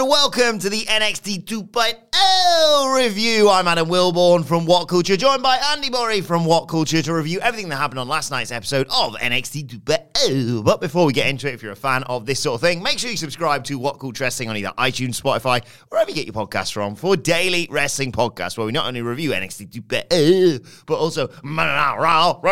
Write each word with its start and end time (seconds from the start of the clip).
And 0.00 0.08
welcome 0.10 0.58
to 0.58 0.68
the 0.68 0.82
NXT 0.82 1.44
2.0 1.44 3.02
review. 3.02 3.48
I'm 3.48 3.66
Adam 3.66 3.88
Wilborn 3.88 4.44
from 4.44 4.66
What 4.66 4.88
Culture, 4.88 5.16
joined 5.16 5.42
by 5.42 5.56
Andy 5.72 5.88
Murray 5.88 6.20
from 6.20 6.44
What 6.44 6.68
Culture 6.68 7.00
to 7.00 7.14
review 7.14 7.40
everything 7.40 7.70
that 7.70 7.76
happened 7.76 8.00
on 8.00 8.06
last 8.06 8.30
night's 8.30 8.52
episode 8.52 8.88
of 8.88 9.14
NXT 9.14 9.80
2.0. 9.86 10.62
But 10.62 10.82
before 10.82 11.06
we 11.06 11.14
get 11.14 11.28
into 11.28 11.48
it, 11.48 11.54
if 11.54 11.62
you're 11.62 11.72
a 11.72 11.76
fan 11.76 12.02
of 12.04 12.26
this 12.26 12.40
sort 12.40 12.56
of 12.56 12.60
thing, 12.60 12.82
make 12.82 12.98
sure 12.98 13.10
you 13.10 13.16
subscribe 13.16 13.64
to 13.64 13.78
What 13.78 13.98
Culture 13.98 14.24
Wrestling 14.24 14.50
on 14.50 14.56
either 14.58 14.74
iTunes, 14.76 15.18
Spotify, 15.18 15.64
wherever 15.88 16.10
you 16.10 16.16
get 16.16 16.26
your 16.26 16.34
podcasts 16.34 16.72
from 16.72 16.94
for 16.94 17.16
daily 17.16 17.66
wrestling 17.70 18.12
podcasts 18.12 18.58
where 18.58 18.66
we 18.66 18.72
not 18.72 18.86
only 18.86 19.00
review 19.00 19.30
NXT 19.30 19.70
2.0 19.70 20.84
but 20.84 20.98
also 20.98 21.28
AEW 21.28 22.42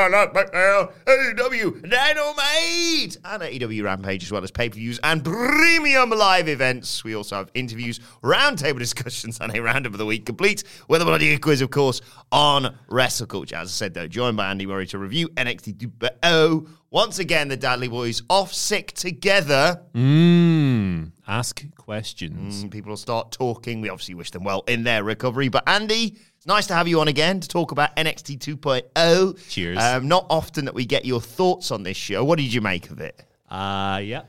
Dynamite 1.91 3.19
and 3.23 3.43
AEW 3.43 3.85
Rampage 3.85 4.25
as 4.25 4.33
well 4.33 4.43
as 4.43 4.51
pay-per-views 4.51 4.99
and 5.03 5.23
premium 5.23 6.09
live 6.09 6.49
events. 6.49 7.05
We 7.05 7.15
also 7.15 7.34
have 7.35 7.51
interviews, 7.55 8.01
roundtable 8.23 8.79
discussions, 8.79 9.39
and 9.43 9.55
a 9.55 9.61
roundup 9.63 9.93
of 9.93 9.99
the 9.99 10.07
week, 10.07 10.27
complete 10.27 10.65
with 10.89 11.03
a 11.03 11.05
bloody 11.05 11.37
quiz, 11.39 11.61
of 11.61 11.71
course, 11.71 12.01
on 12.33 12.77
Wrestle 12.89 13.27
Culture. 13.27 13.57
As 13.57 13.69
I 13.69 13.71
said, 13.71 13.95
though, 13.95 14.07
joined 14.09 14.37
by 14.37 14.51
Andy 14.51 14.67
Murray 14.67 14.87
to 14.89 14.99
review 14.99 15.29
NXT 15.31 15.77
2.0. 15.77 16.69
Once 16.91 17.19
again, 17.19 17.49
the 17.49 17.57
Dudley 17.57 17.89
Boys 17.89 18.23
off 18.31 18.53
sick 18.53 18.93
together. 18.93 19.83
Mmm. 19.95 21.11
Ask 21.27 21.65
questions. 21.77 22.65
Mm, 22.65 22.71
People 22.71 22.91
will 22.91 22.97
start 22.97 23.33
talking. 23.33 23.81
We 23.81 23.89
obviously 23.89 24.15
wish 24.15 24.31
them 24.31 24.45
well 24.45 24.63
in 24.69 24.85
their 24.85 25.03
recovery. 25.03 25.49
But 25.49 25.65
Andy, 25.67 26.17
it's 26.37 26.47
nice 26.47 26.67
to 26.69 26.75
have 26.75 26.87
you 26.87 27.01
on 27.01 27.09
again 27.09 27.41
to 27.41 27.49
talk 27.49 27.73
about 27.73 27.97
NXT 27.97 28.39
2.0. 28.39 29.49
Cheers. 29.51 29.79
Um, 29.79 30.07
not 30.07 30.27
often 30.31 30.67
that 30.67 30.75
we 30.75 30.85
get 30.85 31.05
your 31.05 31.21
thoughts 31.21 31.71
on 31.71 31.83
this 31.83 31.97
show. 31.97 32.23
What 32.23 32.39
did 32.39 32.53
you 32.53 32.61
make 32.61 32.91
of 32.91 33.01
it? 33.01 33.25
Uh, 33.51 34.01
yeah. 34.03 34.23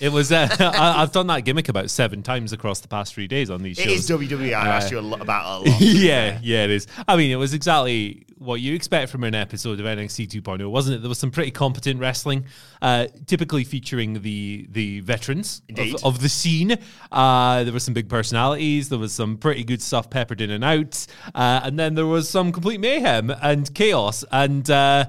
It 0.00 0.10
was. 0.10 0.30
Uh, 0.32 0.48
I, 0.60 1.02
I've 1.02 1.12
done 1.12 1.26
that 1.28 1.40
gimmick 1.44 1.68
about 1.68 1.90
seven 1.90 2.22
times 2.22 2.52
across 2.52 2.80
the 2.80 2.88
past 2.88 3.14
three 3.14 3.26
days 3.26 3.50
on 3.50 3.62
these 3.62 3.78
It 3.78 3.84
shows. 3.84 4.10
is 4.10 4.18
WWE. 4.18 4.54
I 4.54 4.68
asked 4.68 4.90
you 4.90 4.98
a 4.98 5.00
lot 5.00 5.20
about 5.20 5.62
a 5.66 5.70
lot. 5.70 5.80
yeah, 5.80 6.38
yeah, 6.42 6.64
it 6.64 6.70
is. 6.70 6.86
I 7.06 7.16
mean, 7.16 7.30
it 7.30 7.36
was 7.36 7.54
exactly 7.54 8.24
what 8.38 8.60
you 8.60 8.72
expect 8.74 9.10
from 9.10 9.24
an 9.24 9.34
episode 9.34 9.80
of 9.80 9.86
NXT 9.86 10.28
2.0, 10.28 10.70
wasn't 10.70 10.96
it? 10.96 11.00
There 11.00 11.08
was 11.08 11.18
some 11.18 11.32
pretty 11.32 11.50
competent 11.50 11.98
wrestling, 11.98 12.44
uh, 12.80 13.08
typically 13.26 13.64
featuring 13.64 14.22
the 14.22 14.66
the 14.70 15.00
veterans 15.00 15.62
of, 15.76 16.04
of 16.04 16.20
the 16.20 16.28
scene. 16.28 16.76
Uh, 17.10 17.64
there 17.64 17.72
were 17.72 17.80
some 17.80 17.94
big 17.94 18.08
personalities. 18.08 18.88
There 18.90 18.98
was 18.98 19.12
some 19.12 19.36
pretty 19.38 19.64
good 19.64 19.82
stuff 19.82 20.08
peppered 20.10 20.40
in 20.40 20.50
and 20.50 20.62
out, 20.64 21.06
uh, 21.34 21.60
and 21.64 21.78
then 21.78 21.94
there 21.96 22.06
was 22.06 22.28
some 22.30 22.52
complete 22.52 22.78
mayhem 22.78 23.30
and 23.42 23.74
chaos 23.74 24.24
and 24.30 24.70
uh, 24.70 25.06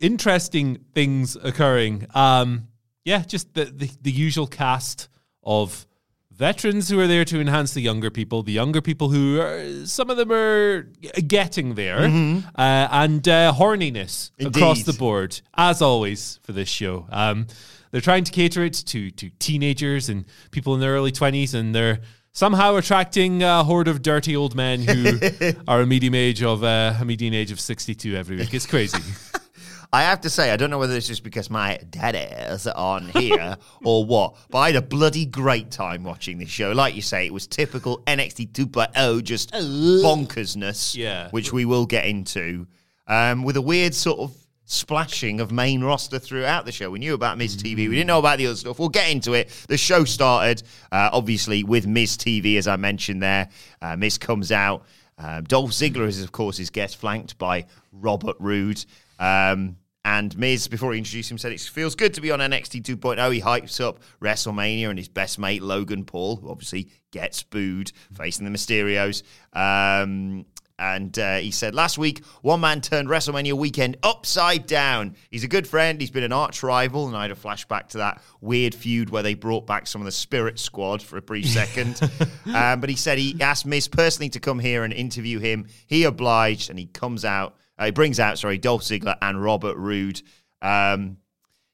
interesting 0.00 0.78
things 0.94 1.36
occurring. 1.36 2.06
Um, 2.14 2.68
yeah, 3.06 3.20
just 3.20 3.54
the, 3.54 3.64
the 3.66 3.88
the 4.02 4.10
usual 4.10 4.48
cast 4.48 5.08
of 5.44 5.86
veterans 6.32 6.90
who 6.90 7.00
are 7.00 7.06
there 7.06 7.24
to 7.24 7.40
enhance 7.40 7.72
the 7.72 7.80
younger 7.80 8.10
people, 8.10 8.42
the 8.42 8.52
younger 8.52 8.82
people 8.82 9.08
who 9.08 9.40
are, 9.40 9.86
some 9.86 10.10
of 10.10 10.16
them 10.18 10.30
are 10.32 10.82
getting 11.26 11.76
there, 11.76 12.00
uh, 12.00 12.88
and 12.90 13.26
uh, 13.28 13.52
horniness 13.56 14.32
across 14.44 14.82
the 14.82 14.92
board, 14.92 15.40
as 15.56 15.80
always 15.80 16.40
for 16.42 16.52
this 16.52 16.68
show. 16.68 17.06
Um, 17.10 17.46
they're 17.92 18.00
trying 18.00 18.24
to 18.24 18.32
cater 18.32 18.64
it 18.64 18.74
to 18.86 19.10
to 19.12 19.30
teenagers 19.38 20.08
and 20.08 20.24
people 20.50 20.74
in 20.74 20.80
their 20.80 20.92
early 20.92 21.12
twenties, 21.12 21.54
and 21.54 21.72
they're 21.72 22.00
somehow 22.32 22.74
attracting 22.74 23.44
a 23.44 23.62
horde 23.62 23.88
of 23.88 24.02
dirty 24.02 24.34
old 24.34 24.56
men 24.56 24.80
who 24.80 25.20
are 25.68 25.80
a 25.80 25.86
medium 25.86 26.16
age 26.16 26.42
of 26.42 26.64
uh, 26.64 26.94
a 27.00 27.04
median 27.04 27.34
age 27.34 27.52
of 27.52 27.60
sixty 27.60 27.94
two 27.94 28.16
every 28.16 28.36
week. 28.36 28.52
It's 28.52 28.66
crazy. 28.66 28.98
I 29.92 30.02
have 30.02 30.20
to 30.22 30.30
say, 30.30 30.50
I 30.50 30.56
don't 30.56 30.70
know 30.70 30.78
whether 30.78 30.94
it's 30.96 31.06
just 31.06 31.22
because 31.22 31.48
my 31.48 31.78
daddies 31.90 32.66
are 32.66 32.74
on 32.76 33.08
here 33.10 33.56
or 33.84 34.04
what, 34.04 34.36
but 34.50 34.58
I 34.58 34.66
had 34.66 34.76
a 34.76 34.82
bloody 34.82 35.24
great 35.26 35.70
time 35.70 36.02
watching 36.04 36.38
this 36.38 36.48
show. 36.50 36.72
Like 36.72 36.94
you 36.94 37.02
say, 37.02 37.26
it 37.26 37.32
was 37.32 37.46
typical 37.46 37.98
NXT 38.06 38.52
2.0, 38.52 39.22
just 39.22 39.52
bonkersness, 39.52 40.96
Yeah. 40.96 41.28
which 41.30 41.52
we 41.52 41.64
will 41.64 41.86
get 41.86 42.06
into, 42.06 42.66
um, 43.06 43.42
with 43.42 43.56
a 43.56 43.62
weird 43.62 43.94
sort 43.94 44.18
of 44.20 44.36
splashing 44.64 45.40
of 45.40 45.52
main 45.52 45.82
roster 45.82 46.18
throughout 46.18 46.64
the 46.66 46.72
show. 46.72 46.90
We 46.90 46.98
knew 46.98 47.14
about 47.14 47.38
Miz 47.38 47.56
TV, 47.56 47.76
we 47.88 47.90
didn't 47.90 48.08
know 48.08 48.18
about 48.18 48.38
the 48.38 48.46
other 48.48 48.56
stuff. 48.56 48.78
We'll 48.78 48.88
get 48.88 49.10
into 49.10 49.34
it. 49.34 49.50
The 49.68 49.76
show 49.78 50.04
started, 50.04 50.62
uh, 50.90 51.10
obviously, 51.12 51.62
with 51.62 51.86
Miz 51.86 52.16
TV, 52.16 52.56
as 52.58 52.66
I 52.66 52.76
mentioned 52.76 53.22
there. 53.22 53.48
Uh, 53.80 53.96
Miz 53.96 54.18
comes 54.18 54.50
out. 54.50 54.84
Um, 55.18 55.44
Dolph 55.44 55.70
Ziggler 55.70 56.06
is, 56.08 56.20
of 56.22 56.32
course, 56.32 56.56
his 56.58 56.68
guest, 56.70 56.96
flanked 56.96 57.38
by 57.38 57.66
Robert 57.92 58.36
Roode. 58.38 58.84
Um, 59.18 59.76
and 60.04 60.38
Miz, 60.38 60.68
before 60.68 60.92
he 60.92 60.98
introduced 60.98 61.32
him, 61.32 61.36
said 61.36 61.50
it 61.50 61.60
feels 61.60 61.96
good 61.96 62.14
to 62.14 62.20
be 62.20 62.30
on 62.30 62.38
NXT 62.38 62.82
2.0. 62.82 63.34
He 63.34 63.40
hypes 63.40 63.80
up 63.80 63.98
WrestleMania 64.22 64.88
and 64.88 64.96
his 64.96 65.08
best 65.08 65.36
mate, 65.36 65.62
Logan 65.62 66.04
Paul, 66.04 66.36
who 66.36 66.48
obviously 66.48 66.92
gets 67.10 67.42
booed 67.42 67.90
facing 68.14 68.44
the 68.44 68.56
Mysterios. 68.56 69.24
Um, 69.52 70.46
and 70.78 71.18
uh, 71.18 71.38
he 71.38 71.50
said 71.50 71.74
last 71.74 71.96
week, 71.96 72.24
one 72.42 72.60
man 72.60 72.82
turned 72.82 73.08
WrestleMania 73.08 73.54
weekend 73.54 73.96
upside 74.02 74.66
down. 74.66 75.16
He's 75.30 75.42
a 75.42 75.48
good 75.48 75.66
friend. 75.66 76.00
He's 76.00 76.10
been 76.10 76.22
an 76.22 76.32
arch 76.32 76.62
rival. 76.62 77.08
And 77.08 77.16
I 77.16 77.22
had 77.22 77.30
a 77.30 77.34
flashback 77.34 77.88
to 77.88 77.98
that 77.98 78.22
weird 78.40 78.74
feud 78.74 79.10
where 79.10 79.22
they 79.22 79.34
brought 79.34 79.66
back 79.66 79.86
some 79.86 80.02
of 80.02 80.04
the 80.04 80.12
Spirit 80.12 80.58
Squad 80.58 81.02
for 81.02 81.16
a 81.16 81.22
brief 81.22 81.46
second. 81.46 81.98
um, 82.54 82.80
but 82.80 82.90
he 82.90 82.96
said 82.96 83.18
he 83.18 83.40
asked 83.40 83.64
Miz 83.64 83.88
personally 83.88 84.28
to 84.30 84.40
come 84.40 84.58
here 84.58 84.84
and 84.84 84.92
interview 84.92 85.38
him. 85.38 85.66
He 85.86 86.04
obliged, 86.04 86.68
and 86.70 86.78
he 86.78 86.86
comes 86.86 87.24
out. 87.24 87.56
Uh, 87.78 87.86
he 87.86 87.90
brings 87.90 88.18
out, 88.20 88.38
sorry, 88.38 88.58
Dolph 88.58 88.82
Ziggler 88.82 89.16
and 89.20 89.42
Robert 89.42 89.76
Roode. 89.76 90.22
Um, 90.62 91.18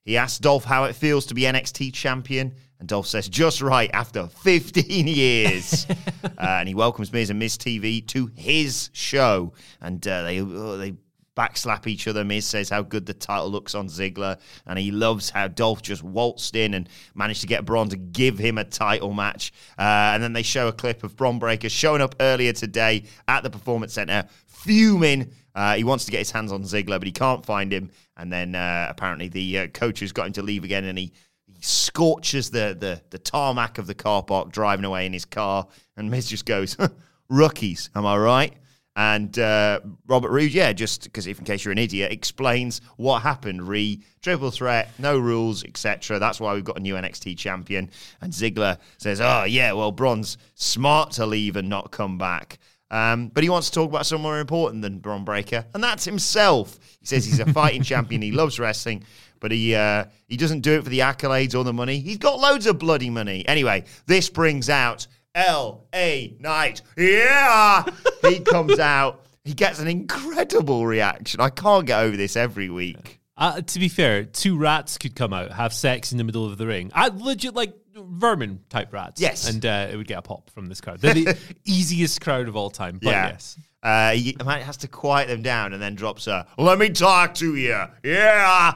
he 0.05 0.17
asks 0.17 0.39
Dolph 0.39 0.65
how 0.65 0.85
it 0.85 0.97
feels 0.97 1.27
to 1.27 1.35
be 1.35 1.43
NXT 1.43 1.93
champion, 1.93 2.55
and 2.81 2.89
Dolph 2.89 3.07
says, 3.07 3.29
just 3.29 3.63
right 3.63 3.91
after 3.93 4.27
15 4.27 5.07
years. 5.07 5.87
uh, 6.25 6.29
and 6.39 6.69
he 6.69 6.75
welcomes 6.75 7.13
Miz 7.13 7.31
and 7.31 7.39
Miz 7.39 7.57
TV 7.57 8.05
to 8.09 8.29
his 8.35 8.91
show. 8.93 9.53
And 9.81 10.05
uh, 10.07 10.25
they, 10.25 10.41
oh, 10.41 10.77
they 10.77 10.95
backslap 11.37 11.87
each 11.87 12.09
other. 12.09 12.25
Miz 12.25 12.47
says 12.47 12.69
how 12.69 12.83
good 12.83 13.07
the 13.07 13.15
title 13.15 13.51
looks 13.51 13.75
on 13.75 13.87
Ziggler, 13.89 14.39
and 14.67 14.79
he 14.79 14.91
loves 14.91 15.31
how 15.31 15.49
Dolph 15.49 15.83
just 15.83 16.03
waltzed 16.03 16.57
in 16.57 16.75
and 16.75 16.89
managed 17.15 17.41
to 17.43 17.47
get 17.47 17.65
Bron 17.65 17.89
to 17.91 17.97
give 17.97 18.39
him 18.39 18.59
a 18.59 18.65
title 18.65 19.13
match. 19.13 19.53
Uh, 19.79 19.83
and 20.15 20.23
then 20.23 20.33
they 20.33 20.43
show 20.43 20.69
a 20.69 20.73
clip 20.73 21.05
of 21.05 21.17
Bron 21.17 21.39
Breakker 21.39 21.69
showing 21.69 22.03
up 22.03 22.17
earlier 22.21 22.53
today 22.53 23.05
at 23.29 23.43
the 23.43 23.51
Performance 23.51 23.95
Center, 23.95 24.25
fuming. 24.65 25.33
Uh, 25.55 25.75
he 25.75 25.85
wants 25.85 26.05
to 26.07 26.11
get 26.11 26.19
his 26.19 26.31
hands 26.31 26.53
on 26.53 26.63
Ziggler, 26.63 26.99
but 26.99 27.05
he 27.05 27.13
can't 27.13 27.45
find 27.45 27.73
him. 27.73 27.91
And 28.17 28.33
then 28.33 28.55
uh, 28.55 28.87
apparently 28.89 29.29
the 29.29 29.59
uh, 29.59 29.67
coach 29.69 30.01
has 30.01 30.13
got 30.13 30.27
him 30.27 30.33
to 30.35 30.43
leave 30.43 30.65
again, 30.65 30.85
and 30.85 30.99
he, 30.99 31.13
he 31.47 31.61
scorches 31.61 32.51
the, 32.51 32.77
the 32.79 33.01
the 33.11 33.19
tarmac 33.19 33.79
of 33.79 33.87
the 33.87 33.95
car 33.95 34.23
park, 34.23 34.51
driving 34.51 34.85
away 34.85 35.07
in 35.07 35.13
his 35.13 35.25
car. 35.25 35.67
And 35.97 36.11
Miz 36.11 36.29
just 36.29 36.47
goes, 36.47 36.77
"Rookies, 37.29 37.91
am 37.95 38.07
I 38.07 38.17
right?" 38.17 38.55
And 38.95 39.39
uh, 39.39 39.81
Robert 40.07 40.31
Roode, 40.31 40.53
yeah, 40.53 40.75
just 40.75 41.05
because 41.05 41.27
if 41.27 41.39
in 41.39 41.47
case 41.47 41.65
you're 41.65 41.73
an 41.73 41.79
idiot, 41.79 42.13
explains 42.13 42.83
what 42.97 43.23
happened. 43.23 43.67
Re 43.67 44.03
triple 44.21 44.51
threat, 44.51 44.91
no 44.99 45.19
rules, 45.19 45.65
etc. 45.65 46.19
That's 46.19 46.41
why 46.41 46.53
we've 46.55 46.65
got 46.65 46.77
a 46.77 46.81
new 46.81 46.95
NXT 46.95 47.39
champion. 47.39 47.91
And 48.21 48.33
Ziggler 48.33 48.79
says, 48.99 49.21
"Oh 49.21 49.45
yeah, 49.45 49.73
well, 49.73 49.93
Bron's 49.93 50.37
smart 50.55 51.13
to 51.13 51.27
leave 51.27 51.57
and 51.57 51.69
not 51.69 51.91
come 51.91 52.19
back." 52.19 52.59
Um, 52.93 53.29
but 53.29 53.43
he 53.43 53.49
wants 53.49 53.71
to 53.71 53.75
talk 53.75 53.89
about 53.89 54.05
someone 54.05 54.33
more 54.33 54.39
important 54.39 54.83
than 54.83 54.99
Bron 54.99 55.25
Breakker, 55.25 55.65
and 55.73 55.83
that's 55.83 56.05
himself. 56.05 56.79
He 57.01 57.07
says 57.07 57.25
he's 57.25 57.41
a 57.41 57.51
fighting 57.53 57.83
champion. 57.83 58.21
He 58.21 58.33
loves 58.33 58.61
wrestling, 58.61 59.05
but 59.41 59.51
he 59.51 59.75
uh, 59.75 60.05
he 60.29 60.37
doesn't 60.37 60.61
do 60.61 60.75
it 60.75 60.85
for 60.85 60.91
the 60.91 60.99
accolades 60.99 61.59
or 61.59 61.65
the 61.65 61.73
money. 61.73 62.01
He's 62.01 62.19
got 62.19 62.39
loads 62.39 62.67
of 62.67 62.79
bloody 62.79 63.09
money. 63.09 63.49
Anyway, 63.49 63.85
this 64.07 64.29
brings 64.29 64.69
out 64.69 65.07
L.A. 65.35 66.37
Knight. 66.39 66.83
Yeah, 66.99 67.85
he 68.21 68.41
comes 68.41 68.79
out. 68.79 69.25
He 69.43 69.55
gets 69.55 69.79
an 69.79 69.89
incredible 69.89 70.87
reaction. 70.87 71.41
I 71.41 71.49
can't 71.49 71.87
get 71.87 71.99
over 71.99 72.17
this 72.17 72.37
every 72.37 72.69
week. 72.69 73.21
Uh, 73.39 73.63
to 73.63 73.79
be 73.79 73.89
fair, 73.89 74.25
two 74.25 74.59
rats 74.59 74.99
could 74.99 75.17
come 75.17 75.33
out, 75.33 75.51
have 75.51 75.73
sex 75.73 76.13
in 76.13 76.19
the 76.19 76.25
middle 76.25 76.45
of 76.45 76.59
the 76.59 76.67
ring. 76.67 76.93
I 76.95 77.09
legit 77.09 77.55
like 77.55 77.75
vermin 77.97 78.61
type 78.69 78.93
rats. 78.93 79.21
Yes. 79.21 79.49
and 79.49 79.65
uh, 79.65 79.89
it 79.91 79.97
would 79.97 80.07
get 80.07 80.19
a 80.19 80.23
pop 80.23 80.51
from 80.51 80.67
this 80.67 80.81
crowd. 80.81 81.01
They're 81.01 81.15
the 81.15 81.39
easiest 81.65 82.21
crowd 82.21 82.49
of 82.49 82.57
all 82.57 82.71
time. 82.71 82.99
But 83.03 83.11
yes, 83.11 83.59
Uh, 83.83 84.13
he 84.13 84.37
has 84.45 84.77
to 84.79 84.89
quiet 84.89 85.29
them 85.29 85.43
down 85.43 85.73
and 85.73 85.83
then 85.83 85.95
drops 85.95 86.27
a, 86.27 86.47
let 86.59 86.79
me 86.79 86.89
talk 86.91 87.35
to 87.35 87.57
you. 87.57 87.83
Yeah. 88.05 88.73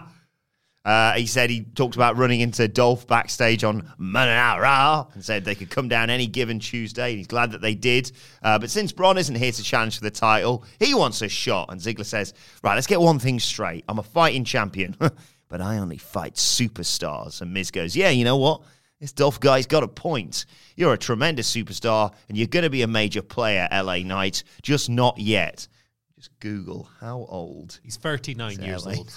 Uh, 0.84 1.14
he 1.14 1.26
said 1.26 1.50
he 1.50 1.62
talked 1.74 1.96
about 1.96 2.16
running 2.16 2.38
into 2.40 2.68
Dolph 2.68 3.08
backstage 3.08 3.64
on 3.64 3.92
Raw 3.98 5.06
and 5.14 5.24
said 5.24 5.44
they 5.44 5.56
could 5.56 5.68
come 5.68 5.88
down 5.88 6.10
any 6.10 6.28
given 6.28 6.60
Tuesday. 6.60 7.08
And 7.10 7.18
he's 7.18 7.26
glad 7.26 7.50
that 7.52 7.60
they 7.60 7.74
did. 7.74 8.12
Uh, 8.40 8.56
but 8.56 8.70
since 8.70 8.92
Bron 8.92 9.18
isn't 9.18 9.34
here 9.34 9.50
to 9.50 9.62
challenge 9.64 9.98
for 9.98 10.04
the 10.04 10.12
title, 10.12 10.64
he 10.78 10.94
wants 10.94 11.22
a 11.22 11.28
shot. 11.28 11.72
And 11.72 11.80
Ziggler 11.80 12.04
says, 12.04 12.34
right, 12.62 12.76
let's 12.76 12.86
get 12.86 13.00
one 13.00 13.18
thing 13.18 13.40
straight. 13.40 13.84
I'm 13.88 13.98
a 13.98 14.02
fighting 14.04 14.44
champion, 14.44 14.94
but 15.48 15.60
I 15.60 15.78
only 15.78 15.98
fight 15.98 16.34
superstars. 16.34 17.40
And 17.40 17.52
Miz 17.52 17.72
goes, 17.72 17.96
yeah, 17.96 18.10
you 18.10 18.24
know 18.24 18.36
what? 18.36 18.62
This 19.00 19.12
Dolph 19.12 19.40
guy's 19.40 19.66
got 19.66 19.82
a 19.82 19.88
point. 19.88 20.46
You're 20.74 20.94
a 20.94 20.98
tremendous 20.98 21.54
superstar, 21.54 22.12
and 22.28 22.38
you're 22.38 22.46
going 22.46 22.62
to 22.62 22.70
be 22.70 22.82
a 22.82 22.86
major 22.86 23.20
player, 23.22 23.68
LA 23.70 23.98
Knight, 23.98 24.42
just 24.62 24.88
not 24.88 25.18
yet. 25.18 25.68
Just 26.16 26.30
Google 26.40 26.88
how 26.98 27.26
old. 27.28 27.78
he's 27.82 27.96
thirty 27.96 28.34
nine 28.34 28.60
years 28.62 28.86
LA. 28.86 28.94
old. 28.94 29.12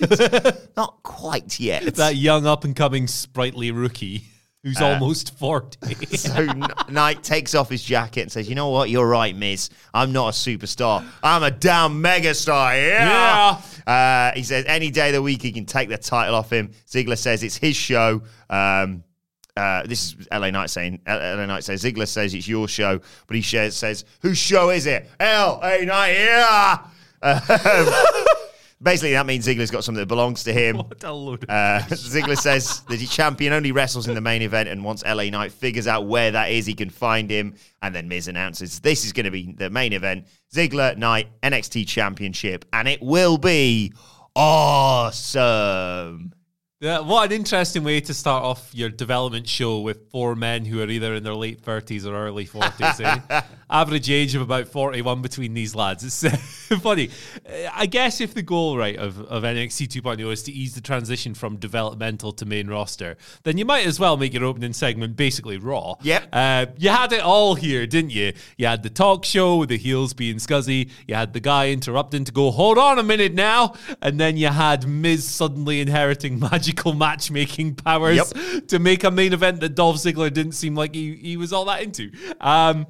Not 0.76 1.02
quite 1.02 1.60
yet. 1.60 1.96
That 1.96 2.16
young 2.16 2.46
up 2.46 2.64
and 2.64 2.74
coming 2.74 3.06
sprightly 3.06 3.70
rookie 3.70 4.24
who's 4.62 4.80
Uh, 4.80 4.86
almost 4.86 5.36
forty. 5.38 5.94
so 6.16 6.46
Knight 6.88 7.22
takes 7.22 7.54
off 7.54 7.68
his 7.68 7.82
jacket 7.82 8.22
and 8.22 8.32
says, 8.32 8.48
"You 8.48 8.54
know 8.54 8.68
what? 8.70 8.90
You're 8.90 9.06
right, 9.08 9.34
Miz. 9.36 9.70
I'm 9.92 10.12
not 10.12 10.28
a 10.28 10.32
superstar. 10.32 11.04
I'm 11.22 11.42
a 11.42 11.50
damn 11.50 12.02
megastar. 12.02 12.88
Yeah." 12.88 13.60
Uh, 13.86 14.32
he 14.36 14.42
says, 14.42 14.64
"Any 14.66 14.90
day 14.90 15.08
of 15.08 15.14
the 15.14 15.22
week, 15.22 15.42
he 15.42 15.52
can 15.52 15.66
take 15.66 15.88
the 15.88 15.98
title 15.98 16.34
off 16.34 16.50
him." 16.52 16.70
Ziggler 16.88 17.18
says 17.18 17.42
it's 17.42 17.56
his 17.56 17.74
show. 17.76 18.22
Um, 18.48 19.02
uh, 19.56 19.82
this 19.86 20.14
is 20.14 20.28
LA 20.32 20.50
Knight 20.50 20.70
saying. 20.70 21.00
LA 21.06 21.44
Knight 21.46 21.64
says 21.64 21.82
Ziggler 21.82 22.08
says 22.08 22.32
it's 22.32 22.48
your 22.48 22.68
show, 22.68 23.00
but 23.26 23.34
he 23.36 23.42
shares, 23.42 23.76
says, 23.76 24.04
"Whose 24.20 24.38
show 24.38 24.70
is 24.70 24.86
it?" 24.86 25.10
LA 25.20 25.78
Knight. 25.84 26.14
Yeah. 26.14 26.78
Basically, 28.82 29.12
that 29.12 29.26
means 29.26 29.46
Ziggler's 29.46 29.70
got 29.70 29.84
something 29.84 30.00
that 30.00 30.06
belongs 30.06 30.42
to 30.44 30.52
him. 30.52 30.78
what 30.78 31.04
a 31.04 31.12
load 31.12 31.44
Uh, 31.48 31.80
Ziggler 31.88 32.36
says 32.36 32.80
that 32.88 32.98
his 32.98 33.10
champion 33.10 33.52
only 33.52 33.70
wrestles 33.70 34.08
in 34.08 34.14
the 34.14 34.20
main 34.20 34.42
event, 34.42 34.68
and 34.68 34.82
once 34.84 35.04
LA 35.04 35.24
Knight 35.24 35.52
figures 35.52 35.86
out 35.86 36.06
where 36.06 36.32
that 36.32 36.50
is, 36.50 36.66
he 36.66 36.74
can 36.74 36.90
find 36.90 37.30
him. 37.30 37.54
And 37.80 37.94
then 37.94 38.08
Miz 38.08 38.26
announces 38.26 38.80
this 38.80 39.04
is 39.04 39.12
going 39.12 39.26
to 39.26 39.30
be 39.30 39.52
the 39.52 39.70
main 39.70 39.92
event: 39.92 40.26
Ziggler 40.52 40.96
Knight 40.96 41.28
NXT 41.42 41.86
Championship, 41.86 42.64
and 42.72 42.88
it 42.88 43.00
will 43.00 43.38
be 43.38 43.92
awesome. 44.34 46.32
Yeah, 46.82 46.98
what 46.98 47.26
an 47.30 47.36
interesting 47.36 47.84
way 47.84 48.00
to 48.00 48.12
start 48.12 48.42
off 48.42 48.74
your 48.74 48.88
development 48.88 49.48
show 49.48 49.78
with 49.78 50.10
four 50.10 50.34
men 50.34 50.64
who 50.64 50.82
are 50.82 50.88
either 50.88 51.14
in 51.14 51.22
their 51.22 51.32
late 51.32 51.62
30s 51.62 52.04
or 52.04 52.12
early 52.12 52.44
40s. 52.44 53.00
eh? 53.30 53.40
Average 53.70 54.10
age 54.10 54.34
of 54.34 54.42
about 54.42 54.66
41 54.66 55.22
between 55.22 55.54
these 55.54 55.76
lads. 55.76 56.02
It's 56.02 56.24
uh, 56.24 56.76
funny. 56.80 57.10
Uh, 57.48 57.70
I 57.72 57.86
guess 57.86 58.20
if 58.20 58.34
the 58.34 58.42
goal, 58.42 58.76
right, 58.76 58.96
of, 58.96 59.20
of 59.20 59.44
NXT 59.44 60.02
2.0 60.02 60.32
is 60.32 60.42
to 60.42 60.52
ease 60.52 60.74
the 60.74 60.80
transition 60.80 61.34
from 61.34 61.56
developmental 61.56 62.32
to 62.32 62.44
main 62.44 62.66
roster, 62.66 63.16
then 63.44 63.58
you 63.58 63.64
might 63.64 63.86
as 63.86 64.00
well 64.00 64.16
make 64.16 64.34
your 64.34 64.44
opening 64.44 64.72
segment 64.72 65.14
basically 65.14 65.58
Raw. 65.58 65.94
Yep. 66.02 66.30
Uh, 66.32 66.66
you 66.78 66.88
had 66.88 67.12
it 67.12 67.20
all 67.20 67.54
here, 67.54 67.86
didn't 67.86 68.10
you? 68.10 68.32
You 68.56 68.66
had 68.66 68.82
the 68.82 68.90
talk 68.90 69.24
show 69.24 69.58
with 69.58 69.68
the 69.68 69.78
heels 69.78 70.14
being 70.14 70.38
scuzzy. 70.38 70.90
You 71.06 71.14
had 71.14 71.32
the 71.32 71.38
guy 71.40 71.70
interrupting 71.70 72.24
to 72.24 72.32
go, 72.32 72.50
hold 72.50 72.76
on 72.76 72.98
a 72.98 73.04
minute 73.04 73.34
now. 73.34 73.74
And 74.02 74.18
then 74.18 74.36
you 74.36 74.48
had 74.48 74.88
Miz 74.88 75.24
suddenly 75.28 75.80
inheriting 75.80 76.40
matchmaking 76.94 77.74
powers 77.76 78.16
Yep. 78.34 78.66
to 78.68 78.78
make 78.78 79.04
a 79.04 79.10
main 79.10 79.32
event 79.32 79.60
that 79.60 79.74
Dolph 79.74 79.96
Ziggler 79.96 80.32
didn't 80.32 80.52
seem 80.52 80.74
like 80.74 80.94
he, 80.94 81.14
he 81.16 81.36
was 81.36 81.52
all 81.52 81.64
that 81.66 81.82
into. 81.82 82.10
Um, 82.40 82.86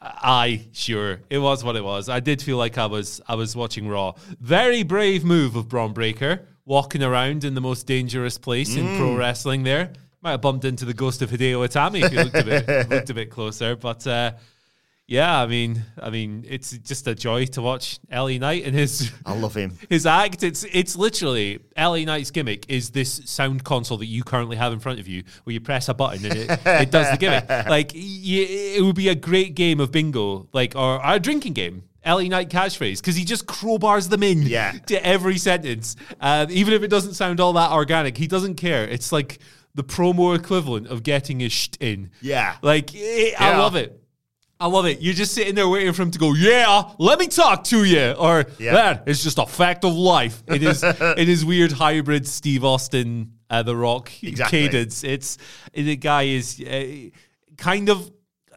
I 0.00 0.66
sure 0.72 1.20
it 1.30 1.38
was 1.38 1.62
what 1.62 1.76
it 1.76 1.84
was. 1.84 2.08
I 2.08 2.20
did 2.20 2.42
feel 2.42 2.56
like 2.56 2.76
I 2.78 2.86
was 2.86 3.20
I 3.28 3.34
was 3.36 3.54
watching 3.54 3.88
Raw. 3.88 4.14
Very 4.40 4.82
brave 4.82 5.24
move 5.24 5.54
of 5.56 5.68
Bron 5.68 5.92
Breakker 5.92 6.46
walking 6.64 7.02
around 7.02 7.44
in 7.44 7.54
the 7.54 7.60
most 7.60 7.86
dangerous 7.86 8.36
place 8.38 8.74
in 8.76 8.96
pro 8.96 9.16
wrestling. 9.16 9.62
There 9.62 9.92
might 10.20 10.32
have 10.32 10.40
bumped 10.40 10.64
into 10.64 10.84
the 10.84 10.94
ghost 10.94 11.22
of 11.22 11.30
Hideo 11.30 11.66
Itami 11.66 12.02
if 12.04 12.12
you 12.12 12.22
looked 12.24 12.36
a 12.36 12.44
bit 12.44 12.88
looked 12.90 13.10
a 13.10 13.14
bit 13.14 13.30
closer. 13.30 13.76
But 13.76 14.04
uh, 14.06 14.32
yeah, 15.06 15.40
I 15.42 15.46
mean, 15.46 15.82
I 16.00 16.10
mean, 16.10 16.44
it's 16.48 16.70
just 16.78 17.06
a 17.06 17.14
joy 17.14 17.44
to 17.46 17.60
watch 17.62 17.98
LA 18.10 18.38
Knight 18.38 18.64
and 18.64 18.74
his 18.74 19.12
I 19.26 19.34
love 19.34 19.54
him. 19.54 19.76
his 19.90 20.06
act. 20.06 20.42
It's 20.42 20.64
it's 20.64 20.96
literally 20.96 21.60
LA 21.76 21.98
Knight's 22.04 22.30
gimmick 22.30 22.64
is 22.70 22.90
this 22.90 23.20
sound 23.26 23.62
console 23.64 23.98
that 23.98 24.06
you 24.06 24.22
currently 24.22 24.56
have 24.56 24.72
in 24.72 24.80
front 24.80 25.00
of 25.00 25.08
you, 25.08 25.24
where 25.44 25.52
you 25.52 25.60
press 25.60 25.88
a 25.88 25.94
button 25.94 26.24
and 26.24 26.34
it, 26.38 26.60
it 26.64 26.90
does 26.90 27.10
the 27.10 27.16
gimmick. 27.18 27.46
Like 27.68 27.92
y- 27.94 28.00
it 28.76 28.82
would 28.82 28.94
be 28.96 29.08
a 29.08 29.14
great 29.14 29.54
game 29.54 29.80
of 29.80 29.90
bingo, 29.92 30.48
like 30.52 30.74
or 30.76 31.00
a 31.04 31.18
drinking 31.20 31.52
game. 31.54 31.84
LA 32.04 32.22
Knight 32.22 32.48
catchphrase 32.48 32.98
because 33.00 33.14
he 33.14 33.24
just 33.24 33.46
crowbars 33.46 34.08
them 34.08 34.22
in 34.24 34.42
Yeah. 34.42 34.72
to 34.86 35.04
every 35.06 35.38
sentence, 35.38 35.94
uh, 36.20 36.46
even 36.50 36.74
if 36.74 36.82
it 36.82 36.88
doesn't 36.88 37.14
sound 37.14 37.38
all 37.38 37.52
that 37.52 37.70
organic. 37.70 38.16
He 38.16 38.26
doesn't 38.26 38.56
care. 38.56 38.84
It's 38.88 39.12
like 39.12 39.38
the 39.76 39.84
promo 39.84 40.36
equivalent 40.36 40.88
of 40.88 41.02
getting 41.04 41.38
his 41.40 41.52
sh 41.52 41.68
in. 41.78 42.10
Yeah. 42.20 42.56
like 42.62 42.92
eh, 42.96 43.32
I 43.38 43.56
love 43.56 43.76
it. 43.76 44.01
I 44.62 44.66
love 44.66 44.86
it. 44.86 45.00
You're 45.02 45.14
just 45.14 45.34
sitting 45.34 45.54
there 45.56 45.68
waiting 45.68 45.92
for 45.92 46.02
him 46.02 46.10
to 46.12 46.18
go, 46.18 46.34
yeah, 46.34 46.82
let 46.98 47.18
me 47.18 47.26
talk 47.26 47.64
to 47.64 47.84
you. 47.84 48.12
Or 48.12 48.44
Yeah. 48.58 48.72
that 48.74 49.02
is 49.08 49.22
just 49.22 49.38
a 49.38 49.46
fact 49.46 49.84
of 49.84 49.92
life. 49.94 50.42
It 50.46 50.62
is 50.62 50.82
it 51.22 51.28
is 51.28 51.44
weird 51.44 51.72
hybrid 51.72 52.26
Steve 52.28 52.64
Austin, 52.64 53.32
uh, 53.50 53.62
The 53.64 53.76
Rock 53.76 54.10
Exactly. 54.22 54.60
cadence. 54.68 55.02
It's 55.04 55.36
the 55.74 55.96
guy 55.96 56.22
is 56.38 56.60
uh, 56.60 57.10
kind 57.56 57.88
of 57.88 58.10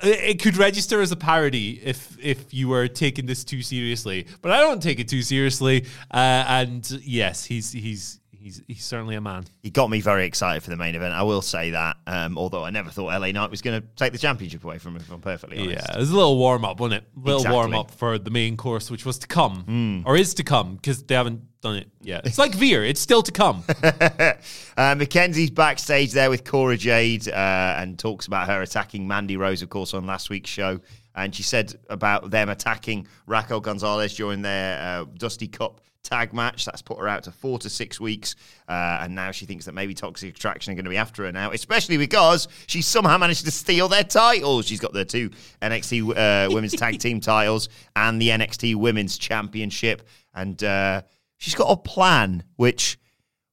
it 0.04 0.20
it 0.32 0.42
could 0.44 0.58
register 0.58 1.02
as 1.02 1.12
a 1.12 1.16
parody 1.16 1.80
if 1.84 2.18
if 2.22 2.54
you 2.54 2.68
were 2.68 2.88
taking 2.88 3.26
this 3.26 3.44
too 3.44 3.62
seriously, 3.62 4.28
but 4.42 4.52
I 4.52 4.60
don't 4.60 4.84
take 4.84 5.00
it 5.00 5.08
too 5.08 5.22
seriously. 5.24 5.86
Uh, 6.12 6.44
and 6.48 6.90
yes, 7.04 7.46
he's 7.46 7.72
he's 7.72 8.20
he's 8.46 8.62
he's 8.68 8.86
certainly 8.86 9.16
a 9.16 9.22
man. 9.22 9.44
He 9.64 9.72
got 9.72 9.90
me 9.90 10.00
very 10.00 10.26
excited 10.26 10.62
for 10.64 10.70
the 10.70 10.78
main 10.78 10.94
event. 10.94 11.14
I 11.14 11.24
will 11.24 11.42
say 11.42 11.72
that. 11.72 11.98
Um, 12.06 12.38
although 12.38 12.64
I 12.64 12.70
never 12.70 12.92
thought 12.92 13.08
LA 13.20 13.32
Knight 13.32 13.50
was 13.50 13.62
going 13.62 13.82
to 13.82 13.88
take 13.96 14.14
the 14.14 14.20
championship 14.20 14.64
away 14.64 14.78
from 14.78 14.96
him. 14.96 15.02
If 15.02 15.12
I'm 15.12 15.20
perfectly 15.20 15.58
honest. 15.60 15.86
Yeah, 15.90 15.96
it 15.96 16.00
was 16.00 16.12
a 16.12 16.16
little 16.16 16.38
warm 16.38 16.64
up, 16.64 16.80
wasn't 16.80 17.02
it? 17.02 17.10
A 17.18 17.20
little 17.20 17.40
Exactly. 17.42 17.56
warm 17.56 17.74
up 17.74 17.92
for 17.92 18.18
the 18.20 18.30
main 18.30 18.56
course, 18.56 18.92
which 18.92 19.06
was 19.06 19.18
to 19.20 19.28
come 19.28 20.04
or 20.06 20.16
is 20.16 20.36
to 20.36 20.44
come 20.44 20.76
because 20.76 21.04
they 21.04 21.16
haven't 21.16 21.42
done 21.62 21.78
it 21.78 21.90
yet. 22.02 22.26
It's 22.26 22.38
like 22.38 22.54
Veer; 22.54 22.86
it's 22.86 23.02
still 23.02 23.24
to 23.24 23.32
come. 23.32 23.64
uh, 23.84 24.96
Mackenzie's 24.96 25.50
backstage 25.50 26.12
there 26.12 26.30
with 26.30 26.44
Cora 26.44 26.78
Jade 26.78 27.28
uh, 27.28 27.76
and 27.78 27.98
talks 27.98 28.28
about 28.28 28.48
her 28.48 28.62
attacking 28.62 29.08
Mandy 29.08 29.38
Rose, 29.38 29.64
of 29.64 29.70
course, 29.70 29.94
on 29.96 30.06
last 30.06 30.30
week's 30.30 30.52
show. 30.52 30.80
And 31.16 31.34
she 31.34 31.44
said 31.44 31.74
about 31.90 32.30
them 32.30 32.50
attacking 32.50 33.08
Raquel 33.26 33.62
Gonzalez 33.62 34.16
during 34.16 34.42
their 34.42 34.82
uh, 34.82 35.06
Dusty 35.18 35.48
Cup 35.48 35.82
tag 36.06 36.34
match. 36.34 36.66
That's 36.66 36.82
put 36.82 37.00
her 37.00 37.08
out 37.08 37.24
to 37.24 37.32
four 37.32 37.60
to 37.60 37.70
six 37.70 38.00
weeks. 38.00 38.36
Uh, 38.70 39.00
and 39.02 39.16
now 39.16 39.32
she 39.32 39.46
thinks 39.46 39.66
that 39.66 39.74
maybe 39.74 39.94
Toxic 39.94 40.36
Attraction 40.36 40.72
are 40.72 40.76
going 40.76 40.86
to 40.86 40.90
be 40.90 40.98
after 40.98 41.26
her 41.26 41.32
now, 41.32 41.52
especially 41.52 41.98
because 41.98 42.48
she 42.68 42.82
somehow 42.82 43.18
managed 43.18 43.46
to 43.46 43.52
steal 43.52 43.90
their 43.90 44.04
titles. 44.04 44.68
She's 44.68 44.80
got 44.80 44.94
the 44.94 45.04
two 45.04 45.32
NXT 45.62 46.16
uh, 46.16 46.54
Women's 46.54 46.74
Tag 46.74 47.00
Team 47.00 47.20
titles 47.20 47.68
and 47.96 48.22
the 48.22 48.30
NXT 48.30 48.76
Women's 48.76 49.18
Championship. 49.18 50.08
And 50.34 50.64
uh, 50.64 51.02
she's 51.38 51.56
got 51.56 51.72
a 51.72 51.78
plan, 51.78 52.44
which 52.56 52.98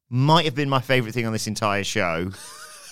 might 0.09 0.45
have 0.45 0.54
been 0.54 0.69
my 0.69 0.81
favorite 0.81 1.12
thing 1.12 1.26
on 1.26 1.33
this 1.33 1.47
entire 1.47 1.85
show, 1.85 2.31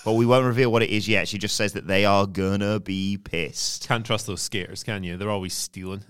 but 0.05 0.15
we 0.15 0.27
won't 0.27 0.45
reveal 0.45 0.73
what 0.73 0.83
it 0.83 0.91
is 0.91 1.09
yet. 1.09 1.29
She 1.29 1.39
just 1.39 1.57
says 1.57 1.73
that 1.75 1.87
they 1.87 2.05
are 2.05 2.27
gonna 2.27 2.81
be 2.81 3.19
pissed 3.19 3.87
Can't 3.87 4.05
trust 4.05 4.27
those 4.27 4.43
skaters, 4.43 4.83
can 4.83 5.05
you? 5.05 5.17
They're 5.17 5.31
always 5.31 5.55
stealing, 5.55 6.05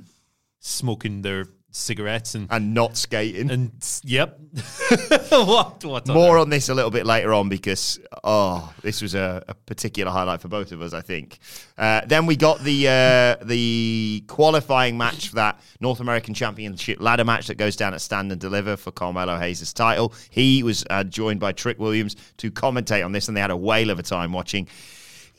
smoking 0.58 1.22
their 1.22 1.46
cigarettes, 1.70 2.34
and 2.34 2.48
and 2.50 2.74
not 2.74 2.96
skating. 2.96 3.50
and 3.50 3.70
yep. 4.04 4.38
what 5.30 5.84
what 5.84 6.08
on 6.08 6.14
More 6.14 6.36
earth? 6.36 6.42
on 6.42 6.50
this 6.50 6.68
a 6.68 6.74
little 6.74 6.90
bit 6.90 7.06
later 7.06 7.32
on 7.32 7.48
because 7.48 8.00
oh, 8.24 8.72
this 8.82 9.00
was 9.02 9.14
a, 9.14 9.42
a 9.48 9.54
particular 9.54 10.10
highlight 10.10 10.40
for 10.40 10.48
both 10.48 10.72
of 10.72 10.82
us, 10.82 10.92
I 10.92 11.00
think. 11.00 11.38
Uh, 11.78 12.02
then 12.06 12.26
we 12.26 12.36
got 12.36 12.60
the 12.60 12.88
uh, 12.88 13.44
the 13.44 14.24
qualifying 14.26 14.98
match 14.98 15.28
for 15.28 15.36
that 15.36 15.60
North 15.80 16.00
American 16.00 16.34
Championship 16.34 17.00
ladder 17.00 17.24
match 17.24 17.46
that 17.46 17.56
goes 17.56 17.76
down 17.76 17.94
at 17.94 18.00
Stand 18.00 18.32
and 18.32 18.40
Deliver 18.40 18.76
for 18.76 18.90
Carmelo 18.90 19.38
Hayes' 19.38 19.72
title. 19.72 20.12
He 20.30 20.62
was 20.62 20.84
uh, 20.90 21.04
joined 21.04 21.40
by 21.40 21.52
Trick 21.52 21.78
Williams 21.78 22.16
to 22.38 22.50
commentate 22.50 23.04
on 23.04 23.12
this, 23.12 23.28
and 23.28 23.36
they 23.36 23.40
had 23.40 23.50
a 23.50 23.56
whale 23.56 23.90
of 23.90 23.98
a 23.98 24.02
time 24.02 24.32
watching. 24.32 24.68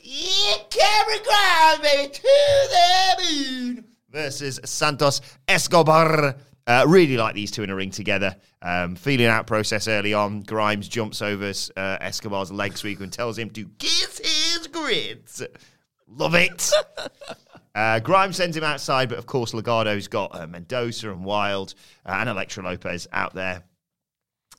Yeah, 0.04 0.56
Cameron 0.68 1.20
Grimes, 1.24 1.78
baby, 1.80 2.12
to 2.12 2.22
the 2.22 3.22
moon. 3.22 3.84
Versus 4.12 4.60
Santos 4.64 5.20
Escobar. 5.48 6.36
Uh, 6.66 6.84
really 6.86 7.16
like 7.16 7.34
these 7.34 7.50
two 7.50 7.62
in 7.62 7.70
a 7.70 7.74
ring 7.74 7.90
together. 7.90 8.36
Um, 8.60 8.94
feeling 8.94 9.26
out 9.26 9.46
process 9.46 9.88
early 9.88 10.14
on. 10.14 10.42
Grimes 10.42 10.86
jumps 10.86 11.20
over 11.20 11.52
uh, 11.76 11.98
Escobar's 12.00 12.52
leg 12.52 12.76
sweep 12.76 13.00
and 13.00 13.12
tells 13.12 13.36
him 13.36 13.50
to 13.50 13.68
kiss 13.78 14.18
his 14.18 14.68
grits. 14.68 15.42
Love 16.06 16.34
it. 16.34 16.70
Uh, 17.74 17.98
Grimes 18.00 18.36
sends 18.36 18.54
him 18.54 18.64
outside, 18.64 19.08
but 19.08 19.16
of 19.16 19.24
course, 19.24 19.54
Legado's 19.54 20.06
got 20.06 20.38
uh, 20.38 20.46
Mendoza 20.46 21.10
and 21.10 21.24
Wilde 21.24 21.74
uh, 22.04 22.16
and 22.18 22.28
Elektra 22.28 22.62
Lopez 22.62 23.08
out 23.12 23.32
there. 23.34 23.62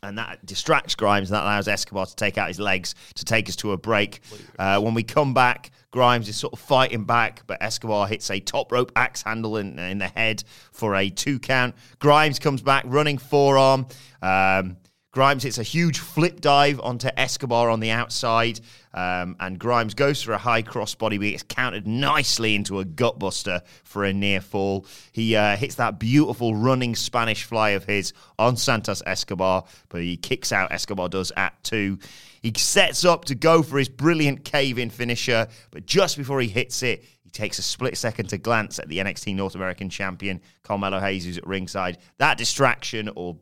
And 0.02 0.18
that 0.18 0.44
distracts 0.46 0.96
Grimes, 0.96 1.30
and 1.30 1.36
that 1.36 1.44
allows 1.44 1.68
Escobar 1.68 2.08
to 2.08 2.16
take 2.16 2.40
out 2.40 2.48
his 2.48 2.60
legs 2.60 2.96
to 3.16 3.24
take 3.24 3.48
us 3.48 3.56
to 3.58 3.72
a 3.72 3.78
break. 3.78 4.22
Uh, 4.58 4.82
when 4.82 4.96
we 4.96 5.04
come 5.04 5.34
back, 5.34 5.70
Grimes 5.94 6.28
is 6.28 6.36
sort 6.36 6.54
of 6.54 6.60
fighting 6.60 7.04
back, 7.04 7.44
but 7.46 7.62
Escobar 7.62 8.08
hits 8.08 8.32
a 8.32 8.40
top 8.40 8.72
rope 8.72 8.92
axe 8.96 9.22
handle 9.22 9.58
in, 9.58 9.78
in 9.78 10.00
the 10.00 10.08
head 10.08 10.44
for 10.72 10.96
a 10.96 11.08
two 11.08 11.38
count. 11.38 11.76
Grimes 12.00 12.40
comes 12.40 12.64
back 12.64 12.84
running 12.88 13.20
forearm. 13.20 13.86
Um, 14.20 14.78
Grimes 15.12 15.44
hits 15.44 15.60
a 15.60 15.64
huge 15.64 16.00
flip 16.00 16.42
dive 16.42 16.80
onto 16.80 17.08
Escobar 17.16 17.70
on 17.70 17.80
the 17.80 17.92
outside, 17.92 18.60
um, 18.96 19.36
and 19.40 19.60
Grimes 19.60 19.94
goes 19.94 20.24
for 20.24 20.34
a 20.34 20.40
high 20.40 20.64
crossbody, 20.64 21.20
but 21.20 21.28
it's 21.28 21.44
countered 21.44 21.86
nicely 21.86 22.56
into 22.56 22.80
a 22.80 22.86
gutbuster 22.86 23.62
for 23.84 24.04
a 24.04 24.12
near 24.12 24.42
fall. 24.42 24.88
He 25.12 25.36
uh, 25.36 25.56
hits 25.58 25.76
that 25.76 26.00
beautiful 26.00 26.56
running 26.56 26.96
Spanish 26.96 27.44
fly 27.44 27.70
of 27.72 27.84
his 27.84 28.14
on 28.40 28.58
Santos 28.58 29.04
Escobar, 29.06 29.66
but 29.90 30.02
he 30.02 30.18
kicks 30.18 30.52
out 30.52 30.72
Escobar 30.72 31.10
does 31.10 31.32
at 31.38 31.64
two. 31.64 32.00
He 32.44 32.54
sets 32.58 33.06
up 33.06 33.24
to 33.26 33.36
go 33.36 33.64
for 33.64 33.80
his 33.80 33.88
brilliant 33.88 34.44
cave 34.44 34.78
in 34.78 34.90
finisher, 34.90 35.48
but 35.72 35.86
just 35.86 36.18
before 36.18 36.42
he 36.42 36.50
hits 36.50 36.84
it, 36.84 37.06
he 37.24 37.30
takes 37.30 37.58
a 37.58 37.62
split 37.62 37.98
second 37.98 38.28
to 38.30 38.38
glance 38.38 38.80
at 38.80 38.90
the 38.90 38.98
NXT 38.98 39.34
North 39.34 39.56
American 39.56 39.90
champion, 39.90 40.42
Carmelo 40.62 41.00
Hayes, 41.00 41.24
who's 41.24 41.38
at 41.38 41.48
ringside. 41.48 42.00
That 42.18 42.38
distraction 42.38 43.10
or 43.16 43.38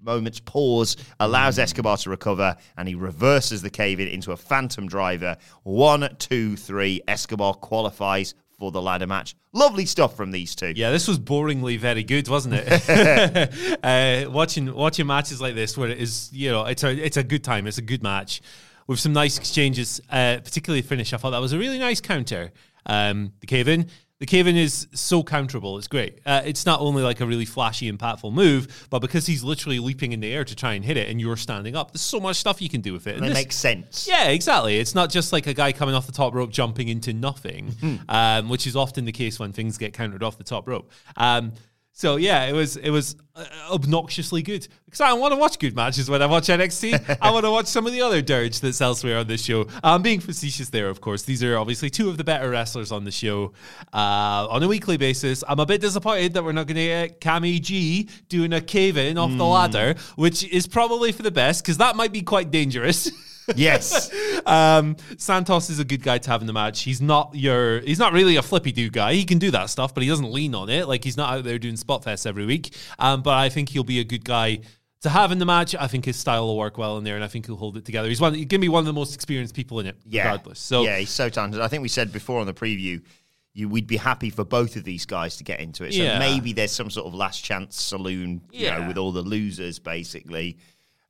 moment's 0.00 0.40
pause 0.40 0.96
allows 1.20 1.60
Escobar 1.60 1.96
to 1.98 2.10
recover 2.10 2.56
and 2.76 2.88
he 2.88 2.96
reverses 2.96 3.62
the 3.62 3.70
cave 3.70 4.00
in 4.00 4.08
into 4.08 4.32
a 4.32 4.36
phantom 4.36 4.88
driver. 4.88 5.36
One, 5.62 6.16
two, 6.18 6.56
three. 6.56 7.00
Escobar 7.06 7.54
qualifies 7.54 8.34
for 8.58 8.72
the 8.72 8.82
ladder 8.82 9.06
match. 9.06 9.36
Lovely 9.52 9.86
stuff 9.86 10.16
from 10.16 10.32
these 10.32 10.54
two. 10.54 10.72
Yeah, 10.74 10.90
this 10.90 11.06
was 11.06 11.18
boringly 11.18 11.78
very 11.78 12.02
good, 12.02 12.28
wasn't 12.28 12.56
it? 12.58 13.78
uh, 13.84 14.30
watching 14.30 14.74
watching 14.74 15.06
matches 15.06 15.40
like 15.40 15.54
this, 15.54 15.78
where 15.78 15.88
it 15.88 15.98
is, 15.98 16.30
you 16.32 16.50
know, 16.50 16.64
it's 16.64 16.82
a 16.82 16.90
it's 16.90 17.16
a 17.16 17.22
good 17.22 17.44
time. 17.44 17.66
It's 17.66 17.78
a 17.78 17.82
good 17.82 18.02
match 18.02 18.42
with 18.86 18.98
some 18.98 19.12
nice 19.12 19.38
exchanges. 19.38 20.00
Uh, 20.10 20.38
particularly 20.42 20.80
the 20.80 20.88
finish, 20.88 21.12
I 21.12 21.16
thought 21.16 21.30
that 21.30 21.40
was 21.40 21.52
a 21.52 21.58
really 21.58 21.78
nice 21.78 22.00
counter. 22.00 22.52
Um, 22.86 23.32
the 23.40 23.46
cave 23.46 23.68
in. 23.68 23.88
The 24.20 24.26
cave 24.26 24.48
in 24.48 24.56
is 24.56 24.88
so 24.94 25.22
counterable. 25.22 25.78
It's 25.78 25.86
great. 25.86 26.18
Uh, 26.26 26.42
it's 26.44 26.66
not 26.66 26.80
only 26.80 27.04
like 27.04 27.20
a 27.20 27.26
really 27.26 27.44
flashy, 27.44 27.90
impactful 27.90 28.32
move, 28.32 28.86
but 28.90 28.98
because 28.98 29.26
he's 29.26 29.44
literally 29.44 29.78
leaping 29.78 30.10
in 30.10 30.18
the 30.18 30.32
air 30.32 30.44
to 30.44 30.56
try 30.56 30.72
and 30.72 30.84
hit 30.84 30.96
it, 30.96 31.08
and 31.08 31.20
you're 31.20 31.36
standing 31.36 31.76
up. 31.76 31.92
There's 31.92 32.00
so 32.00 32.18
much 32.18 32.34
stuff 32.34 32.60
you 32.60 32.68
can 32.68 32.80
do 32.80 32.92
with 32.92 33.06
it. 33.06 33.14
And 33.16 33.24
it 33.24 33.28
this- 33.28 33.38
makes 33.38 33.54
sense. 33.56 34.08
yeah, 34.08 34.28
exactly. 34.30 34.78
It's 34.80 34.92
not 34.94 35.10
just 35.10 35.32
like 35.32 35.46
a 35.46 35.54
guy 35.54 35.72
coming 35.72 35.94
off 35.94 36.06
the 36.06 36.12
top 36.12 36.34
rope 36.34 36.50
jumping 36.50 36.88
into 36.88 37.12
nothing, 37.12 37.76
um, 38.08 38.48
which 38.48 38.66
is 38.66 38.74
often 38.74 39.04
the 39.04 39.12
case 39.12 39.38
when 39.38 39.52
things 39.52 39.78
get 39.78 39.92
countered 39.92 40.24
off 40.24 40.36
the 40.36 40.42
top 40.44 40.66
rope. 40.66 40.90
Um, 41.16 41.52
so 41.98 42.14
yeah, 42.14 42.44
it 42.44 42.52
was 42.52 42.76
it 42.76 42.90
was 42.90 43.16
uh, 43.34 43.44
obnoxiously 43.72 44.40
good 44.40 44.68
because 44.84 45.00
I 45.00 45.14
want 45.14 45.34
to 45.34 45.36
watch 45.36 45.58
good 45.58 45.74
matches 45.74 46.08
when 46.08 46.22
I 46.22 46.26
watch 46.26 46.46
NXT. 46.46 47.18
I 47.20 47.30
want 47.32 47.44
to 47.44 47.50
watch 47.50 47.66
some 47.66 47.88
of 47.88 47.92
the 47.92 48.02
other 48.02 48.22
dirge 48.22 48.60
that's 48.60 48.80
elsewhere 48.80 49.18
on 49.18 49.26
this 49.26 49.42
show. 49.42 49.66
I'm 49.82 50.00
being 50.00 50.20
facetious 50.20 50.68
there, 50.68 50.88
of 50.88 51.00
course. 51.00 51.24
These 51.24 51.42
are 51.42 51.58
obviously 51.58 51.90
two 51.90 52.08
of 52.08 52.16
the 52.16 52.22
better 52.22 52.50
wrestlers 52.50 52.92
on 52.92 53.02
the 53.02 53.10
show 53.10 53.52
uh, 53.92 54.46
on 54.48 54.62
a 54.62 54.68
weekly 54.68 54.96
basis. 54.96 55.42
I'm 55.48 55.58
a 55.58 55.66
bit 55.66 55.80
disappointed 55.80 56.34
that 56.34 56.44
we're 56.44 56.52
not 56.52 56.68
going 56.68 56.76
to 56.76 56.86
get 56.86 57.20
Cami 57.20 57.60
G 57.60 58.08
doing 58.28 58.52
a 58.52 58.60
cave 58.60 58.96
in 58.96 59.18
off 59.18 59.36
the 59.36 59.44
ladder, 59.44 59.96
which 60.14 60.44
is 60.44 60.68
probably 60.68 61.10
for 61.10 61.24
the 61.24 61.32
best 61.32 61.64
because 61.64 61.78
that 61.78 61.96
might 61.96 62.12
be 62.12 62.22
quite 62.22 62.52
dangerous. 62.52 63.10
Yes. 63.56 64.10
Um, 64.46 64.96
Santos 65.18 65.68
is 65.68 65.78
a 65.78 65.84
good 65.84 66.02
guy 66.02 66.16
to 66.16 66.30
have 66.30 66.40
in 66.40 66.46
the 66.46 66.54
match. 66.54 66.80
He's 66.82 67.02
not 67.02 67.34
your, 67.34 67.80
he's 67.80 67.98
not 67.98 68.14
really 68.14 68.36
a 68.36 68.42
flippy 68.42 68.72
do 68.72 68.88
guy. 68.88 69.12
He 69.12 69.24
can 69.24 69.38
do 69.38 69.50
that 69.50 69.68
stuff, 69.68 69.92
but 69.92 70.02
he 70.02 70.08
doesn't 70.08 70.32
lean 70.32 70.54
on 70.54 70.70
it. 70.70 70.88
Like 70.88 71.04
he's 71.04 71.18
not 71.18 71.34
out 71.34 71.44
there 71.44 71.58
doing 71.58 71.76
spot 71.76 72.02
fest 72.02 72.26
every 72.26 72.46
week. 72.46 72.74
Um, 72.98 73.20
but 73.20 73.34
I 73.34 73.50
think 73.50 73.68
he'll 73.68 73.84
be 73.84 74.00
a 74.00 74.04
good 74.04 74.24
guy 74.24 74.60
to 75.02 75.10
have 75.10 75.32
in 75.32 75.38
the 75.38 75.44
match. 75.44 75.74
I 75.74 75.86
think 75.86 76.06
his 76.06 76.16
style 76.16 76.46
will 76.46 76.56
work 76.56 76.78
well 76.78 76.96
in 76.96 77.04
there, 77.04 77.14
and 77.14 77.22
I 77.22 77.28
think 77.28 77.44
he'll 77.44 77.56
hold 77.56 77.76
it 77.76 77.84
together. 77.84 78.08
He's 78.08 78.22
one, 78.22 78.32
he's 78.32 78.46
gonna 78.46 78.60
be 78.62 78.70
one 78.70 78.80
of 78.80 78.86
the 78.86 78.92
most 78.94 79.14
experienced 79.14 79.54
people 79.54 79.80
in 79.80 79.86
it, 79.86 79.96
Yeah. 80.06 80.22
regardless. 80.30 80.60
So 80.60 80.82
yeah, 80.84 80.96
he's 80.98 81.10
so 81.10 81.28
talented. 81.28 81.60
I 81.60 81.68
think 81.68 81.82
we 81.82 81.88
said 81.88 82.10
before 82.10 82.40
on 82.40 82.46
the 82.46 82.54
preview, 82.54 83.02
you 83.52 83.68
we'd 83.68 83.86
be 83.86 83.98
happy 83.98 84.30
for 84.30 84.44
both 84.44 84.76
of 84.76 84.84
these 84.84 85.04
guys 85.04 85.36
to 85.38 85.44
get 85.44 85.60
into 85.60 85.84
it. 85.84 85.92
So 85.92 86.02
Yeah. 86.02 86.18
maybe 86.18 86.54
there's 86.54 86.72
some 86.72 86.88
sort 86.88 87.06
of 87.06 87.12
last 87.14 87.44
chance 87.44 87.78
saloon, 87.82 88.40
you 88.50 88.64
Yeah. 88.64 88.78
know, 88.78 88.88
with 88.88 88.96
all 88.96 89.12
the 89.12 89.20
losers 89.22 89.78
basically. 89.78 90.56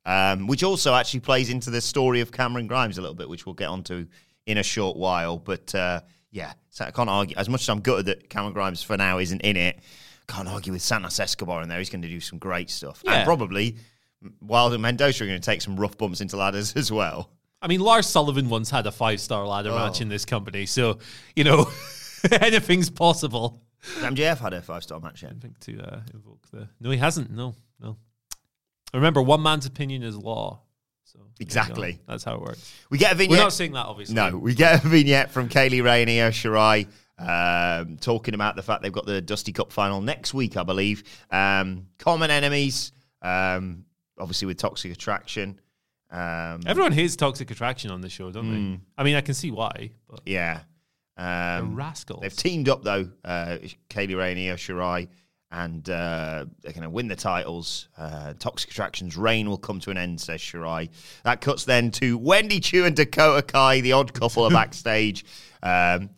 Um, 0.09 0.47
which 0.47 0.63
also 0.63 0.95
actually 0.95 1.19
plays 1.19 1.49
into 1.51 1.69
the 1.69 1.81
story 1.81 2.19
of 2.21 2.31
Cameron 2.31 2.65
Grimes 2.65 2.97
a 2.97 3.01
little 3.01 3.13
bit, 3.15 3.29
which 3.29 3.45
we'll 3.45 3.53
get 3.53 3.67
onto 3.67 4.07
in 4.47 4.57
a 4.57 4.63
short 4.63 4.97
while. 4.97 5.37
But 5.37 5.75
uh, 5.75 6.01
yeah, 6.31 6.53
so 6.71 6.85
I 6.85 6.91
can't 6.91 7.09
argue. 7.09 7.35
As 7.37 7.47
much 7.47 7.61
as 7.61 7.69
I'm 7.69 7.81
gutted 7.81 8.07
that 8.07 8.27
Cameron 8.27 8.53
Grimes 8.53 8.81
for 8.81 8.97
now 8.97 9.19
isn't 9.19 9.41
in 9.41 9.55
it, 9.55 9.79
can't 10.27 10.47
argue 10.47 10.73
with 10.73 10.81
Santos 10.81 11.19
Escobar 11.19 11.61
in 11.61 11.69
there. 11.69 11.77
He's 11.77 11.91
going 11.91 12.01
to 12.01 12.07
do 12.07 12.19
some 12.19 12.39
great 12.39 12.71
stuff. 12.71 13.03
Yeah. 13.05 13.17
And 13.17 13.25
probably 13.25 13.77
Wilde 14.41 14.73
and 14.73 14.81
Mendoza 14.81 15.23
are 15.23 15.27
going 15.27 15.39
to 15.39 15.45
take 15.45 15.61
some 15.61 15.79
rough 15.79 15.95
bumps 15.97 16.21
into 16.21 16.37
ladders 16.37 16.73
as 16.75 16.91
well. 16.91 17.29
I 17.61 17.67
mean, 17.67 17.81
Lars 17.81 18.07
Sullivan 18.07 18.49
once 18.49 18.71
had 18.71 18.87
a 18.87 18.91
five 18.91 19.19
star 19.19 19.45
ladder 19.45 19.69
Oh. 19.71 19.75
match 19.75 20.01
in 20.01 20.09
this 20.09 20.25
company, 20.25 20.65
so 20.65 20.97
you 21.35 21.43
know 21.43 21.69
anything's 22.31 22.89
possible. 22.89 23.61
MJF 23.99 24.39
had 24.39 24.53
a 24.53 24.61
five 24.61 24.81
star 24.83 24.99
match 24.99 25.21
yet. 25.23 25.33
I 25.37 25.39
think 25.39 25.59
to 25.59 25.79
uh, 25.81 25.99
invoke 26.13 26.47
the 26.51 26.67
no, 26.79 26.89
he 26.89 26.97
hasn't. 26.97 27.29
No. 27.31 27.53
Remember, 28.93 29.21
one 29.21 29.41
man's 29.41 29.65
opinion 29.65 30.03
is 30.03 30.15
law. 30.15 30.61
So 31.03 31.19
there 31.19 31.27
you 31.27 31.31
go. 31.31 31.43
Exactly. 31.43 31.99
that's 32.07 32.23
how 32.23 32.35
it 32.35 32.41
works. 32.41 32.73
We 32.89 32.97
get 32.97 33.11
a 33.11 33.15
vignette. 33.15 33.37
We're 33.37 33.43
not 33.43 33.53
saying 33.53 33.73
that, 33.73 33.85
obviously. 33.85 34.15
No, 34.15 34.37
we 34.37 34.53
get 34.55 34.83
a 34.83 34.87
vignette 34.87 35.31
from 35.31 35.47
Kay 35.49 35.69
Lee 35.69 35.81
Ray 35.81 36.01
and 36.01 36.09
Io 36.09 36.29
Shirai 36.29 36.87
um, 37.19 37.97
talking 37.97 38.33
about 38.33 38.55
the 38.55 38.63
fact 38.63 38.81
they've 38.81 38.91
got 38.91 39.05
the 39.05 39.21
Dusty 39.21 39.51
Cup 39.51 39.71
final 39.71 40.01
next 40.01 40.33
week, 40.33 40.57
I 40.57 40.63
believe. 40.63 41.03
Um, 41.29 41.87
common 41.97 42.31
enemies, 42.31 42.91
um, 43.21 43.85
obviously 44.17 44.47
with 44.47 44.57
Toxic 44.57 44.91
Attraction. 44.91 45.59
Um, 46.11 46.61
Everyone 46.65 46.91
hates 46.91 47.15
toxic 47.15 47.51
attraction 47.51 47.91
on 47.91 48.01
the 48.01 48.09
show, 48.09 48.31
don't 48.31 48.51
they? 48.51 48.79
I 48.97 49.03
mean, 49.03 49.15
I 49.15 49.21
can 49.21 49.35
see 49.35 49.51
why, 49.51 49.91
but 50.09 50.21
yeah. 50.25 50.61
Um, 51.17 51.75
rascals. 51.75 52.21
they've 52.21 52.35
teamed 52.35 52.69
up, 52.69 52.83
though, 52.83 53.09
uh, 53.23 53.57
Kay 53.89 54.07
Lee 54.07 54.15
Ray 54.15 54.31
and 54.31 54.39
Io 54.39 54.55
Shirai, 54.55 55.07
and 55.51 55.89
uh, 55.89 56.45
they're 56.61 56.73
going 56.73 56.83
to 56.83 56.89
win 56.89 57.07
the 57.07 57.15
titles. 57.15 57.87
Uh, 57.97 58.33
Toxic 58.37 58.69
Attraction's 58.69 59.17
reign 59.17 59.49
will 59.49 59.57
come 59.57 59.79
to 59.79 59.91
an 59.91 59.97
end, 59.97 60.21
says 60.21 60.41
Shirai. 60.41 60.89
That 61.23 61.41
cuts 61.41 61.65
then 61.65 61.91
to 61.91 62.17
Wendy 62.17 62.59
Choo 62.59 62.85
and 62.85 62.95
Dakota 62.95 63.41
Kai, 63.41 63.81
the 63.81 63.93
odd 63.93 64.13
couple 64.13 64.43
are 64.43 64.51
backstage. 64.51 65.25
Um, 65.63 66.11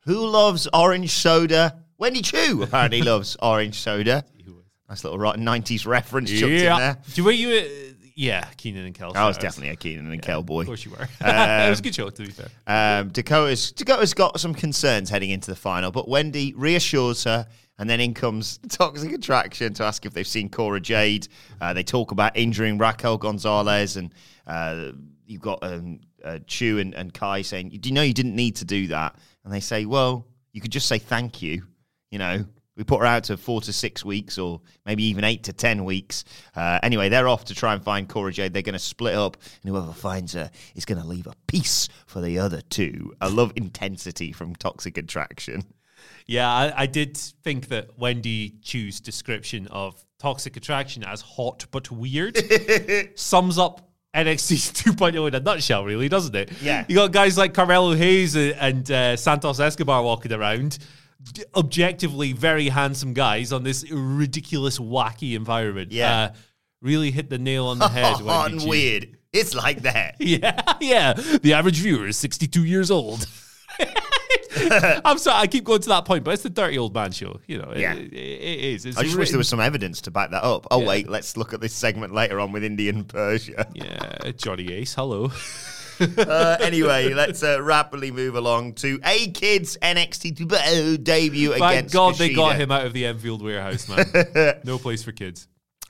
who 0.00 0.26
loves 0.26 0.68
orange 0.74 1.10
soda? 1.10 1.82
Wendy 1.96 2.20
Choo 2.20 2.62
apparently 2.62 3.02
loves 3.02 3.36
orange 3.40 3.78
soda. 3.78 4.24
Nice 4.88 5.02
little 5.02 5.18
right 5.18 5.38
90s 5.38 5.86
reference 5.86 6.30
chucked 6.30 6.52
in 6.52 6.76
there. 6.76 6.98
Do 7.14 7.20
you, 7.20 7.24
were 7.24 7.32
you? 7.32 7.48
Uh, 7.56 7.94
yeah, 8.16 8.46
Keenan 8.58 8.84
and 8.84 8.94
Kel. 8.94 9.12
I 9.16 9.26
was 9.26 9.38
definitely 9.38 9.70
a 9.70 9.76
Keenan 9.76 10.12
and 10.12 10.22
Kel 10.22 10.42
boy. 10.42 10.60
Of 10.60 10.66
course 10.66 10.84
you 10.84 10.90
were. 10.90 11.08
it 11.20 11.70
was 11.70 11.80
a 11.80 11.82
good 11.82 11.94
show, 11.94 12.10
to 12.10 12.22
be 12.22 12.30
fair. 12.30 12.48
Um, 12.66 13.08
Dakota's 13.08 13.72
Dakota's 13.72 14.14
got 14.14 14.38
some 14.38 14.54
concerns 14.54 15.08
heading 15.08 15.30
into 15.30 15.50
the 15.50 15.56
final, 15.56 15.90
but 15.90 16.06
Wendy 16.06 16.52
reassures 16.54 17.24
her, 17.24 17.46
and 17.78 17.88
then 17.88 18.00
in 18.00 18.14
comes 18.14 18.58
Toxic 18.68 19.12
Attraction 19.12 19.74
to 19.74 19.84
ask 19.84 20.06
if 20.06 20.12
they've 20.12 20.26
seen 20.26 20.48
Cora 20.48 20.80
Jade. 20.80 21.28
Uh, 21.60 21.72
they 21.72 21.82
talk 21.82 22.10
about 22.10 22.36
injuring 22.36 22.78
Raquel 22.78 23.18
Gonzalez, 23.18 23.96
and 23.96 24.12
uh, 24.46 24.92
you've 25.26 25.42
got 25.42 25.62
um, 25.62 26.00
uh, 26.24 26.38
Choo 26.46 26.78
and, 26.78 26.94
and 26.94 27.12
Kai 27.12 27.42
saying, 27.42 27.70
"Do 27.80 27.88
you 27.88 27.94
know 27.94 28.02
you 28.02 28.14
didn't 28.14 28.36
need 28.36 28.56
to 28.56 28.64
do 28.64 28.88
that?" 28.88 29.16
And 29.44 29.52
they 29.52 29.60
say, 29.60 29.84
"Well, 29.84 30.26
you 30.52 30.60
could 30.60 30.72
just 30.72 30.88
say 30.88 30.98
thank 30.98 31.42
you." 31.42 31.64
You 32.10 32.18
know, 32.18 32.44
we 32.76 32.84
put 32.84 33.00
her 33.00 33.06
out 33.06 33.24
to 33.24 33.36
four 33.36 33.60
to 33.62 33.72
six 33.72 34.04
weeks, 34.04 34.38
or 34.38 34.60
maybe 34.86 35.04
even 35.04 35.24
eight 35.24 35.44
to 35.44 35.52
ten 35.52 35.84
weeks. 35.84 36.24
Uh, 36.54 36.78
anyway, 36.82 37.08
they're 37.08 37.28
off 37.28 37.44
to 37.46 37.54
try 37.54 37.74
and 37.74 37.82
find 37.82 38.08
Cora 38.08 38.32
Jade. 38.32 38.52
They're 38.52 38.62
going 38.62 38.74
to 38.74 38.78
split 38.78 39.14
up, 39.14 39.36
and 39.62 39.70
whoever 39.70 39.92
finds 39.92 40.34
her 40.34 40.50
is 40.74 40.84
going 40.84 41.00
to 41.00 41.06
leave 41.06 41.26
a 41.26 41.34
piece 41.48 41.88
for 42.06 42.20
the 42.20 42.38
other 42.38 42.60
two. 42.60 43.14
I 43.20 43.28
love 43.28 43.52
intensity 43.56 44.32
from 44.32 44.54
Toxic 44.54 44.96
Attraction. 44.96 45.64
Yeah, 46.26 46.50
I, 46.50 46.82
I 46.82 46.86
did 46.86 47.16
think 47.16 47.68
that 47.68 47.98
Wendy 47.98 48.54
Choo's 48.62 49.00
description 49.00 49.66
of 49.68 50.02
toxic 50.18 50.56
attraction 50.56 51.04
as 51.04 51.20
hot 51.20 51.66
but 51.70 51.90
weird 51.90 52.38
sums 53.14 53.58
up 53.58 53.90
NXT 54.14 54.94
2.0 54.94 55.28
in 55.28 55.34
a 55.34 55.40
nutshell, 55.40 55.84
really, 55.84 56.08
doesn't 56.08 56.34
it? 56.34 56.50
Yeah. 56.62 56.84
You 56.88 56.94
got 56.94 57.12
guys 57.12 57.36
like 57.36 57.52
Carmelo 57.52 57.94
Hayes 57.94 58.36
and, 58.36 58.90
uh, 58.90 59.16
Santos 59.16 59.60
Escobar 59.60 60.02
walking 60.02 60.32
around, 60.32 60.78
objectively 61.54 62.32
very 62.32 62.68
handsome 62.68 63.12
guys 63.12 63.52
on 63.52 63.62
this 63.64 63.90
ridiculous, 63.90 64.78
wacky 64.78 65.34
environment. 65.34 65.92
Yeah. 65.92 66.16
Uh, 66.16 66.32
really 66.80 67.10
hit 67.10 67.28
the 67.28 67.38
nail 67.38 67.66
on 67.66 67.78
the 67.78 67.88
head. 67.88 68.14
Hot 68.20 68.50
and 68.52 68.66
weird. 68.66 69.18
It's 69.32 69.54
like 69.54 69.82
that. 69.82 70.16
Yeah, 70.20 70.62
yeah. 70.80 71.14
The 71.14 71.54
average 71.54 71.78
viewer 71.78 72.06
is 72.06 72.16
62 72.16 72.64
years 72.64 72.90
old. 72.90 73.26
I'm 75.04 75.18
sorry, 75.18 75.38
I 75.40 75.46
keep 75.46 75.64
going 75.64 75.80
to 75.82 75.88
that 75.90 76.04
point, 76.04 76.24
but 76.24 76.34
it's 76.34 76.42
the 76.42 76.50
dirty 76.50 76.78
old 76.78 76.94
man 76.94 77.12
show. 77.12 77.40
You 77.46 77.58
know, 77.58 77.72
Yeah. 77.74 77.94
it, 77.94 78.12
it 78.12 78.60
is. 78.74 78.86
It's 78.86 78.96
I 78.98 79.02
just 79.02 79.16
wish 79.16 79.30
there 79.30 79.38
was 79.38 79.48
some 79.48 79.60
evidence 79.60 80.00
to 80.02 80.10
back 80.10 80.30
that 80.30 80.44
up. 80.44 80.66
Oh 80.70 80.80
Yeah. 80.80 80.86
wait, 80.88 81.08
let's 81.08 81.36
look 81.36 81.52
at 81.52 81.60
this 81.60 81.72
segment 81.74 82.12
later 82.14 82.40
on 82.40 82.52
with 82.52 82.64
Indi 82.64 82.88
and 82.88 83.06
Persia. 83.08 83.66
Yeah, 83.74 84.30
Johnny 84.36 84.72
Ace. 84.72 84.94
Hello. 84.94 85.30
uh, 86.18 86.56
anyway, 86.60 87.14
let's 87.14 87.42
uh, 87.42 87.62
rapidly 87.62 88.10
move 88.10 88.34
along 88.34 88.74
to 88.74 88.98
A 89.04 89.30
Kids 89.30 89.78
NXT 89.80 90.34
de- 90.34 90.98
debut 90.98 91.50
Thank 91.50 91.62
against 91.62 91.94
God 91.94 92.16
they 92.16 92.32
got 92.34 92.56
him 92.56 92.70
out 92.72 92.84
of 92.84 92.92
the 92.92 93.06
Enfield 93.06 93.42
warehouse, 93.42 93.88
man. 93.88 94.04
no 94.64 94.78
place 94.78 95.04
for 95.04 95.12
kids. 95.12 95.46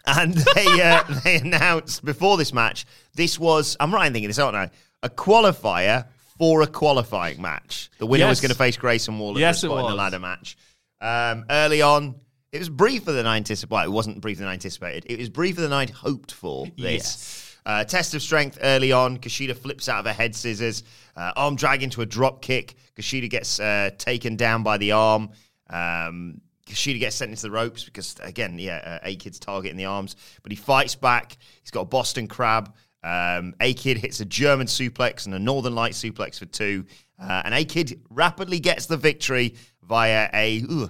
And 0.06 0.34
they 0.34 0.66
uh, 0.82 1.02
they 1.24 1.36
announced 1.36 2.04
before 2.04 2.36
this 2.36 2.52
match, 2.52 2.84
this 3.14 3.38
was 3.38 3.76
I'm 3.80 3.94
right 3.94 4.06
in 4.06 4.12
thinking 4.12 4.28
this, 4.28 4.38
aren't 4.38 4.56
I? 4.56 4.70
A 5.02 5.08
qualifier 5.08 6.06
for 6.38 6.62
a 6.62 6.66
qualifying 6.66 7.40
match. 7.40 7.90
The 7.98 8.06
winner 8.06 8.26
was 8.26 8.40
going 8.40 8.50
to 8.50 8.56
face 8.56 8.76
Grayson 8.76 9.18
Waller 9.18 9.40
Yes, 9.40 9.60
for 9.60 9.66
a 9.66 9.70
spot 9.70 9.84
in 9.84 9.90
the 9.90 9.96
ladder 9.96 10.18
match. 10.18 10.56
Um, 11.00 11.44
early 11.50 11.82
on, 11.82 12.14
it 12.52 12.58
was 12.58 12.68
briefer 12.68 13.12
than 13.12 13.26
I 13.26 13.36
anticipated. 13.36 13.70
Well, 13.72 13.84
it 13.84 13.90
wasn't 13.92 14.20
briefer 14.20 14.40
than 14.40 14.48
I 14.48 14.54
anticipated. 14.54 15.04
It 15.10 15.18
was 15.18 15.28
briefer 15.28 15.60
than 15.60 15.72
I'd 15.72 15.90
hoped 15.90 16.32
for. 16.32 16.66
This 16.76 16.76
Yes. 16.78 17.56
uh, 17.66 17.84
test 17.84 18.14
of 18.14 18.22
strength 18.22 18.58
early 18.62 18.92
on. 18.92 19.18
Kushida 19.18 19.56
flips 19.56 19.88
out 19.88 20.00
of 20.00 20.06
a 20.06 20.12
head 20.12 20.34
scissors, 20.34 20.82
uh, 21.16 21.32
arm 21.36 21.56
drag 21.56 21.82
into 21.82 22.00
a 22.02 22.06
drop 22.06 22.42
kick. 22.42 22.74
Kushida 22.96 23.28
gets 23.28 23.58
uh, 23.60 23.90
taken 23.98 24.36
down 24.36 24.62
by 24.62 24.78
the 24.78 24.92
arm. 24.92 25.30
Um, 25.70 26.40
Kushida 26.66 26.98
gets 26.98 27.16
sent 27.16 27.30
into 27.30 27.42
the 27.42 27.50
ropes 27.50 27.84
because, 27.84 28.16
again, 28.22 28.58
yeah, 28.58 28.98
uh, 29.02 29.06
A 29.08 29.16
Kid's 29.16 29.38
targeting 29.38 29.76
the 29.76 29.84
arms, 29.84 30.16
but 30.42 30.50
he 30.50 30.56
fights 30.56 30.94
back. 30.94 31.36
He's 31.62 31.70
got 31.70 31.82
a 31.82 31.86
Boston 31.86 32.26
Crab. 32.26 32.72
Um, 33.04 33.54
A 33.60 33.74
Kid 33.74 33.98
hits 33.98 34.20
a 34.20 34.24
German 34.24 34.66
suplex 34.66 35.26
and 35.26 35.34
a 35.34 35.38
Northern 35.38 35.74
Light 35.74 35.92
suplex 35.92 36.38
for 36.38 36.46
two. 36.46 36.86
Uh, 37.20 37.42
and 37.44 37.54
A 37.54 37.64
Kid 37.64 38.00
rapidly 38.08 38.58
gets 38.58 38.86
the 38.86 38.96
victory 38.96 39.56
via 39.82 40.30
a 40.32 40.62
ooh, 40.62 40.88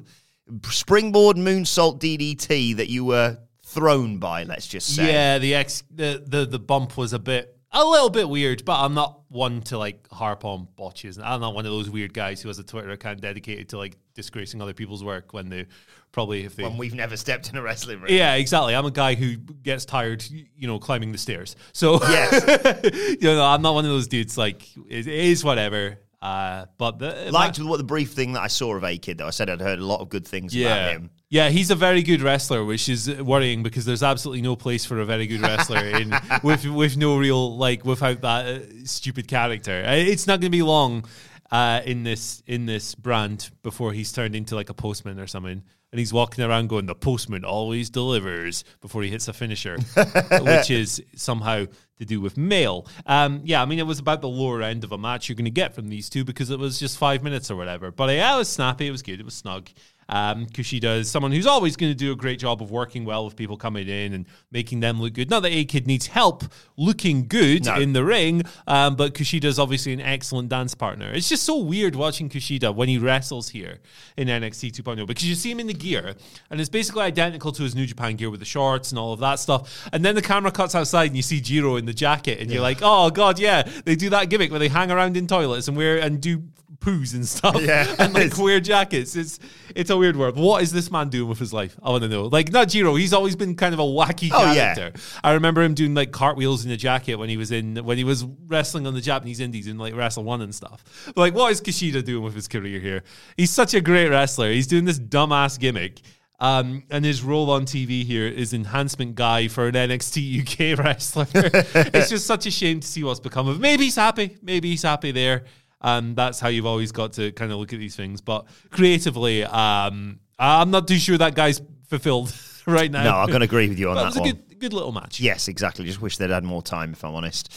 springboard 0.71 1.37
moonsault 1.37 1.99
DDT 1.99 2.76
that 2.76 2.88
you 2.88 3.04
were 3.04 3.38
thrown 3.66 4.18
by, 4.18 4.44
let's 4.44 4.66
just 4.66 4.94
say. 4.94 5.12
Yeah, 5.12 5.38
the 5.38 5.54
ex 5.54 5.83
the, 5.90 6.23
the 6.25 6.47
the 6.47 6.59
bump 6.59 6.97
was 6.97 7.12
a 7.12 7.18
bit 7.18 7.53
a 7.75 7.85
little 7.85 8.11
bit 8.11 8.28
weird, 8.28 8.64
but 8.64 8.81
I'm 8.81 8.95
not 8.95 9.21
one 9.28 9.61
to 9.62 9.78
like 9.78 10.09
harp 10.11 10.45
on 10.45 10.69
botches. 10.76 11.19
I'm 11.19 11.40
not 11.40 11.54
one 11.54 11.66
of 11.66 11.73
those 11.73 11.90
weird 11.90 12.14
guys 12.14 12.40
who 12.40 12.49
has 12.49 12.59
a 12.59 12.64
Twitter 12.64 12.90
account 12.90 13.21
dedicated 13.21 13.69
to 13.71 13.78
like 13.78 13.97
disgracing 14.14 14.62
other 14.62 14.73
people's 14.73 15.02
work 15.02 15.33
when 15.33 15.49
they 15.49 15.66
probably 16.12 16.45
if 16.45 16.54
they 16.54 16.62
When 16.62 16.76
we've 16.78 16.95
never 16.95 17.16
stepped 17.16 17.50
in 17.50 17.57
a 17.57 17.62
wrestling 17.62 18.00
ring. 18.00 18.14
yeah, 18.14 18.35
exactly. 18.35 18.75
I'm 18.75 18.87
a 18.87 18.90
guy 18.93 19.14
who 19.16 19.37
gets 19.37 19.85
tired, 19.85 20.25
you 20.31 20.66
know, 20.69 20.78
climbing 20.78 21.11
the 21.12 21.19
stairs. 21.19 21.57
So, 21.73 21.99
Yes. 22.02 23.19
you 23.21 23.28
know, 23.28 23.45
I'm 23.45 23.61
not 23.62 23.75
one 23.75 23.85
of 23.85 23.90
those 23.90 24.07
dudes. 24.07 24.38
Like, 24.38 24.64
it 24.88 25.09
is 25.09 25.43
whatever. 25.45 25.99
Uh, 26.25 26.64
but 26.78 26.99
the 26.99 27.31
Liked 27.31 27.59
what 27.59 27.76
the 27.76 27.85
brief 27.85 28.12
thing 28.12 28.33
that 28.33 28.40
I 28.40 28.47
saw 28.47 28.75
of 28.75 28.83
A 28.83 28.97
Kid, 28.97 29.19
though. 29.19 29.26
I 29.26 29.31
said 29.31 29.50
I'd 29.50 29.61
heard 29.61 29.78
a 29.78 29.85
lot 29.85 30.00
of 30.00 30.09
good 30.09 30.26
things 30.26 30.54
about 30.54 30.62
yeah, 30.62 30.90
him. 30.93 31.11
yeah, 31.28 31.50
he's 31.50 31.71
a 31.71 31.75
very 31.75 32.02
good 32.02 32.23
wrestler, 32.23 32.64
which 32.64 32.88
is 32.88 33.21
worrying 33.21 33.62
because 33.62 33.85
there's 33.85 34.02
absolutely 34.02 34.40
no 34.40 34.57
place 34.57 34.87
for 34.87 35.00
a 35.00 35.04
very 35.04 35.26
good 35.26 35.43
wrestler 35.43 35.85
in 35.85 36.14
with 36.43 36.64
with 36.64 36.97
no 36.97 37.19
real 37.19 37.59
like 37.59 37.85
without 37.85 38.23
that 38.23 38.47
uh, 38.47 38.61
stupid 38.87 39.28
character. 39.28 39.83
It's 39.87 40.26
not 40.26 40.40
going 40.40 40.50
to 40.50 40.57
be 40.57 40.62
long 40.62 41.04
uh, 41.50 41.83
in 41.85 42.04
this 42.04 42.43
in 42.47 42.64
this 42.64 42.95
brand 42.95 43.50
before 43.62 43.93
he's 43.93 44.11
turned 44.11 44.35
into 44.35 44.54
like 44.54 44.71
a 44.71 44.75
postman 44.75 45.21
or 45.21 45.26
something. 45.26 45.62
And 45.94 46.00
he's 46.00 46.12
walking 46.12 46.42
around 46.42 46.70
going, 46.70 46.86
"The 46.86 46.94
postman 46.96 47.44
always 47.44 47.88
delivers." 47.88 48.64
Before 48.80 49.04
he 49.04 49.10
hits 49.10 49.28
a 49.28 49.32
finisher, 49.32 49.76
which 50.40 50.68
is 50.68 51.00
somehow 51.14 51.66
to 52.00 52.04
do 52.04 52.20
with 52.20 52.36
mail. 52.36 52.84
Um, 53.06 53.42
yeah, 53.44 53.62
I 53.62 53.64
mean, 53.64 53.78
it 53.78 53.86
was 53.86 54.00
about 54.00 54.20
the 54.20 54.28
lower 54.28 54.60
end 54.60 54.82
of 54.82 54.90
a 54.90 54.98
match 54.98 55.28
you're 55.28 55.36
going 55.36 55.44
to 55.44 55.52
get 55.52 55.72
from 55.72 55.90
these 55.90 56.08
two 56.08 56.24
because 56.24 56.50
it 56.50 56.58
was 56.58 56.80
just 56.80 56.98
five 56.98 57.22
minutes 57.22 57.48
or 57.48 57.54
whatever. 57.54 57.92
But 57.92 58.10
yeah, 58.10 58.34
it 58.34 58.38
was 58.38 58.48
snappy. 58.48 58.88
It 58.88 58.90
was 58.90 59.02
good. 59.02 59.20
It 59.20 59.24
was 59.24 59.34
snug. 59.34 59.70
Um, 60.08 60.46
Kushida 60.46 60.99
is 60.99 61.11
someone 61.11 61.32
who's 61.32 61.46
always 61.46 61.76
going 61.76 61.90
to 61.90 61.96
do 61.96 62.12
a 62.12 62.16
great 62.16 62.38
job 62.38 62.62
of 62.62 62.70
working 62.70 63.04
well 63.04 63.25
with 63.25 63.37
people 63.37 63.56
coming 63.56 63.88
in 63.88 64.12
and 64.12 64.26
making 64.52 64.80
them 64.80 65.00
look 65.00 65.14
good. 65.14 65.30
Not 65.30 65.40
that 65.45 65.52
A 65.52 65.64
Kid 65.64 65.86
needs 65.86 66.06
help 66.08 66.45
looking 66.76 67.26
good 67.26 67.64
No. 67.64 67.76
in 67.76 67.93
the 67.93 68.04
ring, 68.04 68.43
um, 68.67 68.97
but 68.97 69.14
Kushida 69.14 69.45
is 69.45 69.58
obviously 69.58 69.93
an 69.93 70.00
excellent 70.00 70.49
dance 70.49 70.75
partner. 70.75 71.10
It's 71.12 71.28
just 71.28 71.45
so 71.45 71.58
weird 71.58 71.95
watching 71.97 72.28
Kushida 72.28 72.75
when 72.75 72.88
he 72.88 72.99
wrestles 72.99 73.49
here 73.50 73.78
in 74.17 74.28
NXT 74.28 74.73
2.0 74.73 75.06
because 75.06 75.28
you 75.28 75.34
see 75.34 75.50
him 75.50 75.60
in 75.60 75.67
the 75.67 75.75
gear 75.75 76.14
and 76.50 76.60
it's 76.60 76.69
basically 76.71 77.02
identical 77.02 77.52
to 77.52 77.62
his 77.62 77.75
New 77.75 77.86
Japan 77.86 78.17
gear 78.17 78.30
with 78.30 78.40
the 78.40 78.47
shorts 78.47 78.90
and 78.90 78.99
all 78.99 79.12
of 79.12 79.21
that 79.21 79.38
stuff. 79.38 79.88
And 79.93 80.04
then 80.04 80.14
the 80.14 80.23
camera 80.23 80.52
cuts 80.52 80.75
outside 80.75 81.06
and 81.06 81.17
you 81.17 81.23
see 81.23 81.40
Jiro 81.40 81.76
in 81.76 81.86
the 81.86 81.95
jacket 81.95 82.40
and 82.40 82.50
you're 82.50 82.62
like, 82.62 82.78
oh 82.82 83.10
god, 83.10 83.38
yeah, 83.38 83.62
they 83.84 83.97
do 83.97 84.10
that 84.10 84.28
gimmick 84.30 84.50
where 84.50 84.60
they 84.60 84.69
hang 84.69 84.90
around 84.90 85.17
in 85.17 85.26
toilets 85.26 85.69
and 85.69 85.76
wear 85.76 85.99
and 85.99 86.21
do 86.21 86.43
poos 86.80 87.14
and 87.14 87.26
stuff 87.26 87.56
Yeah. 87.62 87.86
and 87.99 88.12
like 88.12 88.36
wear 88.36 88.60
jackets. 88.60 89.17
It's 89.17 89.38
it's 89.75 89.90
a 89.95 89.99
weird 89.99 90.17
world. 90.17 90.37
What 90.37 90.63
is 90.63 90.73
this 90.73 90.91
man 90.91 91.09
doing 91.09 91.28
with 91.28 91.39
his 91.39 91.52
life? 91.52 91.76
I 91.83 91.91
want 91.91 92.02
to 92.02 92.09
know. 92.09 92.25
Like 92.25 92.52
not 92.52 92.69
Jiro, 92.69 92.95
he's 92.95 93.13
always 93.13 93.37
been 93.37 93.54
kind 93.54 93.73
of 93.73 93.80
a 93.80 93.85
wacky 93.85 94.30
Oh, 94.33 94.52
yeah. 94.52 94.91
I 95.23 95.33
remember 95.33 95.63
him 95.63 95.75
doing 95.75 95.95
like 95.95 96.13
cartwheels 96.13 96.65
in 96.65 96.71
a 96.71 96.76
jacket 96.76 97.17
when 97.17 97.28
he 97.28 97.37
was 97.37 97.50
in 97.50 97.76
when 97.76 97.97
he 97.97 98.04
was 98.04 98.25
wrestling 98.25 98.87
on 98.87 98.95
the 98.95 99.00
Japanese 99.00 99.41
Indies 99.41 99.67
in 99.67 99.78
like 99.78 99.95
Wrestle 99.95 100.25
One 100.25 100.43
and 100.43 100.54
stuff. 100.54 100.85
But, 101.07 101.17
like, 101.17 101.35
what 101.35 101.52
is 101.52 101.61
Kushida 101.61 102.04
doing 102.04 102.23
with 102.23 102.35
his 102.35 102.49
career 102.49 102.80
here? 102.80 103.02
He's 103.37 103.50
such 103.50 103.75
a 103.75 103.80
great 103.80 104.09
wrestler. 104.09 104.50
He's 104.50 104.67
doing 104.67 104.85
this 104.85 104.99
dumbass 104.99 105.59
gimmick. 105.59 106.00
Um, 106.41 106.83
and 106.91 107.04
his 107.04 107.23
role 107.23 107.50
on 107.50 107.65
TV 107.65 108.04
here 108.04 108.26
is 108.26 108.52
enhancement 108.52 109.15
guy 109.15 109.49
for 109.49 109.69
an 109.69 109.75
NXT 109.75 110.43
UK 110.43 110.78
wrestler. 110.85 111.26
it's 111.35 112.11
just 112.11 112.26
such 112.26 112.47
a 112.47 112.50
shame 112.50 112.80
to 112.80 112.87
see 112.87 113.04
what's 113.04 113.21
become 113.21 113.49
of. 113.49 113.61
Maybe 113.61 113.85
he's 113.85 113.97
happy. 113.97 114.37
Maybe 114.43 114.69
he's 114.69 114.83
happy 114.83 115.13
there. 115.13 115.45
Um, 115.84 116.14
that's 116.14 116.40
how 116.40 116.49
you've 116.49 116.64
always 116.64 116.92
got 116.92 117.12
to 117.14 117.30
kind 117.32 117.52
of 117.52 117.58
look 117.58 117.75
at 117.75 117.78
these 117.78 117.94
things. 117.94 118.23
But 118.23 118.47
creatively, 118.70 119.44
um, 119.44 120.18
I'm 120.38 120.70
not 120.70 120.88
too 120.88 120.97
sure 120.99 121.18
that 121.18 121.34
guy's 121.34 121.60
fulfilled 121.88 122.34
right 122.66 122.90
now. 122.90 123.04
No, 123.04 123.16
I'm 123.18 123.28
going 123.28 123.40
to 123.40 123.44
agree 123.44 123.68
with 123.68 123.78
you 123.78 123.90
on 123.90 123.97
that 123.97 124.06
was 124.06 124.16
a 124.16 124.20
one. 124.20 124.30
good, 124.30 124.58
good 124.58 124.73
little 124.73 124.92
match. 124.92 125.20
Yes, 125.20 125.47
exactly. 125.47 125.84
Just 125.84 126.00
wish 126.00 126.16
they'd 126.16 126.30
had 126.30 126.42
more 126.42 126.62
time, 126.62 126.92
if 126.92 127.04
I'm 127.04 127.14
honest. 127.14 127.52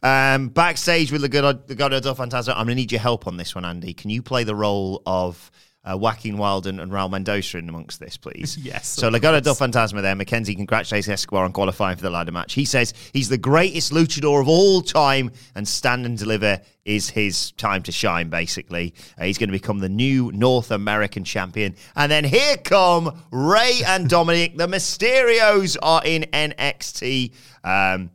Um, 0.00 0.48
backstage 0.48 1.10
with 1.10 1.22
the 1.22 1.28
good, 1.28 1.66
the 1.66 1.74
God 1.74 1.88
del 1.90 2.14
Fantasma. 2.14 2.50
I'm 2.50 2.66
going 2.66 2.68
to 2.68 2.74
need 2.76 2.92
your 2.92 3.00
help 3.00 3.26
on 3.26 3.36
this 3.36 3.54
one, 3.54 3.64
Andy. 3.64 3.94
Can 3.94 4.10
you 4.10 4.22
play 4.22 4.44
the 4.44 4.54
role 4.54 5.02
of 5.04 5.50
uh, 5.84 5.96
Joaquin 5.96 6.38
Wilden 6.38 6.78
and 6.80 6.92
Raul 6.92 7.10
Mendoza 7.10 7.58
in 7.58 7.68
amongst 7.68 7.98
this, 7.98 8.16
please? 8.16 8.56
Yes, 8.62 8.86
So 8.88 9.10
Legado 9.10 9.42
del. 9.42 9.54
Fantasma 9.54 10.00
there. 10.02 10.14
Mackenzie 10.14 10.54
congratulates 10.54 11.08
Escobar 11.08 11.44
on 11.44 11.52
qualifying 11.52 11.96
for 11.96 12.02
the 12.02 12.10
ladder 12.10 12.30
match. 12.32 12.52
He 12.54 12.64
says 12.64 12.94
he's 13.12 13.28
the 13.28 13.38
greatest 13.38 13.92
luchador 13.92 14.40
of 14.40 14.48
all 14.48 14.82
time, 14.82 15.32
and 15.54 15.66
stand 15.66 16.06
and 16.06 16.16
deliver 16.16 16.60
is 16.84 17.10
his 17.10 17.52
time 17.52 17.82
to 17.84 17.92
shine. 17.92 18.28
Basically, 18.28 18.94
uh, 19.18 19.24
he's 19.24 19.38
going 19.38 19.48
to 19.48 19.52
become 19.52 19.78
the 19.80 19.88
new 19.88 20.30
North 20.32 20.70
American 20.70 21.24
champion. 21.24 21.74
And 21.96 22.10
then 22.10 22.24
here 22.24 22.56
come 22.56 23.20
Rey 23.30 23.80
and 23.86 24.08
Dominic. 24.08 24.56
the 24.56 24.66
Mysterios 24.66 25.76
are 25.82 26.02
in 26.04 26.22
NXT. 26.32 27.32
Um, 27.64 28.10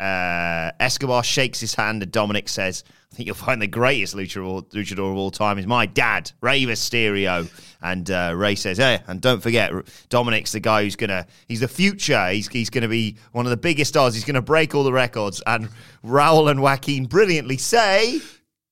uh, 0.00 0.70
Escobar 0.80 1.22
shakes 1.22 1.60
his 1.60 1.74
hand, 1.74 2.02
and 2.02 2.10
Dominic 2.10 2.48
says, 2.48 2.82
"I 2.84 3.03
think 3.14 3.26
you'll 3.26 3.36
find 3.36 3.62
the 3.62 3.66
greatest 3.66 4.14
luchador, 4.14 4.64
luchador 4.70 5.10
of 5.10 5.16
all 5.16 5.30
time 5.30 5.58
is 5.58 5.66
my 5.66 5.86
dad, 5.86 6.30
Rey 6.40 6.62
Mysterio." 6.62 7.48
And 7.82 8.10
uh, 8.10 8.34
Rey 8.36 8.54
says, 8.54 8.78
"Hey, 8.78 9.00
and 9.06 9.20
don't 9.20 9.42
forget, 9.42 9.72
Dominic's 10.08 10.52
the 10.52 10.60
guy 10.60 10.82
who's 10.84 10.96
gonna, 10.96 11.26
he's 11.48 11.60
the 11.60 11.68
future. 11.68 12.28
He's 12.28 12.48
he's 12.48 12.70
gonna 12.70 12.88
be 12.88 13.16
one 13.32 13.46
of 13.46 13.50
the 13.50 13.56
biggest 13.56 13.90
stars. 13.90 14.14
He's 14.14 14.24
gonna 14.24 14.42
break 14.42 14.74
all 14.74 14.84
the 14.84 14.92
records." 14.92 15.42
And 15.46 15.68
Raul 16.04 16.50
and 16.50 16.60
Joaquin 16.60 17.06
brilliantly 17.06 17.56
say, 17.56 18.20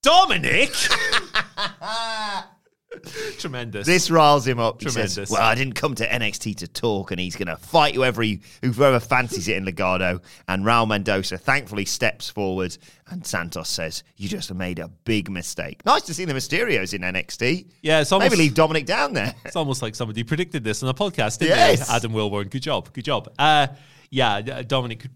Dominic. 0.03 0.73
Tremendous. 3.39 3.87
This 3.87 4.11
riles 4.11 4.47
him 4.47 4.59
up. 4.59 4.81
Tremendous. 4.81 5.15
says, 5.15 5.31
"Well, 5.31 5.43
I 5.43 5.55
didn't 5.55 5.75
come 5.75 5.95
to 5.97 6.07
NXT 6.09 6.57
to 6.59 6.69
talk, 6.69 7.11
and 7.11 7.19
he's 7.21 7.37
going 7.37 7.49
to 7.49 7.57
fight 7.57 7.95
whoever 7.95 8.23
he, 8.23 8.41
whoever 8.63 9.01
fancies 9.01 9.49
it 9.49 9.57
in 9.57 9.65
Legado." 9.65 10.23
And 10.49 10.65
Raul 10.65 10.87
Mendoza 10.87 11.39
thankfully 11.39 11.85
steps 11.85 12.29
forward, 12.29 12.77
and 13.09 13.27
Santos 13.27 13.69
says, 13.69 14.03
"You 14.17 14.29
just 14.29 14.53
made 14.55 14.79
a 14.79 14.89
big 14.89 15.31
mistake." 15.31 15.85
Nice 15.85 16.03
to 16.03 16.15
see 16.15 16.25
the 16.25 16.35
Mysterios 16.35 16.95
in 16.95 17.03
NXT. 17.03 17.67
Yeah, 17.83 18.01
it's 18.01 18.13
almost- 18.13 18.31
maybe 18.31 18.43
leave 18.43 18.55
Dominic 18.55 18.87
down 18.87 19.13
there. 19.15 19.35
It's 19.45 19.57
almost 19.57 19.83
like 19.83 19.95
somebody 19.95 20.23
predicted 20.25 20.63
this 20.65 20.83
on 20.83 20.89
a 20.89 20.95
podcast, 20.95 21.39
didn't 21.39 21.57
Yes. 21.57 21.89
they? 21.89 21.95
Adam 21.95 22.13
Wilborn. 22.13 22.51
Good 22.51 22.63
job. 22.63 22.93
Good 22.93 23.05
job. 23.05 23.33
Uh, 23.39 23.69
yeah, 24.11 24.43
Dominic 24.63 25.01
could, 25.01 25.11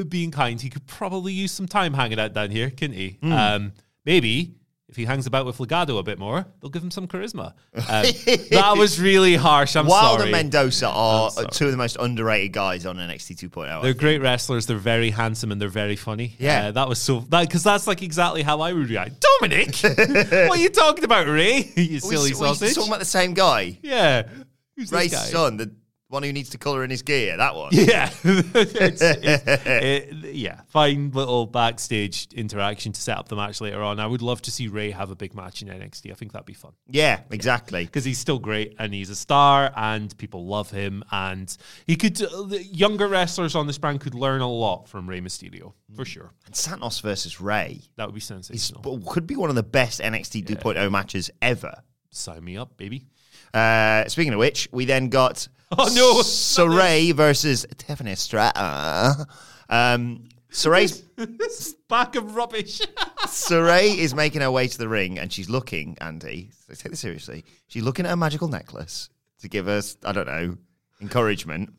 uh, 0.00 0.04
being 0.04 0.30
kind, 0.30 0.58
he 0.60 0.70
could 0.70 0.86
probably 0.86 1.32
use 1.34 1.52
some 1.52 1.66
time 1.68 1.92
hanging 1.92 2.18
out 2.18 2.32
down 2.32 2.50
here, 2.50 2.70
couldn't 2.70 2.96
he? 2.96 3.18
Hmm. 3.20 3.32
Um, 3.32 3.72
maybe 4.06 4.54
if 4.94 4.96
he 4.96 5.06
hangs 5.06 5.26
about 5.26 5.44
with 5.44 5.58
Legado 5.58 5.98
a 5.98 6.04
bit 6.04 6.20
more, 6.20 6.46
they'll 6.60 6.70
give 6.70 6.80
him 6.80 6.90
some 6.92 7.08
charisma. 7.08 7.46
Um, 7.74 7.82
that 8.50 8.74
was 8.78 9.00
really 9.00 9.34
harsh. 9.34 9.74
I'm 9.74 9.88
Wilde 9.88 10.20
sorry. 10.20 10.22
and 10.22 10.30
Mendoza 10.30 10.86
are 10.88 11.32
two 11.50 11.64
of 11.64 11.72
the 11.72 11.76
most 11.76 11.96
underrated 11.98 12.52
guys 12.52 12.86
on 12.86 12.94
NXT 12.98 13.50
2.0. 13.50 13.68
I 13.68 13.82
They're 13.82 13.92
great 13.92 14.20
wrestlers. 14.22 14.66
They're 14.66 14.76
very 14.76 15.10
handsome 15.10 15.50
and 15.50 15.60
they're 15.60 15.68
very 15.68 15.96
funny. 15.96 16.36
Yeah. 16.38 16.66
Uh, 16.66 16.70
that 16.70 16.88
was 16.88 17.00
so 17.00 17.24
that 17.30 17.48
because 17.48 17.64
that's 17.64 17.88
like 17.88 18.02
exactly 18.02 18.44
how 18.44 18.60
I 18.60 18.72
would 18.72 18.88
react. 18.88 19.16
Dominic, 19.40 19.74
what 19.82 20.58
are 20.58 20.62
you 20.62 20.70
talking 20.70 21.02
about, 21.02 21.26
Rey? 21.26 21.72
you 21.76 21.98
silly 21.98 22.30
we 22.30 22.34
sausage. 22.34 22.76
talking 22.76 22.88
about 22.90 23.00
the 23.00 23.04
same 23.04 23.34
guy. 23.34 23.76
yeah, 23.82 24.28
Who's 24.76 24.92
Rey's 24.92 25.18
son, 25.28 25.56
the 25.56 25.74
one 26.08 26.22
who 26.22 26.32
needs 26.32 26.50
to 26.50 26.58
colour 26.58 26.84
in 26.84 26.90
his 26.90 27.02
gear. 27.02 27.36
That 27.36 27.54
one. 27.56 27.70
Yeah, 27.72 28.10
It's- 28.24 28.74
it's- 28.74 29.62
it- 29.66 30.34
yeah. 30.34 30.60
Fine 30.68 31.10
little 31.12 31.46
backstage 31.46 32.28
interaction 32.34 32.92
to 32.92 33.00
set 33.00 33.16
up 33.18 33.28
the 33.28 33.36
match 33.36 33.60
later 33.60 33.82
on. 33.82 33.98
I 33.98 34.06
would 34.06 34.22
love 34.22 34.42
to 34.42 34.50
see 34.50 34.68
Rey 34.68 34.90
have 34.90 35.10
a 35.10 35.16
big 35.16 35.34
match 35.34 35.62
in 35.62 35.68
NXT. 35.68 36.10
I 36.10 36.14
think 36.14 36.32
that'd 36.32 36.46
be 36.46 36.52
fun 36.54 36.72
Yeah, 36.88 37.20
exactly. 37.30 37.84
because 37.86 38.04
he's 38.04 38.18
still 38.18 38.38
great 38.38 38.74
and 38.78 38.92
he's 38.92 39.10
a 39.10 39.16
star 39.16 39.72
and 39.76 40.16
people 40.18 40.46
love 40.46 40.70
him 40.70 41.02
and 41.10 41.56
he 41.86 41.96
could. 41.96 42.20
Uh, 42.22 42.42
the 42.42 42.62
younger 42.62 43.08
wrestlers 43.08 43.54
on 43.54 43.66
this 43.66 43.78
brand 43.78 44.00
could 44.00 44.14
learn 44.14 44.40
a 44.40 44.50
lot 44.50 44.88
from 44.88 45.08
Rey 45.08 45.20
Mysterio 45.20 45.72
for 45.96 46.04
sure. 46.04 46.32
And 46.46 46.54
Santos 46.54 47.00
versus 47.00 47.40
Rey 47.40 47.80
That 47.96 48.06
would 48.06 48.14
be 48.14 48.20
sensational. 48.20 49.00
could 49.06 49.26
be 49.26 49.36
one 49.36 49.48
of 49.50 49.56
the 49.56 49.62
best 49.62 50.00
NXT 50.00 50.44
2.0 50.46 50.90
matches 50.90 51.30
ever. 51.40 51.82
Sign 52.10 52.44
me 52.44 52.56
up, 52.56 52.76
baby. 52.76 53.06
Uh, 53.52 54.06
speaking 54.08 54.32
of 54.32 54.38
which, 54.40 54.68
we 54.72 54.84
then 54.84 55.08
got 55.08 55.46
Oh, 55.76 55.92
no. 55.94 56.20
Sarray 56.22 57.12
versus 57.12 57.66
Tiffany 57.78 58.14
Stratton. 58.14 59.26
Um, 59.68 60.28
Sarray's 60.52 61.00
bag 61.88 62.14
of 62.14 62.36
rubbish. 62.36 62.80
Sarray 63.26 63.96
is 63.96 64.14
making 64.14 64.42
her 64.42 64.50
way 64.52 64.68
to 64.68 64.78
the 64.78 64.88
ring 64.88 65.18
and 65.18 65.32
she's 65.32 65.50
looking, 65.50 65.96
Andy, 66.00 66.50
take 66.68 66.90
this 66.92 67.00
seriously. 67.00 67.44
She's 67.66 67.82
looking 67.82 68.06
at 68.06 68.12
a 68.12 68.16
magical 68.16 68.46
necklace 68.46 69.08
to 69.40 69.48
give 69.48 69.66
us, 69.66 69.96
I 70.04 70.12
don't 70.12 70.26
know, 70.28 70.56
encouragement. 71.00 71.70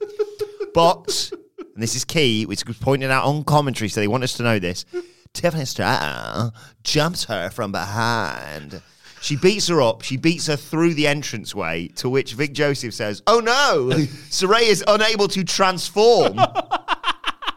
but, 0.73 1.31
and 1.73 1.81
this 1.81 1.95
is 1.95 2.03
key, 2.03 2.45
which 2.45 2.65
was 2.65 2.77
pointed 2.77 3.11
out 3.11 3.23
on 3.23 3.45
commentary, 3.45 3.87
so 3.87 4.01
they 4.01 4.09
want 4.09 4.23
us 4.25 4.33
to 4.33 4.43
know 4.43 4.59
this. 4.59 4.83
Tiffany 5.31 5.65
Stratton 5.65 6.51
jumps 6.83 7.25
her 7.25 7.49
from 7.49 7.71
behind. 7.71 8.81
She 9.25 9.35
beats 9.35 9.67
her 9.69 9.81
up. 9.81 10.03
She 10.03 10.17
beats 10.17 10.45
her 10.45 10.55
through 10.55 10.93
the 10.93 11.07
entranceway, 11.07 11.87
to 11.95 12.07
which 12.09 12.33
Vic 12.33 12.53
Joseph 12.53 12.93
says, 12.93 13.23
Oh 13.25 13.39
no, 13.39 13.89
Sarray 14.29 14.67
is 14.67 14.83
unable 14.87 15.27
to 15.29 15.43
transform. 15.43 16.35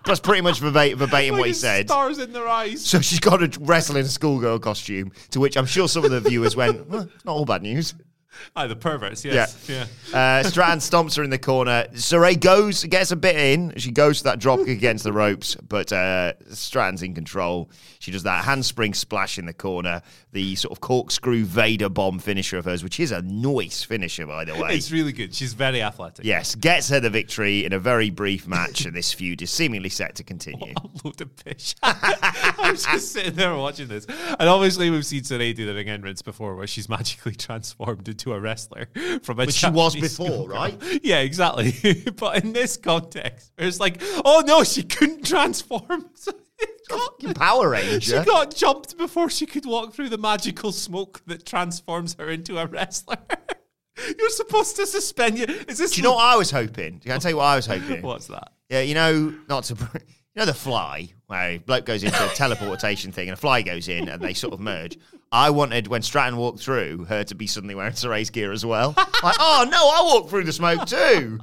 That's 0.06 0.20
pretty 0.20 0.40
much 0.40 0.60
verbatim, 0.60 0.98
verbatim 0.98 1.36
what 1.36 1.46
he 1.46 1.52
said. 1.52 1.88
Stars 1.88 2.18
in 2.20 2.32
their 2.32 2.48
eyes. 2.48 2.86
So 2.86 3.02
she's 3.02 3.20
got 3.20 3.36
to 3.38 3.60
wrestle 3.60 3.96
in 3.96 4.06
a 4.06 4.08
schoolgirl 4.08 4.60
costume, 4.60 5.12
to 5.32 5.40
which 5.40 5.58
I'm 5.58 5.66
sure 5.66 5.88
some 5.88 6.06
of 6.06 6.10
the 6.10 6.20
viewers 6.20 6.56
went, 6.56 6.88
well, 6.88 7.06
not 7.26 7.32
all 7.32 7.44
bad 7.44 7.62
news. 7.62 7.92
Ah, 8.56 8.66
the 8.66 8.76
perverts. 8.76 9.24
Yes. 9.24 9.68
Yeah. 9.68 9.86
Uh, 10.18 10.42
Stratton 10.42 10.78
stomps 10.78 11.16
her 11.16 11.22
in 11.22 11.30
the 11.30 11.38
corner. 11.38 11.86
Sarray 11.92 12.38
goes, 12.38 12.84
gets 12.84 13.10
a 13.10 13.16
bit 13.16 13.36
in. 13.36 13.74
She 13.76 13.90
goes 13.90 14.18
to 14.18 14.24
that 14.24 14.38
dropkick 14.38 14.70
against 14.72 15.04
the 15.04 15.12
ropes, 15.12 15.56
but 15.56 15.92
uh, 15.92 16.34
Stratton's 16.50 17.02
in 17.02 17.14
control. 17.14 17.70
She 18.08 18.12
does 18.12 18.22
that 18.22 18.46
handspring 18.46 18.94
splash 18.94 19.38
in 19.38 19.44
the 19.44 19.52
corner, 19.52 20.00
the 20.32 20.56
sort 20.56 20.72
of 20.72 20.80
corkscrew 20.80 21.44
Vader 21.44 21.90
bomb 21.90 22.18
finisher 22.18 22.56
of 22.56 22.64
hers, 22.64 22.82
which 22.82 22.98
is 22.98 23.12
a 23.12 23.20
nice 23.20 23.82
finisher, 23.82 24.24
by 24.24 24.46
the 24.46 24.54
way. 24.54 24.76
It's 24.76 24.90
really 24.90 25.12
good. 25.12 25.34
She's 25.34 25.52
very 25.52 25.82
athletic. 25.82 26.24
Yes, 26.24 26.54
gets 26.54 26.88
her 26.88 27.00
the 27.00 27.10
victory 27.10 27.66
in 27.66 27.74
a 27.74 27.78
very 27.78 28.08
brief 28.08 28.46
match, 28.46 28.86
and 28.86 28.96
this 28.96 29.12
feud 29.12 29.42
is 29.42 29.50
seemingly 29.50 29.90
set 29.90 30.14
to 30.14 30.24
continue. 30.24 30.72
a 30.82 31.06
load 31.06 31.20
of 31.20 31.36
pish. 31.36 31.74
I 31.82 32.70
was 32.70 32.86
just 32.86 33.12
sitting 33.12 33.34
there 33.34 33.54
watching 33.54 33.88
this. 33.88 34.06
And 34.06 34.48
obviously, 34.48 34.88
we've 34.88 35.04
seen 35.04 35.20
Sarray 35.20 35.54
do 35.54 35.66
the 35.66 35.74
ring 35.74 35.90
entrance 35.90 36.22
before 36.22 36.56
where 36.56 36.66
she's 36.66 36.88
magically 36.88 37.34
transformed 37.36 38.08
into 38.08 38.32
a 38.32 38.40
wrestler 38.40 38.88
from 39.22 39.38
a 39.38 39.44
Which 39.44 39.56
she 39.56 39.68
was 39.68 39.94
before, 39.94 40.48
right? 40.48 40.82
Yeah, 41.02 41.18
exactly. 41.18 42.04
but 42.16 42.42
in 42.42 42.54
this 42.54 42.78
context, 42.78 43.52
it's 43.58 43.78
like, 43.78 44.00
oh 44.24 44.42
no, 44.46 44.64
she 44.64 44.82
couldn't 44.82 45.26
transform. 45.26 46.08
So 46.88 46.94
it 46.94 46.98
got- 46.98 47.12
Fucking 47.20 47.34
Power 47.34 47.76
She 48.00 48.12
got 48.24 48.54
jumped 48.54 48.96
before 48.98 49.30
she 49.30 49.46
could 49.46 49.66
walk 49.66 49.94
through 49.94 50.08
the 50.08 50.18
magical 50.18 50.72
smoke 50.72 51.22
that 51.26 51.44
transforms 51.46 52.14
her 52.18 52.28
into 52.30 52.58
a 52.58 52.66
wrestler. 52.66 53.16
You're 54.18 54.30
supposed 54.30 54.76
to 54.76 54.86
suspend 54.86 55.38
you. 55.38 55.46
Is 55.68 55.78
this 55.78 55.92
Do 55.92 55.96
you 55.98 56.02
know 56.04 56.14
what 56.14 56.24
I 56.24 56.36
was 56.36 56.50
hoping? 56.50 57.00
Can 57.00 57.12
I 57.12 57.18
tell 57.18 57.32
you 57.32 57.36
what 57.38 57.44
I 57.44 57.56
was 57.56 57.66
hoping? 57.66 58.02
What's 58.02 58.28
that? 58.28 58.52
Yeah, 58.70 58.80
you 58.80 58.94
know, 58.94 59.34
not 59.48 59.64
to, 59.64 59.74
you 59.94 60.00
know, 60.36 60.44
the 60.44 60.54
fly 60.54 61.08
where 61.26 61.50
a 61.50 61.58
bloke 61.58 61.84
goes 61.84 62.04
into 62.04 62.24
a 62.24 62.28
teleportation 62.34 63.10
thing 63.12 63.28
and 63.28 63.34
a 63.34 63.36
fly 63.36 63.62
goes 63.62 63.88
in 63.88 64.08
and 64.08 64.22
they 64.22 64.34
sort 64.34 64.54
of 64.54 64.60
merge. 64.60 64.96
I 65.32 65.50
wanted 65.50 65.88
when 65.88 66.02
Stratton 66.02 66.36
walked 66.38 66.60
through 66.60 67.04
her 67.06 67.24
to 67.24 67.34
be 67.34 67.46
suddenly 67.46 67.74
wearing 67.74 67.94
Sarray's 67.94 68.30
gear 68.30 68.52
as 68.52 68.64
well. 68.64 68.94
like, 68.96 69.36
oh 69.40 69.66
no, 69.68 69.76
I 69.78 70.00
walked 70.14 70.30
through 70.30 70.44
the 70.44 70.52
smoke 70.52 70.86
too. 70.86 71.38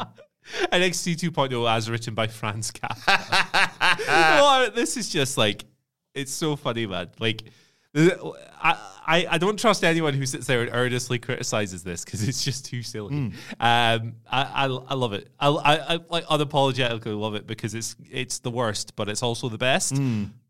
NXT 0.71 1.31
2.0 1.31 1.71
as 1.71 1.89
written 1.89 2.13
by 2.13 2.27
Franz 2.27 2.71
Kafka. 2.71 4.69
This 4.75 4.97
is 4.97 5.09
just 5.09 5.37
like, 5.37 5.65
it's 6.13 6.31
so 6.31 6.55
funny, 6.55 6.85
man. 6.85 7.09
Like, 7.19 7.43
I, 7.95 8.77
I, 9.07 9.27
I 9.31 9.37
don't 9.37 9.59
trust 9.59 9.83
anyone 9.83 10.13
who 10.13 10.25
sits 10.25 10.47
there 10.47 10.61
and 10.61 10.69
earnestly 10.73 11.19
criticizes 11.19 11.83
this 11.83 12.03
because 12.03 12.27
it's 12.27 12.43
just 12.43 12.65
too 12.65 12.83
silly. 12.83 13.15
Um, 13.15 13.33
I, 13.59 14.11
I, 14.31 14.65
I 14.65 14.93
love 14.95 15.13
it. 15.13 15.29
I, 15.39 15.49
I, 15.49 15.93
I 15.95 15.99
like 16.09 16.25
unapologetically 16.25 17.17
love 17.19 17.35
it 17.35 17.47
because 17.47 17.73
it's 17.73 17.95
it's 18.11 18.39
the 18.39 18.51
worst, 18.51 18.95
but 18.95 19.09
it's 19.09 19.23
also 19.23 19.49
the 19.49 19.57
best. 19.57 19.95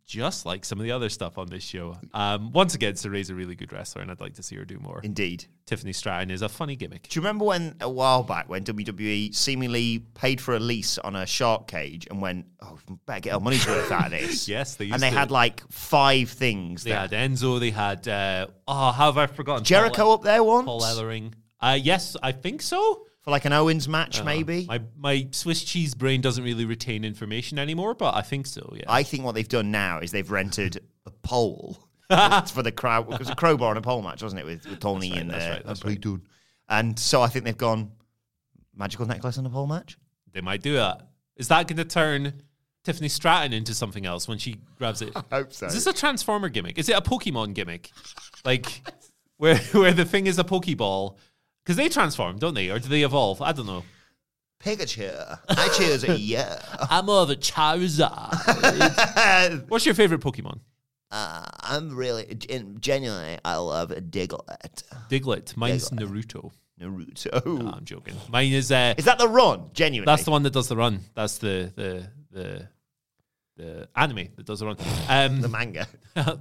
Just 0.06 0.46
like 0.46 0.63
some 0.65 0.80
of 0.80 0.84
the 0.84 0.91
other 0.91 1.10
stuff 1.10 1.39
on 1.39 1.48
this 1.48 1.63
show. 1.63 1.98
Um, 2.13 2.52
once 2.52 2.76
again, 2.76 2.94
Sarray's 2.96 3.32
a 3.32 3.36
really 3.36 3.56
good 3.56 3.74
wrestler, 3.74 4.04
and 4.04 4.12
I'd 4.12 4.22
like 4.22 4.36
to 4.36 4.44
see 4.44 4.56
her 4.56 4.63
do 4.63 4.78
more. 4.80 5.02
Indeed. 5.04 5.46
Tiffany 5.65 5.94
Stratton 5.94 6.30
is 6.30 6.44
a 6.44 6.50
funny 6.50 6.76
gimmick. 6.76 7.08
Do 7.10 7.18
you 7.18 7.22
remember 7.24 7.44
when 7.46 7.76
a 7.82 7.89
while 7.89 8.22
back 8.22 8.48
when 8.48 8.63
WWE 8.63 9.34
seemingly 9.34 10.00
paid 10.13 10.39
for 10.39 10.56
a 10.56 10.60
lease 10.60 11.00
on 11.00 11.15
a 11.15 11.26
shark 11.26 11.68
cage 11.68 12.06
and 12.12 12.22
went, 12.22 12.46
"Oh, 12.62 12.78
better 13.08 13.22
get 13.22 13.34
our 13.34 13.39
money's 13.39 13.65
worth 13.65 13.91
out 13.91 14.06
of 14.06 14.12
this"? 14.12 14.48
Yes, 14.48 14.76
they 14.76 14.86
used 14.86 14.94
and 14.94 15.02
they 15.02 15.10
to. 15.10 15.18
had 15.18 15.32
like 15.32 15.68
five 15.72 16.30
things. 16.30 16.84
They 16.84 16.91
that- 16.91 17.12
had 17.12 17.32
Enzo. 17.32 17.60
They 17.60 17.72
had 17.72 18.08
uh, 18.08 18.46
oh, 18.68 18.91
how 18.91 19.12
have 19.12 19.18
I 19.18 19.26
forgotten? 19.26 19.63
Jericho 19.63 20.04
Paul, 20.04 20.13
up 20.13 20.22
there 20.22 20.44
once 20.44 20.65
Paul 20.65 20.82
Ellering. 20.82 21.34
Uh, 21.60 21.80
yes, 21.82 22.15
I 22.22 22.32
think 22.32 22.62
so. 22.62 23.08
For 23.26 23.32
like 23.32 23.44
an 23.46 23.52
Owens 23.54 23.88
match, 23.90 24.22
Uh, 24.22 24.24
maybe. 24.24 24.66
My 24.68 24.82
my 24.98 25.28
Swiss 25.32 25.64
cheese 25.64 25.94
brain 25.96 26.22
doesn't 26.22 26.44
really 26.44 26.64
retain 26.66 27.04
information 27.04 27.60
anymore, 27.60 27.94
but 27.96 28.16
I 28.16 28.22
think 28.22 28.46
so. 28.48 28.74
Yeah. 28.78 28.86
I 28.88 29.04
think 29.04 29.24
what 29.26 29.36
they've 29.36 29.48
done 29.48 29.72
now 29.72 30.00
is 30.00 30.12
they've 30.12 30.30
rented 30.32 30.80
a 31.06 31.12
pole 31.12 31.78
for 32.10 32.64
the 32.64 32.72
crowd. 32.72 33.12
It 33.12 33.20
was 33.20 33.30
a 33.30 33.36
crowbar 33.36 33.70
and 33.72 33.78
a 33.80 33.82
pole 33.82 34.02
match, 34.02 34.22
wasn't 34.24 34.42
it, 34.42 34.46
with, 34.46 34.66
with 34.66 34.80
Tony 34.80 35.12
right, 35.12 35.20
and 35.22 35.30
that's 35.32 35.46
right, 35.48 35.66
that's 35.66 35.80
Dunne. 35.80 36.22
And 36.70 36.98
so 36.98 37.22
I 37.22 37.28
think 37.28 37.46
they've 37.46 37.58
gone 37.58 37.92
magical 38.76 39.06
necklace 39.06 39.38
and 39.38 39.46
a 39.48 39.50
pole 39.50 39.68
match. 39.68 39.98
they 40.32 40.42
might 40.42 40.62
do 40.62 40.74
that. 40.76 41.08
Is 41.36 41.48
that 41.50 41.68
going 41.68 41.78
to 41.78 41.86
turn 41.86 42.42
Tiffany 42.84 43.10
Stratton 43.10 43.54
into 43.54 43.74
something 43.74 44.06
else 44.06 44.28
when 44.28 44.38
she 44.38 44.58
grabs 44.78 45.02
it? 45.02 45.12
I 45.16 45.24
hope 45.38 45.54
so. 45.54 45.66
Is 45.66 45.74
this 45.74 45.88
a 45.88 45.94
Transformer 45.94 46.50
gimmick? 46.50 46.78
Is 46.78 46.90
it 46.90 46.96
a 46.96 47.02
Pokemon 47.02 47.54
gimmick? 47.56 47.92
Like 48.46 48.82
where 49.38 49.58
where 49.58 49.94
the 49.94 50.06
thing 50.06 50.28
is 50.28 50.38
a 50.40 50.44
Pokeball? 50.44 51.18
Because 51.65 51.78
they 51.78 51.89
transform, 51.89 52.38
don't 52.38 52.54
they? 52.54 52.69
Or 52.69 52.78
do 52.78 52.88
they 52.88 53.01
evolve? 53.01 53.41
I 53.41 53.51
don't 53.51 53.65
know. 53.65 53.84
Pikachu. 54.63 55.39
I 55.49 55.67
choose 55.69 56.04
a 56.04 56.15
yeah. 56.17 56.62
I'm 56.89 57.08
more 57.08 57.21
of 57.21 57.32
a 57.32 57.36
Charizard. 57.36 58.10
What's 59.69 59.86
your 59.86 59.95
favorite 59.95 60.21
Pokemon? 60.21 60.60
Uh, 61.12 61.45
I'm 61.62 61.95
really 61.95 62.25
gen- 62.36 62.78
genuinely. 62.80 63.39
I 63.43 63.56
love 63.58 63.89
Diglett. 63.89 64.84
Diglett. 65.10 65.58
Mine's 65.58 65.89
Naruto. 65.89 66.51
Naruto. 66.80 67.45
No, 67.63 67.71
I'm 67.71 67.86
joking. 67.86 68.15
Mine 68.30 68.51
is 68.51 68.71
uh, 68.71 68.93
Is 68.97 69.06
that 69.06 69.17
the 69.17 69.28
run? 69.28 69.69
Genuinely, 69.73 70.12
that's 70.12 70.23
the 70.23 70.32
one 70.32 70.43
that 70.43 70.54
does 70.54 70.67
the 70.67 70.75
run. 70.75 70.99
That's 71.15 71.38
the 71.38 71.71
the 71.75 72.10
the 72.32 72.67
the 73.58 73.88
anime 73.95 74.28
that 74.36 74.45
does 74.45 74.60
the 74.60 74.65
run. 74.67 74.78
Um, 75.08 75.41
the 75.41 75.47
manga. 75.47 75.88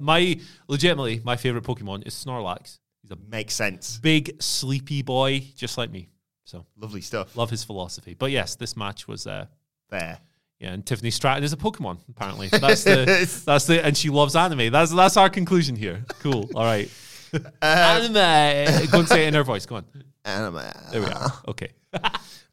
my 0.01 0.39
legitimately 0.67 1.21
my 1.25 1.37
favorite 1.37 1.65
Pokemon 1.65 2.07
is 2.07 2.15
Snorlax. 2.15 2.79
He's 3.05 3.11
a 3.11 3.19
Makes 3.31 3.55
sense. 3.55 3.99
big 3.99 4.43
sleepy 4.43 5.03
boy, 5.03 5.45
just 5.57 5.77
like 5.79 5.91
me. 5.91 6.09
So 6.45 6.65
Lovely 6.79 7.03
stuff. 7.03 7.37
love 7.37 7.51
his 7.51 7.63
philosophy. 7.63 8.15
But 8.19 8.31
yes, 8.31 8.57
this 8.57 8.77
match 8.77 9.07
was 9.07 9.27
uh, 9.27 9.45
There. 9.91 10.19
yeah, 10.59 10.73
and 10.73 10.85
Tiffany 10.87 11.11
Stratton 11.11 11.45
is 11.45 11.53
a 11.53 11.57
Pokemon. 11.59 11.99
Apparently, 12.09 12.49
that's 12.53 12.85
the 12.85 13.43
that's 13.45 13.67
the 13.67 13.85
and 13.85 13.95
she 13.97 14.09
loves 14.11 14.35
anime. 14.37 14.73
That's 14.73 14.91
that's 14.93 15.17
our 15.19 15.29
conclusion 15.31 15.77
here. 15.77 16.03
Cool. 16.21 16.49
All 16.55 16.65
right. 16.65 16.91
anime. 17.63 18.87
Go 18.91 19.01
and 19.01 19.09
say 19.09 19.25
it 19.25 19.29
in 19.29 19.35
her 19.35 19.45
voice. 19.45 19.67
Go 19.67 19.77
on. 19.77 19.85
Anime. 20.25 20.63
There 20.91 21.01
we 21.03 21.07
are. 21.09 21.33
Okay. 21.49 21.69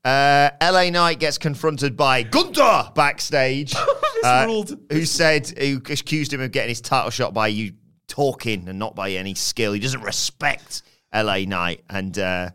Uh, 0.03 0.49
LA 0.59 0.89
Knight 0.89 1.19
gets 1.19 1.37
confronted 1.37 1.95
by 1.95 2.23
Gunther 2.23 2.91
backstage, 2.95 3.75
uh, 4.23 4.47
who 4.89 5.05
said 5.05 5.47
who 5.47 5.75
accused 5.77 6.33
him 6.33 6.41
of 6.41 6.51
getting 6.51 6.69
his 6.69 6.81
title 6.81 7.11
shot 7.11 7.35
by 7.35 7.49
you 7.49 7.73
talking 8.11 8.67
and 8.67 8.77
not 8.77 8.93
by 8.93 9.11
any 9.11 9.33
skill. 9.33 9.71
He 9.71 9.79
doesn't 9.79 10.01
respect 10.01 10.83
LA 11.13 11.39
Knight, 11.47 11.83
and 11.89 12.17
uh, 12.19 12.49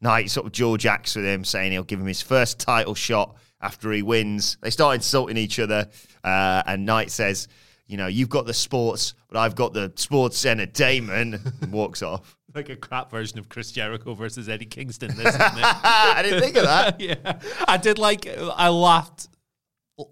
Knight 0.00 0.30
sort 0.30 0.46
of 0.46 0.52
George 0.52 0.84
acts 0.84 1.14
with 1.14 1.24
him, 1.24 1.44
saying 1.44 1.72
he'll 1.72 1.84
give 1.84 2.00
him 2.00 2.06
his 2.06 2.22
first 2.22 2.58
title 2.58 2.94
shot 2.94 3.36
after 3.60 3.92
he 3.92 4.02
wins. 4.02 4.58
They 4.60 4.70
start 4.70 4.96
insulting 4.96 5.36
each 5.36 5.60
other, 5.60 5.88
uh, 6.24 6.62
and 6.66 6.84
Knight 6.84 7.12
says, 7.12 7.46
"You 7.86 7.96
know, 7.96 8.08
you've 8.08 8.28
got 8.28 8.46
the 8.46 8.54
sports, 8.54 9.14
but 9.28 9.38
I've 9.38 9.54
got 9.54 9.72
the 9.72 9.92
sports 9.94 10.44
entertainment." 10.44 11.40
and 11.62 11.72
walks 11.72 12.02
off. 12.02 12.36
Like 12.56 12.70
a 12.70 12.76
crap 12.76 13.10
version 13.10 13.38
of 13.38 13.50
Chris 13.50 13.70
Jericho 13.70 14.14
versus 14.14 14.48
Eddie 14.48 14.64
Kingston. 14.64 15.08
This, 15.08 15.26
isn't 15.26 15.58
it? 15.58 15.62
I 15.62 16.22
didn't 16.22 16.40
think 16.40 16.56
of 16.56 16.62
that. 16.62 16.98
yeah, 17.02 17.38
I 17.68 17.76
did 17.76 17.98
like. 17.98 18.26
I 18.26 18.70
laughed 18.70 19.28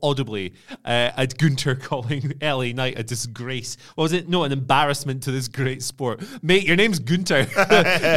audibly 0.03 0.55
uh, 0.85 1.11
at 1.17 1.37
Gunther 1.37 1.75
calling 1.83 2.33
LA 2.41 2.73
Knight 2.73 2.99
a 2.99 3.03
disgrace. 3.03 3.77
What 3.95 4.05
was 4.05 4.13
it? 4.13 4.29
No, 4.29 4.45
an 4.45 4.53
embarrassment 4.53 5.23
to 5.25 5.31
this 5.31 5.49
great 5.49 5.83
sport. 5.83 6.23
Mate, 6.43 6.65
your 6.65 6.77
name's 6.77 6.99
Gunther. 6.99 7.47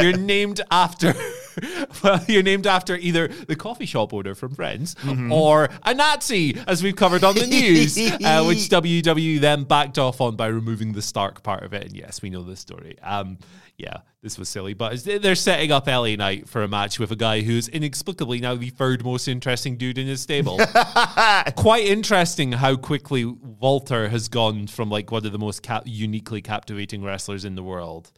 You're 0.02 0.16
named 0.16 0.60
after 0.70 1.14
well, 2.04 2.24
you're 2.28 2.42
named 2.42 2.66
after 2.66 2.96
either 2.96 3.28
the 3.28 3.56
coffee 3.56 3.86
shop 3.86 4.12
owner 4.14 4.34
from 4.34 4.54
Friends 4.54 4.94
Mm-hmm. 4.96 5.32
or 5.32 5.68
a 5.84 5.94
Nazi, 5.94 6.56
as 6.66 6.82
we've 6.82 6.96
covered 6.96 7.24
on 7.24 7.34
the 7.34 7.46
news, 7.46 7.96
uh, 7.98 8.44
which 8.46 8.68
WW 8.68 9.40
then 9.40 9.64
backed 9.64 9.98
off 9.98 10.20
on 10.20 10.36
by 10.36 10.46
removing 10.48 10.92
the 10.92 11.02
Stark 11.02 11.42
part 11.42 11.62
of 11.62 11.72
it. 11.72 11.84
And 11.84 11.96
yes, 11.96 12.20
we 12.22 12.30
know 12.30 12.42
this 12.42 12.60
story. 12.60 12.98
Um, 13.02 13.38
yeah, 13.76 13.98
this 14.22 14.38
was 14.38 14.48
silly, 14.48 14.74
but 14.74 15.02
they're 15.04 15.34
setting 15.36 15.70
up 15.70 15.86
LA 15.86 16.16
Knight 16.16 16.48
for 16.48 16.62
a 16.64 16.68
match 16.68 16.98
with 16.98 17.12
a 17.12 17.16
guy 17.16 17.42
who's 17.42 17.68
inexplicably 17.68 18.40
now 18.40 18.56
the 18.56 18.70
third 18.70 19.04
most 19.04 19.28
interesting 19.28 19.76
dude 19.76 19.98
in 19.98 20.06
his 20.08 20.20
stable. 20.20 20.58
Quite 21.56 21.84
interesting 21.86 22.52
how 22.52 22.76
quickly 22.76 23.24
Walter 23.24 24.08
has 24.08 24.28
gone 24.28 24.66
from 24.66 24.90
like 24.90 25.10
one 25.12 25.24
of 25.24 25.32
the 25.32 25.38
most 25.38 25.62
cap- 25.62 25.84
uniquely 25.86 26.42
captivating 26.42 27.02
wrestlers 27.04 27.44
in 27.44 27.54
the 27.54 27.62
world 27.62 28.10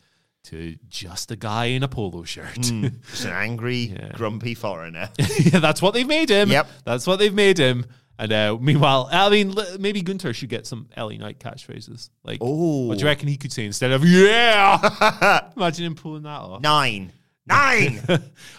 to 0.44 0.76
just 0.88 1.30
a 1.30 1.36
guy 1.36 1.66
in 1.66 1.82
a 1.82 1.88
polo 1.88 2.24
shirt. 2.24 2.54
Just 2.60 3.24
an 3.24 3.32
angry, 3.32 3.94
grumpy 4.14 4.54
foreigner. 4.54 5.10
yeah, 5.18 5.58
that's 5.58 5.82
what 5.82 5.92
they've 5.94 6.06
made 6.06 6.30
him. 6.30 6.48
Yep. 6.50 6.66
That's 6.84 7.06
what 7.06 7.18
they've 7.18 7.34
made 7.34 7.58
him. 7.58 7.84
And 8.18 8.32
uh, 8.32 8.58
meanwhile, 8.60 9.08
I 9.10 9.28
mean, 9.30 9.54
maybe 9.78 10.02
Gunther 10.02 10.32
should 10.34 10.48
get 10.50 10.66
some 10.66 10.88
LA 10.96 11.12
Knight 11.12 11.38
catchphrases. 11.40 12.10
Like, 12.24 12.40
what 12.42 12.98
do 12.98 13.00
you 13.00 13.06
reckon 13.06 13.28
he 13.28 13.36
could 13.36 13.52
say 13.52 13.64
instead 13.64 13.92
of 13.92 14.04
"Yeah"? 14.04 15.50
Imagine 15.56 15.86
him 15.86 15.94
pulling 15.94 16.22
that 16.24 16.28
off. 16.40 16.60
Nine. 16.60 17.12
Nine. 17.46 18.00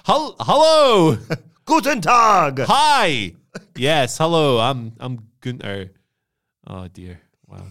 Hel- 0.04 0.36
hello, 0.40 1.18
Guten 1.66 2.02
Tag. 2.02 2.60
hi. 2.60 3.34
Yes, 3.76 4.18
hello. 4.18 4.60
I'm 4.60 4.94
I'm 5.00 5.28
Gunther. 5.42 5.92
Oh 6.66 6.88
dear. 6.88 7.22
Wow. 7.48 7.68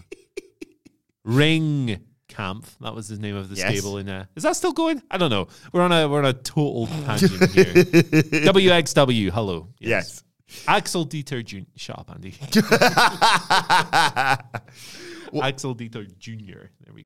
Ring 1.23 1.99
Camp. 2.31 2.65
That 2.81 2.95
was 2.95 3.07
the 3.09 3.17
name 3.17 3.35
of 3.35 3.49
the 3.49 3.55
Yes. 3.55 3.71
stable 3.71 3.97
in 3.97 4.09
uh 4.09 4.25
Is 4.35 4.43
that 4.43 4.55
still 4.55 4.73
going? 4.73 5.01
I 5.11 5.17
don't 5.17 5.29
know. 5.29 5.47
We're 5.73 5.81
on 5.81 5.91
a 5.91 6.07
we're 6.09 6.19
on 6.19 6.25
a 6.25 6.33
total 6.33 6.87
tangent 6.87 7.51
here. 7.51 7.65
WXW. 7.73 9.29
Hello. 9.31 9.67
Yes. 9.79 10.23
Axel 10.67 11.05
Dieter 11.07 11.43
Jr. 11.45 11.59
Shut 11.77 11.97
up, 11.99 12.11
Andy. 12.11 12.33
Axel 15.41 15.75
Dieter 15.75 16.05
Jr. 16.17 16.67
There 16.83 16.93
we 16.93 17.05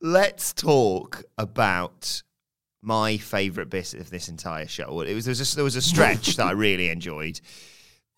Let's 0.00 0.52
talk 0.52 1.24
about 1.36 2.22
my 2.82 3.16
favourite 3.16 3.68
bit 3.68 3.94
of 3.94 4.10
this 4.10 4.28
entire 4.28 4.68
show. 4.68 5.00
It 5.00 5.14
was 5.14 5.24
there 5.24 5.32
was 5.32 5.52
a, 5.52 5.56
there 5.56 5.64
was 5.64 5.76
a 5.76 5.82
stretch 5.82 6.36
that 6.36 6.46
I 6.46 6.50
really 6.52 6.88
enjoyed. 6.88 7.40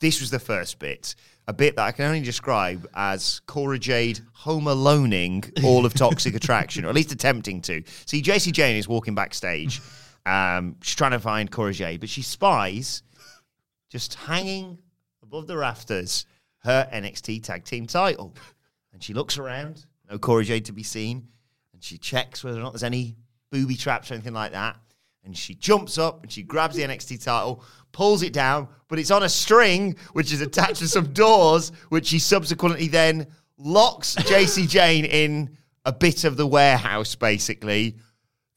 This 0.01 0.21
was 0.21 0.31
the 0.31 0.39
first 0.39 0.79
bit, 0.79 1.15
a 1.49 1.53
bit 1.53 1.77
that 1.77 1.83
I 1.83 1.93
can 1.93 2.07
only 2.07 2.21
describe 2.21 2.89
as 2.95 3.41
Cora 3.47 3.79
Jade 3.79 4.21
home 4.33 4.65
aloneing 4.65 5.65
all 5.65 5.87
of 5.87 5.95
Toxic 5.95 6.35
Attraction, 6.35 6.85
or 6.85 6.89
at 6.89 6.95
least 6.95 7.13
attempting 7.13 7.61
to. 7.63 7.83
See, 8.07 8.21
Jacy 8.21 8.53
Jayne 8.53 8.77
is 8.77 8.89
walking 8.89 9.15
backstage. 9.15 9.81
Um, 10.27 10.77
she's 10.83 10.97
trying 10.97 11.13
to 11.13 11.19
find 11.19 11.51
Cora 11.51 11.73
Jade, 11.73 12.01
but 12.01 12.09
she 12.09 12.23
spies 12.23 13.03
just 13.89 14.15
hanging 14.15 14.79
above 15.23 15.47
the 15.47 15.57
rafters 15.57 16.27
her 16.59 16.89
NXT 16.93 17.43
Tag 17.43 17.65
Team 17.65 17.87
title. 17.87 18.35
And 18.93 19.03
she 19.03 19.15
looks 19.15 19.39
around, 19.39 19.87
no 20.11 20.19
Cora 20.19 20.45
Jade 20.45 20.67
to 20.67 20.73
be 20.73 20.83
seen, 20.83 21.29
and 21.81 21.85
she 21.87 21.97
checks 21.97 22.45
whether 22.45 22.59
or 22.59 22.63
not 22.63 22.75
there's 22.75 22.83
any 22.83 23.17
booby 23.51 23.75
traps 23.75 24.11
or 24.11 24.15
anything 24.15 24.35
like 24.35 24.53
that. 24.53 24.77
And 25.25 25.35
she 25.35 25.55
jumps 25.55 25.97
up 25.97 26.23
and 26.23 26.31
she 26.31 26.43
grabs 26.43 26.77
the 26.77 26.83
NXT 26.83 27.25
title, 27.25 27.65
pulls 27.91 28.23
it 28.23 28.35
down, 28.35 28.69
but 28.89 28.99
it's 28.99 29.11
on 29.11 29.23
a 29.23 29.31
string 29.31 29.97
which 30.13 30.31
is 30.31 30.43
attached 30.43 30.77
to 30.77 30.89
some 30.89 31.15
doors, 31.15 31.73
which 31.89 32.09
she 32.09 32.19
subsequently 32.19 32.87
then 32.89 33.29
locks 33.57 34.15
JC 34.17 34.69
Jane 34.69 35.07
in 35.07 35.57
a 35.87 35.93
bit 35.93 36.25
of 36.25 36.37
the 36.37 36.47
warehouse, 36.47 37.15
basically. 37.15 37.97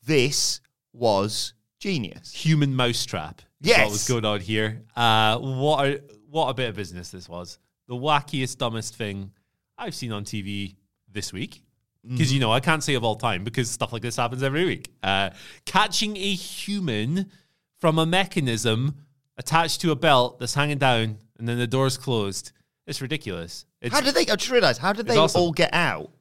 This 0.06 0.60
was 0.92 1.54
genius. 1.80 2.34
Human 2.34 2.76
mousetrap. 2.76 3.42
Yes. 3.62 3.86
What 3.86 3.92
was 3.92 4.08
going 4.10 4.26
on 4.26 4.42
here? 4.42 4.84
Uh, 4.98 5.40
what 5.40 5.86
a 5.86 6.02
what 6.30 6.50
a 6.50 6.54
bit 6.54 6.68
of 6.68 6.76
business 6.76 7.10
this 7.10 7.30
was. 7.30 7.58
The 7.88 7.96
wackiest, 7.96 8.58
dumbest 8.58 8.96
thing 8.96 9.32
I've 9.78 9.96
seen 9.96 10.12
on 10.12 10.26
TV 10.26 10.76
this 11.10 11.32
week. 11.32 11.63
Because 12.08 12.34
you 12.34 12.40
know 12.40 12.52
I 12.52 12.60
can't 12.60 12.84
say 12.84 12.96
of 12.96 13.04
all 13.04 13.16
time 13.16 13.44
because 13.46 13.72
stuff 13.72 13.94
like 13.94 14.02
this 14.02 14.18
happens 14.18 14.44
every 14.44 14.66
week. 14.66 14.92
Uh, 15.02 15.30
catching 15.66 16.18
a 16.18 16.34
human 16.34 17.32
from 17.80 17.98
a 17.98 18.06
mechanism 18.06 18.96
attached 19.38 19.82
to 19.82 19.92
a 19.92 19.96
belt 19.96 20.40
that's 20.40 20.54
hanging 20.54 20.78
down, 20.80 21.18
and 21.38 21.48
then 21.48 21.58
the 21.58 21.68
door's 21.68 21.98
closed. 21.98 22.52
It's 22.86 23.02
ridiculous. 23.02 23.66
It's, 23.82 23.94
How 23.96 24.02
did 24.02 24.16
they? 24.16 24.22
I 24.22 24.36
just 24.36 24.52
realized. 24.52 24.82
How 24.82 24.92
did 24.92 25.08
they 25.08 25.16
awesome. 25.18 25.42
all 25.42 25.52
get 25.54 25.74
out? 25.74 26.12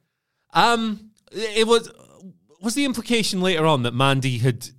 Um, 0.53 1.11
it 1.31 1.67
was 1.67 1.91
was 2.61 2.75
the 2.75 2.85
implication 2.85 3.41
later 3.41 3.65
on 3.65 3.83
that 3.83 3.93
Mandy 3.93 4.37
had 4.37 4.69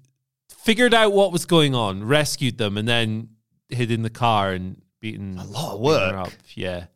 figured 0.49 0.95
out 0.95 1.13
what 1.13 1.33
was 1.33 1.45
going 1.45 1.75
on, 1.75 2.03
rescued 2.05 2.57
them, 2.57 2.79
and 2.79 2.89
then 2.89 3.29
hid 3.69 3.91
in 3.91 4.01
the 4.03 4.11
car 4.11 4.53
and 4.53 4.81
beaten 5.01 5.37
A 5.39 5.45
lot 5.45 5.75
of 5.75 5.81
work. 5.81 6.15
up. 6.15 6.33
Yeah, 6.55 6.87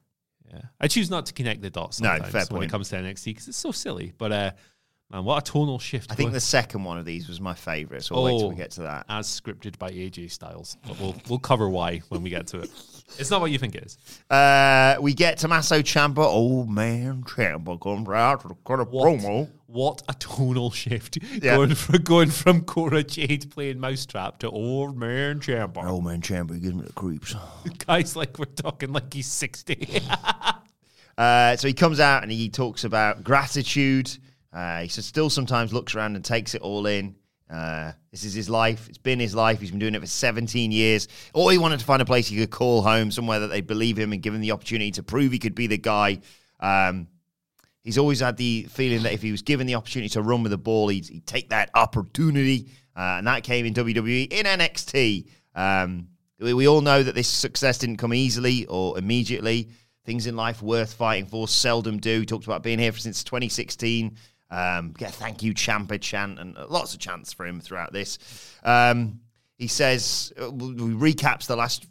yeah. 0.53 0.61
I 0.81 0.89
choose 0.89 1.11
not 1.11 1.27
to 1.27 1.33
connect 1.33 1.63
the 1.63 1.71
dots. 1.71 2.01
No, 2.01 2.17
fair 2.19 2.43
when 2.43 2.47
point. 2.47 2.65
it 2.65 2.71
comes 2.71 2.89
to 2.91 2.97
NXT 2.97 3.25
because 3.27 3.49
it's 3.49 3.59
so 3.59 3.71
silly. 3.73 4.13
But 4.19 4.33
uh, 4.33 4.51
man, 5.11 5.25
what 5.25 5.47
a 5.49 5.53
tonal 5.53 5.79
shift! 5.79 6.11
I 6.13 6.15
think 6.15 6.33
the 6.33 6.41
second 6.41 6.85
one 6.85 6.99
of 6.99 7.05
these 7.05 7.29
was 7.29 7.41
my 7.41 7.55
favourite, 7.55 8.03
so 8.03 8.15
I'll 8.17 8.25
wait 8.25 8.39
till 8.39 8.47
Oh. 8.47 8.51
we 8.51 8.57
get 8.57 8.71
to 8.73 8.83
that. 8.83 9.07
as 9.09 9.27
scripted 9.29 9.79
by 9.79 9.91
AJ 9.91 10.31
Styles, 10.31 10.77
but 10.87 10.99
we'll 11.01 11.17
we'll 11.29 11.39
cover 11.39 11.69
why 11.69 11.99
when 12.09 12.23
we 12.23 12.31
get 12.31 12.47
to 12.49 12.61
it. 12.61 12.71
It's 13.19 13.31
not 13.31 13.41
what 13.41 13.51
you 13.51 13.57
think 13.59 13.75
it 13.75 13.85
is. 13.85 13.97
Uh, 14.29 14.97
we 15.01 15.15
get 15.15 15.39
Tommaso 15.39 15.81
Ciampa. 15.81 16.19
Old 16.27 16.69
man 16.69 17.23
Ciampa 17.25 17.81
comes 17.81 18.07
out 18.11 18.43
to 18.43 18.55
cut 18.67 18.81
a 18.81 18.85
promo. 18.85 19.49
what 19.67 20.03
a 20.11 20.13
tonal 20.13 20.71
shift 20.71 21.17
Yeah. 21.43 21.57
going 21.57 21.75
from 21.75 22.03
going 22.03 22.29
from 22.29 22.61
Cora 22.67 23.03
Jade 23.03 23.51
playing 23.51 23.81
Mousetrap 23.81 24.41
to 24.41 24.51
Old 24.51 24.99
Man 24.99 25.41
Ciampa. 25.41 25.87
Old 25.89 26.05
man 26.05 26.21
Ciampa 26.21 26.61
gives 26.61 26.75
me 26.75 26.83
the 26.83 26.93
creeps. 26.93 27.35
Guys, 27.87 28.15
like 28.15 28.39
we're 28.39 28.45
talking 28.45 28.93
like 28.93 29.11
he's 29.15 29.27
sixty. 29.27 30.03
Uh, 31.19 31.57
so 31.57 31.67
he 31.67 31.75
comes 31.75 31.99
out 31.99 32.23
and 32.23 32.31
he 32.31 32.49
talks 32.49 32.85
about 32.85 33.25
gratitude. 33.25 34.17
Uh, 34.53 34.83
he 34.83 34.89
still 34.89 35.29
sometimes 35.29 35.73
looks 35.73 35.97
around 35.97 36.15
and 36.15 36.25
takes 36.25 36.55
it 36.55 36.63
all 36.63 36.87
in. 36.87 37.17
Uh, 37.51 37.93
this 38.13 38.25
is 38.25 38.35
his 38.35 38.49
life. 38.49 38.89
It's 38.89 38.99
been 38.99 39.19
his 39.19 39.35
life. 39.35 39.61
He's 39.61 39.71
been 39.71 39.81
doing 39.81 39.97
it 39.97 40.01
for 40.01 40.07
17 40.07 40.71
years. 40.71 41.09
All 41.33 41.49
he 41.49 41.59
wanted 41.59 41.81
to 41.81 41.85
find 41.87 42.01
a 42.01 42.05
place 42.05 42.29
he 42.29 42.37
could 42.37 42.51
call 42.51 42.83
home, 42.83 43.11
somewhere 43.11 43.41
that 43.41 43.49
they 43.49 43.63
believe 43.63 43.99
him 43.99 44.13
and 44.13 44.23
give 44.23 44.33
him 44.33 44.41
the 44.41 44.53
opportunity 44.53 44.93
to 44.93 45.03
prove 45.03 45.33
he 45.33 45.41
could 45.41 45.57
be 45.57 45.67
the 45.67 45.79
guy. 45.79 46.21
Um, 46.61 47.09
he's 47.83 47.99
always 47.99 48.21
had 48.21 48.37
the 48.37 48.69
feeling 48.71 49.03
that 49.03 49.13
if 49.13 49.23
he 49.23 49.33
was 49.33 49.43
given 49.43 49.67
the 49.67 49.75
opportunity 49.75 50.11
to 50.11 50.23
run 50.23 50.45
with 50.45 50.51
the 50.51 50.59
ball, 50.59 50.89
he'd, 50.89 51.07
he'd 51.07 51.27
take 51.27 51.49
that 51.49 51.71
opportunity. 51.75 52.69
Uh, 52.95 53.17
and 53.19 53.27
that 53.27 53.43
came 53.43 53.67
in 53.67 53.75
WWE 53.75 54.31
in 54.31 54.47
NXT. 54.47 55.29
Um, 55.55 56.09
we, 56.39 56.55
we 56.55 56.69
all 56.69 56.81
know 56.81 57.03
that 57.03 57.15
this 57.15 57.29
success 57.29 57.79
didn't 57.79 57.97
come 57.97 58.15
easily 58.15 58.67
or 58.67 58.99
immediately. 58.99 59.71
Things 60.09 60.27
in 60.27 60.37
life 60.37 60.63
worth 60.63 60.95
fighting 60.95 61.27
for 61.27 61.47
seldom 61.47 61.99
do. 61.99 62.21
He 62.21 62.25
talked 62.25 62.47
about 62.47 62.63
being 62.63 62.79
here 62.79 62.95
since 62.95 63.23
2016. 63.23 64.17
Um, 64.51 64.95
get 64.97 65.11
a 65.11 65.13
thank 65.13 65.43
you, 65.43 65.53
Ciampa 65.53 66.01
chant, 66.01 66.39
and 66.39 66.57
lots 66.71 66.95
of 66.95 66.99
chants 66.99 67.35
for 67.35 67.45
him 67.45 67.61
throughout 67.61 67.93
this. 67.93 68.19
Um, 68.65 69.21
he 69.59 69.67
says, 69.67 70.33
uh, 70.41 70.51
we 70.51 71.13
recaps 71.13 71.47
the 71.47 71.57
last, 71.57 71.87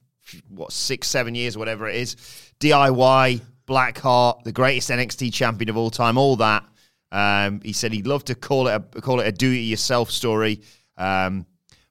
what, 0.50 0.72
six, 0.72 1.08
seven 1.08 1.36
years, 1.36 1.60
whatever 1.60 1.88
it 1.88 1.96
is. 1.96 2.16
DIY, 2.60 3.40
Blackheart, 3.68 4.42
the 4.42 4.52
greatest 4.52 4.90
NXT 4.90 5.32
champion 5.32 5.70
of 5.70 5.78
all 5.78 5.92
time, 5.92 6.18
all 6.18 6.38
that. 6.38 6.66
Um, 7.12 7.62
he 7.64 7.72
said 7.72 7.94
he'd 7.94 8.08
love 8.08 8.26
to 8.26 8.34
call 8.34 8.68
it 8.68 8.74
a, 8.74 9.00
call 9.00 9.20
it 9.20 9.28
a 9.28 9.32
do 9.32 9.52
it 9.52 9.58
yourself 9.58 10.10
story. 10.10 10.64
Um, 10.98 11.46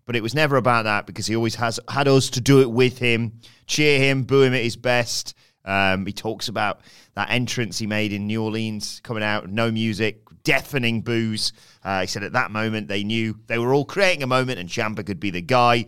but 0.07 0.17
it 0.17 0.25
was 0.25 0.35
never 0.35 0.57
about 0.57 0.87
that 0.87 1.07
because 1.07 1.29
he 1.29 1.37
always 1.37 1.55
has 1.55 1.79
had 1.89 2.09
us 2.09 2.31
to 2.31 2.41
do 2.41 2.63
it 2.63 2.71
with 2.73 2.99
him, 2.99 3.39
cheer 3.69 4.01
him, 4.01 4.25
boo 4.25 4.43
him 4.43 4.55
at 4.55 4.65
his 4.65 4.77
best. 4.77 5.37
Um, 5.67 6.07
he 6.07 6.13
talks 6.13 6.49
about 6.49 6.81
that 7.15 7.31
entrance 7.31 7.79
he 7.79 7.87
made 7.87 8.13
in 8.13 8.27
New 8.27 8.43
Orleans 8.43 9.01
coming 9.03 9.23
out, 9.23 9.51
no 9.51 9.71
music, 9.71 10.23
deafening 10.45 11.03
boos. 11.03 11.53
Uh, 11.83 12.03
he 12.03 12.07
said 12.07 12.23
at 12.23 12.33
that 12.33 12.51
moment 12.51 12.89
they 12.89 13.05
knew 13.05 13.37
they 13.49 13.59
were 13.59 13.75
all 13.75 13.85
creating 13.85 14.23
a 14.23 14.27
moment 14.27 14.59
and 14.59 14.69
Ciampa 14.69 15.05
could 15.05 15.21
be 15.21 15.31
the 15.31 15.43
guy. 15.43 15.87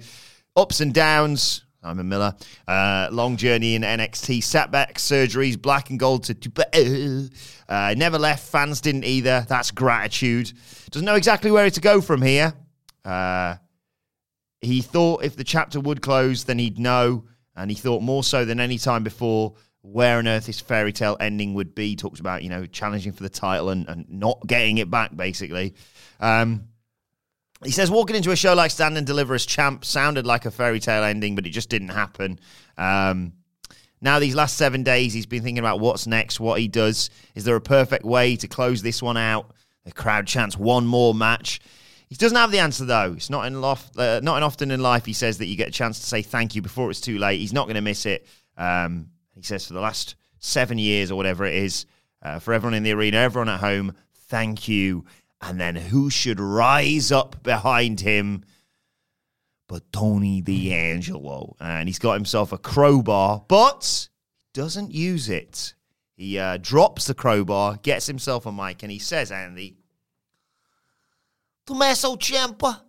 Ups 0.56 0.80
and 0.80 0.92
downs. 0.92 1.64
I'm 1.80 2.00
a 2.00 2.04
Miller. 2.04 2.34
Uh, 2.66 3.08
long 3.12 3.36
journey 3.36 3.76
in 3.76 3.82
NXT, 3.82 4.42
setbacks, 4.42 5.08
surgeries, 5.08 5.60
black 5.60 5.90
and 5.90 5.98
gold 5.98 6.24
to 6.24 7.30
uh, 7.68 7.94
never 7.96 8.18
left. 8.18 8.48
Fans 8.48 8.80
didn't 8.80 9.04
either. 9.04 9.46
That's 9.48 9.70
gratitude. 9.70 10.52
Doesn't 10.90 11.06
know 11.06 11.14
exactly 11.14 11.52
where 11.52 11.70
to 11.70 11.80
go 11.80 12.00
from 12.00 12.20
here. 12.20 12.52
Uh, 13.04 13.56
he 14.60 14.82
thought 14.82 15.24
if 15.24 15.36
the 15.36 15.44
chapter 15.44 15.78
would 15.78 16.02
close, 16.02 16.44
then 16.44 16.58
he'd 16.58 16.80
know, 16.80 17.24
and 17.54 17.70
he 17.70 17.76
thought 17.76 18.02
more 18.02 18.24
so 18.24 18.44
than 18.44 18.58
any 18.58 18.76
time 18.76 19.04
before 19.04 19.54
where 19.82 20.18
on 20.18 20.28
earth 20.28 20.46
this 20.46 20.60
fairy 20.60 20.92
tale 20.92 21.16
ending 21.20 21.54
would 21.54 21.74
be. 21.74 21.90
He 21.90 21.96
talked 21.96 22.20
about 22.20 22.42
you 22.42 22.50
know 22.50 22.66
challenging 22.66 23.12
for 23.12 23.22
the 23.22 23.28
title 23.28 23.70
and, 23.70 23.88
and 23.88 24.08
not 24.08 24.46
getting 24.46 24.78
it 24.78 24.90
back, 24.90 25.14
basically. 25.16 25.74
Um, 26.20 26.68
he 27.64 27.72
says 27.72 27.90
walking 27.90 28.14
into 28.14 28.30
a 28.30 28.36
show 28.36 28.54
like 28.54 28.70
Stand 28.70 28.96
and 28.96 29.06
Deliver 29.06 29.34
as 29.34 29.44
champ 29.44 29.84
sounded 29.84 30.26
like 30.26 30.46
a 30.46 30.50
fairy 30.50 30.78
tale 30.78 31.02
ending, 31.02 31.34
but 31.34 31.46
it 31.46 31.50
just 31.50 31.68
didn't 31.68 31.88
happen. 31.88 32.38
Um, 32.76 33.32
now, 34.00 34.20
these 34.20 34.36
last 34.36 34.56
seven 34.56 34.84
days, 34.84 35.12
he's 35.12 35.26
been 35.26 35.42
thinking 35.42 35.58
about 35.58 35.80
what's 35.80 36.06
next, 36.06 36.38
what 36.38 36.60
he 36.60 36.68
does. 36.68 37.10
Is 37.34 37.44
there 37.44 37.56
a 37.56 37.60
perfect 37.60 38.04
way 38.04 38.36
to 38.36 38.46
close 38.46 38.80
this 38.80 39.02
one 39.02 39.16
out? 39.16 39.50
The 39.84 39.92
crowd 39.92 40.26
chants 40.26 40.56
one 40.56 40.86
more 40.86 41.14
match. 41.14 41.60
He 42.08 42.14
doesn't 42.14 42.36
have 42.36 42.50
the 42.50 42.60
answer 42.60 42.84
though. 42.84 43.14
It's 43.16 43.28
not 43.28 43.46
in 43.46 43.60
lof- 43.60 43.90
uh, 43.98 44.20
not 44.22 44.38
in 44.38 44.42
often 44.42 44.70
in 44.70 44.80
life. 44.80 45.04
He 45.04 45.12
says 45.12 45.38
that 45.38 45.46
you 45.46 45.56
get 45.56 45.68
a 45.68 45.72
chance 45.72 45.98
to 46.00 46.06
say 46.06 46.22
thank 46.22 46.54
you 46.54 46.62
before 46.62 46.90
it's 46.90 47.00
too 47.00 47.18
late. 47.18 47.38
He's 47.38 47.52
not 47.52 47.66
going 47.66 47.74
to 47.74 47.82
miss 47.82 48.06
it. 48.06 48.26
Um, 48.56 49.08
he 49.38 49.44
says 49.44 49.66
for 49.66 49.72
the 49.72 49.80
last 49.80 50.16
seven 50.40 50.78
years 50.78 51.10
or 51.10 51.16
whatever 51.16 51.44
it 51.46 51.54
is, 51.54 51.86
uh, 52.22 52.40
for 52.40 52.52
everyone 52.52 52.74
in 52.74 52.82
the 52.82 52.92
arena, 52.92 53.18
everyone 53.18 53.48
at 53.48 53.60
home, 53.60 53.94
thank 54.28 54.66
you. 54.66 55.04
And 55.40 55.60
then 55.60 55.76
who 55.76 56.10
should 56.10 56.40
rise 56.40 57.12
up 57.12 57.42
behind 57.44 58.00
him? 58.00 58.44
But 59.68 59.92
Tony 59.92 60.40
D'Angelo. 60.40 61.54
And 61.60 61.88
he's 61.88 62.00
got 62.00 62.14
himself 62.14 62.52
a 62.52 62.58
crowbar, 62.58 63.44
but 63.46 64.08
he 64.52 64.60
doesn't 64.60 64.92
use 64.92 65.28
it. 65.28 65.74
He 66.16 66.36
uh, 66.36 66.56
drops 66.56 67.06
the 67.06 67.14
crowbar, 67.14 67.76
gets 67.76 68.06
himself 68.06 68.44
a 68.46 68.52
mic, 68.52 68.82
and 68.82 68.90
he 68.90 68.98
says, 68.98 69.30
Andy, 69.30 69.76
Tommaso 71.64 72.16
Ciampa, 72.16 72.80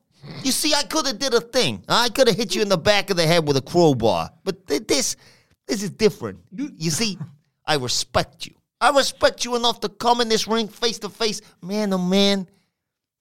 you 0.44 0.52
see, 0.52 0.74
I 0.74 0.84
could 0.84 1.06
have 1.06 1.20
did 1.20 1.36
a 1.36 1.42
thing. 1.42 1.84
I 1.88 2.10
could 2.10 2.28
have 2.28 2.38
hit 2.38 2.56
you 2.56 2.64
in 2.64 2.70
the 2.70 2.78
back 2.78 3.12
of 3.12 3.18
the 3.18 3.28
head 3.28 3.48
with 3.48 3.58
a 3.58 3.62
crowbar. 3.62 4.32
But 4.44 4.66
th- 4.68 4.88
this, 4.88 5.16
this 5.70 5.84
is 5.84 5.92
different. 5.92 6.40
You, 6.52 6.90
see, 6.90 7.18
I 7.66 7.76
respect 7.76 8.48
you. 8.48 8.56
I 8.82 8.90
respect 8.90 9.46
you 9.46 9.56
enough 9.56 9.80
to 9.82 9.90
come 9.90 10.20
in 10.20 10.28
this 10.28 10.48
ring 10.48 10.68
face 10.68 10.98
to 11.00 11.10
face, 11.10 11.42
man 11.62 11.92
to 11.92 11.98
man. 11.98 12.48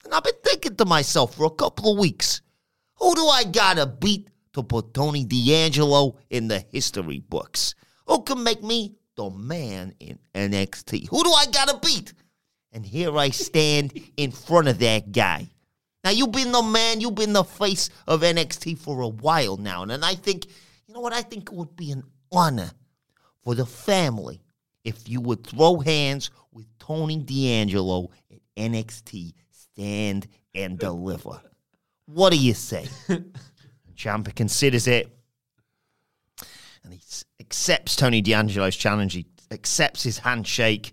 And 0.05 0.15
I've 0.15 0.25
been 0.25 0.33
thinking 0.43 0.75
to 0.77 0.87
myself 0.87 1.35
for 1.35 1.45
a 1.45 1.51
couple 1.51 1.93
of 1.93 1.99
weeks, 1.99 2.41
who 2.95 3.15
do 3.15 3.27
I 3.27 3.45
gotta 3.45 3.87
beat 3.87 4.29
to 4.55 4.63
put 4.63 4.95
Tony 4.95 5.25
D'Angelo 5.25 6.17
in 6.31 6.49
the 6.49 6.65
history 6.73 7.21
books? 7.21 7.75
Who 8.07 8.23
can 8.23 8.43
make 8.43 8.63
me 8.63 8.95
the 9.15 9.29
man 9.29 9.95
in 10.01 10.19
NXT? 10.35 11.09
Who 11.09 11.23
do 11.23 11.31
I 11.31 11.47
gotta 11.53 11.79
beat? 11.85 12.15
And 12.73 12.87
here 12.87 13.17
I 13.19 13.29
stand 13.31 13.93
in 14.17 14.31
front 14.31 14.69
of 14.69 14.79
that 14.79 15.13
guy. 15.13 15.49
Now, 16.03 16.11
you've 16.11 16.33
been 16.33 16.53
the 16.53 16.63
man, 16.63 17.03
you've 17.03 17.15
been 17.15 17.35
the 17.35 17.45
face 17.45 17.91
of 18.07 18.23
NXT 18.23 18.79
for 18.79 19.01
a 19.01 19.09
while 19.09 19.59
now. 19.59 19.83
And 19.83 20.05
I 20.05 20.15
think, 20.15 20.47
you 20.87 20.95
know 20.95 21.01
what? 21.01 21.13
I 21.13 21.23
think 21.23 21.51
it 21.51 21.55
would 21.55 21.77
be 21.77 21.91
an 21.91 22.05
honor 22.33 22.71
for 23.43 23.55
the 23.55 23.67
family 23.67 24.41
if 24.85 25.09
you 25.09 25.21
would 25.21 25.47
throw 25.47 25.81
hands 25.81 26.31
with 26.53 26.67
Tony 26.79 27.17
D'Angelo 27.19 28.11
at 28.33 28.41
NXT 28.57 29.33
Stand 29.51 30.27
and 30.55 30.79
Deliver. 30.79 31.41
What 32.07 32.33
do 32.33 32.39
you 32.39 32.55
say? 32.55 32.87
Ciampa 33.97 34.35
considers 34.35 34.87
it 34.87 35.13
and 36.89 36.99
he 36.99 37.01
accepts 37.41 37.97
Tony 37.97 38.23
D'Angelo's 38.23 38.77
challenge. 38.77 39.13
He 39.13 39.27
accepts 39.51 40.03
his 40.03 40.19
handshake. 40.19 40.93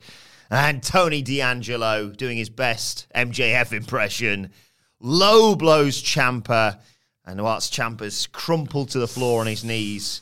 And 0.49 0.83
Tony 0.83 1.21
D'Angelo 1.21 2.09
doing 2.09 2.37
his 2.37 2.49
best 2.49 3.07
MJF 3.15 3.71
impression. 3.71 4.51
Low 4.99 5.55
blows 5.55 6.01
Ciampa. 6.01 6.81
And 7.25 7.41
whilst 7.41 7.73
Ciampa's 7.73 8.27
crumpled 8.27 8.89
to 8.89 8.99
the 8.99 9.07
floor 9.07 9.39
on 9.39 9.47
his 9.47 9.63
knees, 9.63 10.21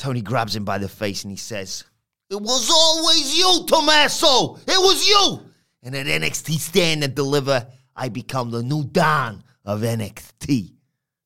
Tony 0.00 0.22
grabs 0.22 0.56
him 0.56 0.64
by 0.64 0.78
the 0.78 0.88
face 0.88 1.24
and 1.24 1.30
he 1.30 1.36
says, 1.36 1.84
It 2.30 2.40
was 2.40 2.70
always 2.70 3.38
you, 3.38 3.66
Tommaso! 3.66 4.56
It 4.56 4.78
was 4.78 5.06
you! 5.06 5.40
And 5.82 5.94
at 5.94 6.06
NXT 6.06 6.58
Stand 6.58 7.04
and 7.04 7.14
Deliver, 7.14 7.66
I 7.94 8.08
become 8.08 8.50
the 8.50 8.62
new 8.62 8.82
Don 8.84 9.44
of 9.62 9.82
NXT. 9.82 10.72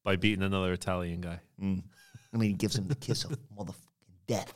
By 0.02 0.16
beating 0.16 0.42
another 0.42 0.72
Italian 0.72 1.20
guy. 1.20 1.38
Mm. 1.62 1.84
I 2.32 2.36
mean, 2.36 2.50
he 2.50 2.56
gives 2.56 2.76
him 2.76 2.88
the 2.88 2.96
kiss 2.96 3.22
of 3.22 3.38
motherfucking 3.56 3.76
death. 4.26 4.52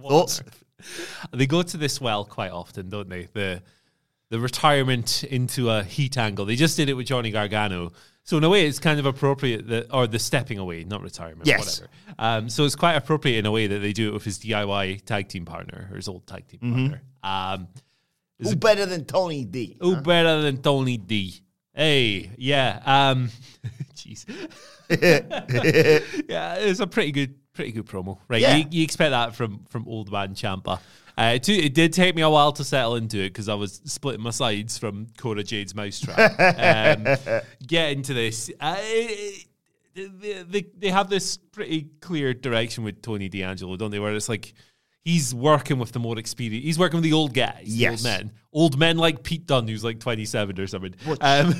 Thoughts? 0.00 0.40
They 1.32 1.46
go 1.46 1.62
to 1.62 1.76
this 1.76 2.00
well 2.00 2.24
quite 2.24 2.52
often, 2.52 2.90
don't 2.90 3.08
they? 3.08 3.24
The 3.32 3.60
the 4.30 4.38
retirement 4.38 5.24
into 5.24 5.68
a 5.68 5.82
heat 5.82 6.16
angle. 6.16 6.44
They 6.44 6.56
just 6.56 6.76
did 6.76 6.88
it 6.88 6.94
with 6.94 7.06
Johnny 7.06 7.32
Gargano. 7.32 7.90
So 8.24 8.36
in 8.38 8.44
a 8.44 8.48
way, 8.48 8.66
it's 8.66 8.78
kind 8.78 9.00
of 9.00 9.06
appropriate 9.06 9.66
that, 9.68 9.92
or 9.92 10.06
the 10.06 10.18
stepping 10.18 10.58
away, 10.58 10.84
not 10.84 11.02
retirement, 11.02 11.46
Yes. 11.46 11.80
whatever. 11.80 11.92
Um, 12.18 12.48
so 12.48 12.64
it's 12.64 12.76
quite 12.76 12.94
appropriate 12.94 13.38
in 13.38 13.46
a 13.46 13.50
way 13.50 13.66
that 13.66 13.78
they 13.80 13.92
do 13.92 14.08
it 14.08 14.12
with 14.14 14.24
his 14.24 14.38
DIY 14.38 15.04
tag 15.04 15.28
team 15.28 15.44
partner 15.44 15.88
or 15.90 15.96
his 15.96 16.06
old 16.08 16.24
tag 16.26 16.46
team 16.46 16.60
partner. 16.60 17.02
Um, 17.24 17.68
Who 18.40 18.54
better 18.56 18.86
than 18.86 19.04
Tony 19.06 19.44
D? 19.44 19.76
who 19.80 19.96
better 19.96 20.40
than 20.40 20.58
Tony 20.62 20.96
D? 20.98 21.40
Hey, 21.74 22.30
yeah. 22.38 22.80
Um, 22.84 23.30
jeez. 23.96 24.24
yeah, 26.28 26.54
it's 26.56 26.80
a 26.80 26.86
pretty 26.86 27.12
good, 27.12 27.34
pretty 27.54 27.72
good 27.72 27.86
promo, 27.86 28.18
right? 28.28 28.40
Yeah. 28.40 28.56
You, 28.56 28.64
you 28.70 28.82
expect 28.84 29.10
that 29.10 29.34
from 29.34 29.64
from 29.68 29.86
old 29.88 30.10
man 30.12 30.34
Ciampa. 30.34 30.80
Uh, 31.18 31.32
it, 31.34 31.48
it 31.48 31.74
did 31.74 31.92
take 31.92 32.14
me 32.16 32.22
a 32.22 32.30
while 32.30 32.52
to 32.52 32.64
settle 32.64 32.96
into 32.96 33.18
it 33.18 33.28
because 33.28 33.48
I 33.48 33.54
was 33.54 33.80
splitting 33.84 34.22
my 34.22 34.30
sides 34.30 34.78
from 34.78 35.08
Cora 35.18 35.42
Jade's 35.42 35.74
Mousetrap. 35.74 36.18
um, 36.38 37.40
get 37.66 37.92
into 37.92 38.14
this. 38.14 38.50
Uh, 38.60 38.76
it- 38.78 39.46
they, 39.94 40.42
they, 40.48 40.66
they 40.78 40.88
have 40.88 41.10
this 41.10 41.36
pretty 41.36 41.90
clear 42.00 42.32
direction 42.32 42.82
with 42.82 43.02
Tony 43.02 43.28
D'Angelo, 43.28 43.76
don't 43.76 43.90
they? 43.90 43.98
Where 43.98 44.14
it's 44.14 44.26
like 44.26 44.54
he's 45.04 45.34
working 45.34 45.78
with 45.78 45.92
the 45.92 45.98
more 45.98 46.18
experienced. 46.18 46.64
He's 46.64 46.78
working 46.78 46.96
with 46.96 47.04
the 47.04 47.12
old 47.12 47.34
guys, 47.34 47.64
Yes. 47.66 47.90
old 47.92 48.02
men, 48.04 48.32
old 48.54 48.78
men 48.78 48.96
like 48.96 49.22
Pete 49.22 49.46
Dunne, 49.46 49.68
who's 49.68 49.84
like 49.84 50.00
twenty 50.00 50.24
seven 50.24 50.58
or 50.58 50.66
something. 50.66 50.94
Um, 51.20 51.54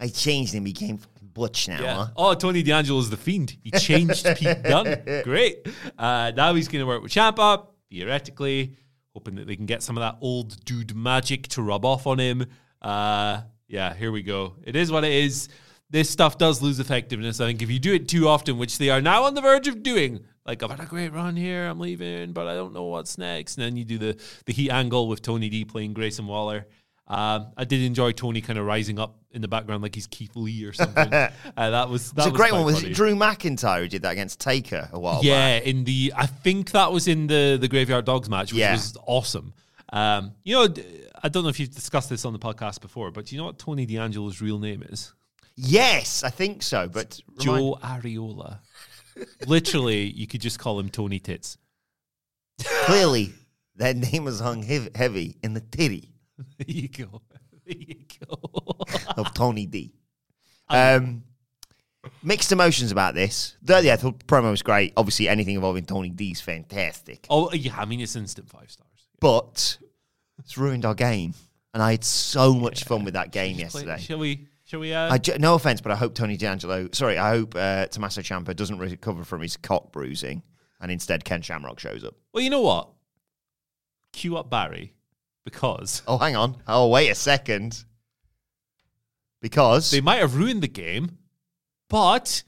I 0.00 0.08
changed 0.08 0.54
him. 0.54 0.64
He 0.64 0.72
became 0.72 0.98
Butch 1.34 1.68
now, 1.68 1.82
yeah. 1.82 1.94
huh? 1.94 2.06
Oh, 2.16 2.32
Tony 2.34 2.62
D'Angelo 2.62 2.98
is 3.00 3.10
the 3.10 3.18
fiend. 3.18 3.54
He 3.62 3.70
changed 3.72 4.24
Pete 4.36 4.62
Dunne. 4.62 5.02
Great. 5.24 5.66
Uh, 5.98 6.32
now 6.34 6.54
he's 6.54 6.68
going 6.68 6.80
to 6.82 6.86
work 6.86 7.02
with 7.02 7.12
Ciampa, 7.12 7.66
theoretically, 7.92 8.74
hoping 9.14 9.34
that 9.34 9.46
they 9.46 9.54
can 9.54 9.66
get 9.66 9.82
some 9.82 9.96
of 9.96 10.00
that 10.00 10.16
old 10.20 10.64
dude 10.64 10.96
magic 10.96 11.46
to 11.48 11.62
rub 11.62 11.84
off 11.84 12.06
on 12.06 12.18
him. 12.18 12.46
Uh, 12.80 13.42
yeah, 13.68 13.94
here 13.94 14.10
we 14.10 14.22
go. 14.22 14.54
It 14.64 14.74
is 14.74 14.90
what 14.90 15.04
it 15.04 15.12
is. 15.12 15.48
This 15.90 16.08
stuff 16.08 16.38
does 16.38 16.62
lose 16.62 16.80
effectiveness. 16.80 17.38
I 17.38 17.46
think 17.46 17.60
if 17.60 17.70
you 17.70 17.78
do 17.78 17.92
it 17.92 18.08
too 18.08 18.26
often, 18.26 18.56
which 18.56 18.78
they 18.78 18.88
are 18.88 19.02
now 19.02 19.24
on 19.24 19.34
the 19.34 19.42
verge 19.42 19.68
of 19.68 19.82
doing, 19.82 20.24
like 20.46 20.62
I've 20.62 20.70
had 20.70 20.80
a 20.80 20.86
great 20.86 21.12
run 21.12 21.36
here, 21.36 21.66
I'm 21.66 21.78
leaving, 21.78 22.32
but 22.32 22.46
I 22.46 22.54
don't 22.54 22.72
know 22.72 22.84
what's 22.84 23.18
next. 23.18 23.58
And 23.58 23.66
then 23.66 23.76
you 23.76 23.84
do 23.84 23.98
the 23.98 24.20
the 24.46 24.54
heat 24.54 24.70
angle 24.70 25.06
with 25.06 25.20
Tony 25.20 25.50
D 25.50 25.66
playing 25.66 25.92
Grayson 25.92 26.26
Waller. 26.26 26.66
Um, 27.08 27.48
I 27.56 27.64
did 27.64 27.82
enjoy 27.82 28.12
Tony 28.12 28.40
kind 28.40 28.58
of 28.58 28.64
rising 28.64 28.98
up 28.98 29.18
in 29.32 29.42
the 29.42 29.48
background 29.48 29.82
like 29.82 29.94
he's 29.94 30.06
Keith 30.06 30.34
Lee 30.36 30.64
or 30.64 30.72
something. 30.72 31.12
uh, 31.12 31.30
that 31.56 31.88
was 31.88 32.12
that 32.12 32.28
It's 32.28 32.34
a 32.34 32.36
great 32.36 32.52
one. 32.52 32.64
Was 32.64 32.76
funny. 32.76 32.90
it 32.90 32.94
Drew 32.94 33.14
McIntyre 33.14 33.80
who 33.80 33.88
did 33.88 34.02
that 34.02 34.12
against 34.12 34.40
Taker 34.40 34.88
a 34.92 34.98
while 35.00 35.20
Yeah, 35.22 35.58
back? 35.58 35.66
in 35.66 35.84
the 35.84 36.12
I 36.16 36.26
think 36.26 36.70
that 36.70 36.92
was 36.92 37.08
in 37.08 37.26
the 37.26 37.58
the 37.60 37.68
Graveyard 37.68 38.04
Dogs 38.04 38.28
match, 38.30 38.52
which 38.52 38.60
Yeah. 38.60 38.72
was 38.72 38.96
awesome. 39.06 39.52
Um, 39.92 40.32
you 40.44 40.54
know, 40.54 40.74
I 41.22 41.28
don't 41.28 41.42
know 41.42 41.50
if 41.50 41.60
you've 41.60 41.74
discussed 41.74 42.08
this 42.08 42.24
on 42.24 42.32
the 42.32 42.38
podcast 42.38 42.80
before, 42.80 43.10
but 43.10 43.26
do 43.26 43.34
you 43.34 43.40
know 43.40 43.46
what 43.46 43.58
Tony 43.58 43.84
D'Angelo's 43.84 44.40
real 44.40 44.58
name 44.58 44.82
is? 44.88 45.12
Yes, 45.56 46.22
I 46.24 46.30
think 46.30 46.62
so. 46.62 46.88
But 46.88 47.20
Joe 47.38 47.78
Ariola. 47.82 48.60
Literally, 49.46 50.04
you 50.10 50.26
could 50.26 50.40
just 50.40 50.58
call 50.58 50.78
him 50.80 50.88
Tony 50.88 51.18
Tits. 51.18 51.58
clearly 52.86 53.32
that 53.76 53.96
name 53.96 54.24
was 54.24 54.40
hung 54.40 54.62
heavy 54.62 55.36
in 55.42 55.52
the 55.54 55.60
titty 55.60 56.08
There 56.58 56.66
you 56.66 56.88
go. 56.88 57.22
There 57.66 57.76
you 57.76 57.96
go. 58.26 58.38
of 59.16 59.32
Tony 59.34 59.66
D. 59.66 59.92
Um, 60.68 61.24
mixed 62.22 62.50
emotions 62.52 62.90
about 62.90 63.14
this. 63.14 63.56
The, 63.62 63.82
yeah, 63.82 63.96
the 63.96 64.12
promo 64.12 64.50
was 64.50 64.62
great. 64.62 64.92
Obviously, 64.96 65.28
anything 65.28 65.54
involving 65.54 65.84
Tony 65.84 66.10
D 66.10 66.30
is 66.32 66.40
fantastic. 66.40 67.26
oh 67.30 67.52
yeah, 67.52 67.74
I 67.78 67.84
mean 67.84 68.00
it's 68.00 68.16
instant 68.16 68.48
five 68.48 68.70
stars. 68.70 68.88
But 69.20 69.78
it's 70.38 70.56
ruined 70.58 70.84
our 70.84 70.94
game. 70.94 71.34
And 71.74 71.82
I 71.82 71.92
had 71.92 72.04
so 72.04 72.52
much 72.54 72.84
fun 72.84 73.04
with 73.04 73.14
that 73.14 73.32
game 73.32 73.54
play- 73.54 73.62
yesterday. 73.64 73.98
Shall 73.98 74.18
we? 74.18 74.48
Shall 74.64 74.80
we? 74.80 74.92
Uh, 74.92 75.12
I 75.14 75.18
ju- 75.18 75.38
no 75.38 75.54
offense, 75.54 75.80
but 75.80 75.92
I 75.92 75.96
hope 75.96 76.14
Tony 76.14 76.36
D'Angelo, 76.36 76.88
sorry, 76.92 77.18
I 77.18 77.30
hope 77.30 77.54
uh, 77.56 77.86
Tommaso 77.86 78.20
Ciampa 78.22 78.54
doesn't 78.56 78.78
recover 78.78 79.24
from 79.24 79.40
his 79.42 79.56
cock 79.56 79.92
bruising 79.92 80.42
and 80.80 80.90
instead 80.90 81.24
Ken 81.24 81.40
Shamrock 81.42 81.78
shows 81.78 82.04
up. 82.04 82.14
well, 82.32 82.42
you 82.42 82.50
know 82.50 82.60
what? 82.62 82.88
Cue 84.12 84.36
up 84.36 84.50
Barry 84.50 84.92
because 85.44 86.02
Oh, 86.06 86.18
hang 86.18 86.36
on. 86.36 86.56
Oh, 86.66 86.88
wait 86.88 87.08
a 87.10 87.14
second. 87.14 87.84
Because 89.40 89.90
they 89.90 90.00
might 90.00 90.18
have 90.20 90.36
ruined 90.36 90.62
the 90.62 90.68
game, 90.68 91.18
but 91.88 92.42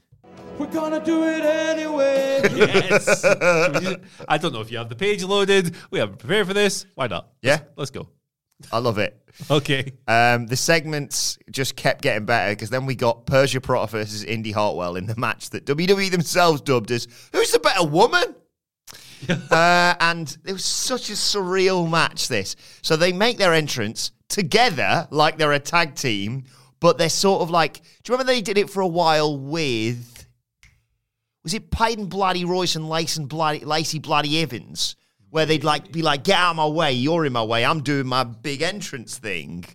We're 0.57 0.67
gonna 0.67 1.03
do 1.03 1.23
it 1.23 1.43
anyway. 1.43 2.39
yes. 2.55 3.25
I 4.29 4.37
don't 4.37 4.53
know 4.53 4.61
if 4.61 4.71
you 4.71 4.77
have 4.77 4.87
the 4.89 4.95
page 4.95 5.23
loaded. 5.23 5.75
We 5.91 5.99
haven't 5.99 6.19
prepared 6.19 6.47
for 6.47 6.53
this. 6.53 6.85
Why 6.95 7.07
not? 7.07 7.29
Yeah. 7.41 7.59
Let's 7.75 7.91
go. 7.91 8.07
I 8.71 8.77
love 8.77 8.97
it. 8.99 9.21
Okay. 9.51 9.91
Um, 10.07 10.47
the 10.47 10.55
segments 10.55 11.37
just 11.51 11.75
kept 11.75 12.01
getting 12.01 12.25
better 12.25 12.53
because 12.53 12.69
then 12.69 12.85
we 12.85 12.95
got 12.95 13.25
Persia 13.25 13.59
Pirotta 13.59 13.89
versus 13.89 14.23
Indi 14.23 14.51
Hartwell 14.53 14.95
in 14.95 15.05
the 15.07 15.15
match 15.17 15.49
that 15.49 15.65
WWE 15.65 16.09
themselves 16.09 16.61
dubbed 16.61 16.89
as 16.91 17.09
"Who's 17.33 17.51
the 17.51 17.59
better 17.59 17.83
woman?" 17.85 18.33
uh, 19.51 19.95
and 19.99 20.37
it 20.45 20.53
was 20.53 20.65
such 20.65 21.09
a 21.09 21.13
surreal 21.13 21.89
match. 21.89 22.27
This, 22.27 22.55
so 22.81 22.95
they 22.95 23.13
make 23.13 23.37
their 23.37 23.53
entrance 23.53 24.11
together 24.29 25.07
like 25.11 25.37
they're 25.37 25.53
a 25.53 25.59
tag 25.59 25.95
team, 25.95 26.45
but 26.79 26.97
they're 26.97 27.09
sort 27.09 27.41
of 27.41 27.49
like. 27.49 27.81
Do 28.03 28.11
you 28.11 28.13
remember 28.13 28.33
they 28.33 28.41
did 28.41 28.57
it 28.57 28.69
for 28.69 28.81
a 28.81 28.87
while 28.87 29.37
with? 29.37 30.25
Was 31.43 31.53
it 31.53 31.69
Peyton 31.69 32.07
Bloody 32.07 32.43
Royce 32.43 32.75
and 32.75 32.89
Lacey 32.89 33.23
Bloody, 33.25 33.65
Lacey 33.65 33.99
Bloody 33.99 34.41
Evans? 34.41 34.95
Where 35.29 35.45
they'd 35.45 35.63
like 35.63 35.91
be 35.91 36.01
like, 36.01 36.23
get 36.23 36.39
out 36.39 36.51
of 36.51 36.55
my 36.55 36.67
way, 36.67 36.93
you're 36.93 37.25
in 37.25 37.33
my 37.33 37.43
way, 37.43 37.65
I'm 37.65 37.81
doing 37.81 38.07
my 38.07 38.23
big 38.23 38.61
entrance 38.61 39.17
thing. 39.17 39.65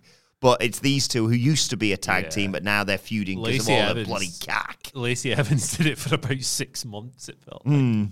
But 0.41 0.63
it's 0.63 0.79
these 0.79 1.07
two 1.07 1.27
who 1.27 1.35
used 1.35 1.69
to 1.69 1.77
be 1.77 1.93
a 1.93 1.97
tag 1.97 2.23
Yeah. 2.25 2.29
team, 2.31 2.51
but 2.51 2.63
now 2.63 2.83
they're 2.83 2.97
feuding 2.97 3.41
because 3.41 3.69
of 3.69 3.73
all 3.75 3.93
the 3.93 4.03
bloody 4.05 4.29
cack. 4.39 4.89
Lacey 4.93 5.33
Evans 5.33 5.77
did 5.77 5.85
it 5.85 5.97
for 5.99 6.15
about 6.15 6.41
six 6.41 6.83
months. 6.83 7.29
It 7.29 7.37
felt 7.41 7.65
like. 7.65 7.75
Hmm. 7.75 8.03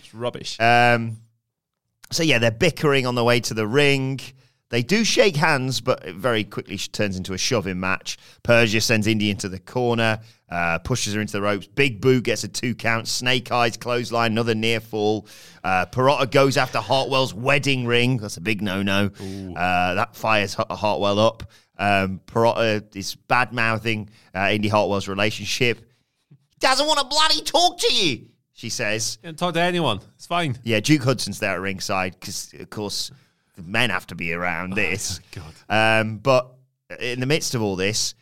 it's 0.00 0.14
rubbish. 0.14 0.58
Um, 0.58 1.18
so 2.10 2.22
yeah, 2.22 2.38
they're 2.38 2.50
bickering 2.50 3.06
on 3.06 3.14
the 3.14 3.24
way 3.24 3.38
to 3.40 3.54
the 3.54 3.66
ring. 3.66 4.18
They 4.70 4.82
do 4.82 5.04
shake 5.04 5.36
hands, 5.36 5.80
but 5.82 6.04
it 6.06 6.14
very 6.16 6.42
quickly 6.42 6.78
turns 6.78 7.16
into 7.18 7.34
a 7.34 7.38
shoving 7.38 7.78
match. 7.78 8.16
Persia 8.42 8.80
sends 8.80 9.06
Indi 9.06 9.30
into 9.30 9.48
the 9.48 9.60
corner, 9.60 10.20
uh, 10.50 10.78
pushes 10.78 11.12
her 11.14 11.20
into 11.20 11.32
the 11.34 11.42
ropes. 11.42 11.66
Big 11.66 12.00
Boo 12.00 12.20
gets 12.22 12.44
a 12.44 12.48
two 12.48 12.74
count. 12.74 13.06
Snake 13.08 13.52
Eyes 13.52 13.76
clothesline, 13.76 14.32
another 14.32 14.54
near 14.54 14.80
fall. 14.80 15.28
Uh, 15.62 15.84
Pirotta 15.86 16.30
goes 16.30 16.56
after 16.56 16.78
Hartwell's 16.78 17.34
wedding 17.34 17.86
ring. 17.86 18.16
That's 18.16 18.38
a 18.38 18.40
big 18.40 18.62
no 18.62 18.82
no. 18.82 19.10
Uh, 19.54 19.94
that 19.94 20.16
fires 20.16 20.54
Hartwell 20.54 21.18
up. 21.18 21.44
Um, 21.78 22.20
Pirotta 22.26 22.94
is 22.96 23.14
bad 23.14 23.52
mouthing 23.52 24.10
uh, 24.34 24.50
Indi 24.52 24.68
Hartwell's 24.68 25.08
relationship. 25.08 25.80
He 26.30 26.36
doesn't 26.60 26.86
want 26.86 27.00
to 27.00 27.06
bloody 27.06 27.42
talk 27.42 27.78
to 27.80 27.94
you, 27.94 28.26
she 28.52 28.68
says. 28.68 29.18
Can't 29.22 29.38
talk 29.38 29.54
to 29.54 29.60
anyone. 29.60 30.00
It's 30.16 30.26
fine. 30.26 30.56
Yeah, 30.62 30.80
Duke 30.80 31.02
Hudson's 31.02 31.40
there 31.40 31.54
at 31.54 31.60
ringside 31.60 32.18
because, 32.18 32.54
of 32.58 32.70
course, 32.70 33.10
the 33.56 33.62
men 33.62 33.90
have 33.90 34.06
to 34.08 34.14
be 34.14 34.32
around 34.32 34.74
this. 34.74 35.20
God. 35.32 36.00
Um, 36.00 36.18
but 36.18 36.52
in 37.00 37.20
the 37.20 37.26
midst 37.26 37.54
of 37.54 37.62
all 37.62 37.76
this, 37.76 38.14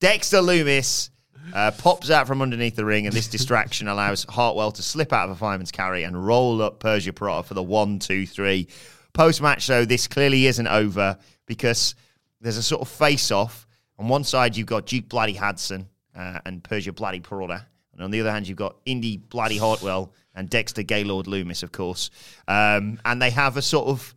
Dexter 0.00 0.38
Lumis 0.38 1.10
uh, 1.52 1.70
pops 1.72 2.10
out 2.10 2.26
from 2.26 2.42
underneath 2.42 2.76
the 2.76 2.84
ring, 2.84 3.06
and 3.06 3.14
this 3.14 3.28
distraction 3.28 3.88
allows 3.88 4.24
Hartwell 4.28 4.72
to 4.72 4.82
slip 4.82 5.12
out 5.12 5.28
of 5.28 5.30
a 5.30 5.36
fireman's 5.36 5.70
carry 5.70 6.04
and 6.04 6.26
roll 6.26 6.62
up 6.62 6.80
Persia 6.80 7.12
Pirotta 7.12 7.44
for 7.44 7.54
the 7.54 7.62
one, 7.62 7.98
two, 7.98 8.26
three. 8.26 8.68
Post 9.12 9.42
match, 9.42 9.66
though, 9.66 9.84
this 9.84 10.06
clearly 10.06 10.46
isn't 10.46 10.66
over 10.66 11.18
because 11.46 11.94
there's 12.40 12.56
a 12.56 12.62
sort 12.62 12.82
of 12.82 12.88
face 12.88 13.30
off. 13.30 13.66
On 13.98 14.08
one 14.08 14.24
side, 14.24 14.56
you've 14.56 14.66
got 14.66 14.86
Duke 14.86 15.08
Bloody 15.08 15.34
Hudson 15.34 15.88
uh, 16.16 16.38
and 16.46 16.62
Persia 16.62 16.92
Bloody 16.92 17.20
Pirotta. 17.20 17.64
And 17.92 18.02
on 18.02 18.10
the 18.12 18.20
other 18.20 18.30
hand, 18.30 18.46
you've 18.46 18.58
got 18.58 18.76
Indi 18.86 19.16
Bloody 19.16 19.58
Hartwell 19.58 20.12
and 20.34 20.48
Dexter 20.48 20.84
Gaylord 20.84 21.26
Lumis, 21.26 21.64
of 21.64 21.72
course. 21.72 22.10
Um, 22.46 23.00
and 23.04 23.20
they 23.20 23.30
have 23.30 23.56
a 23.56 23.62
sort 23.62 23.88
of 23.88 24.14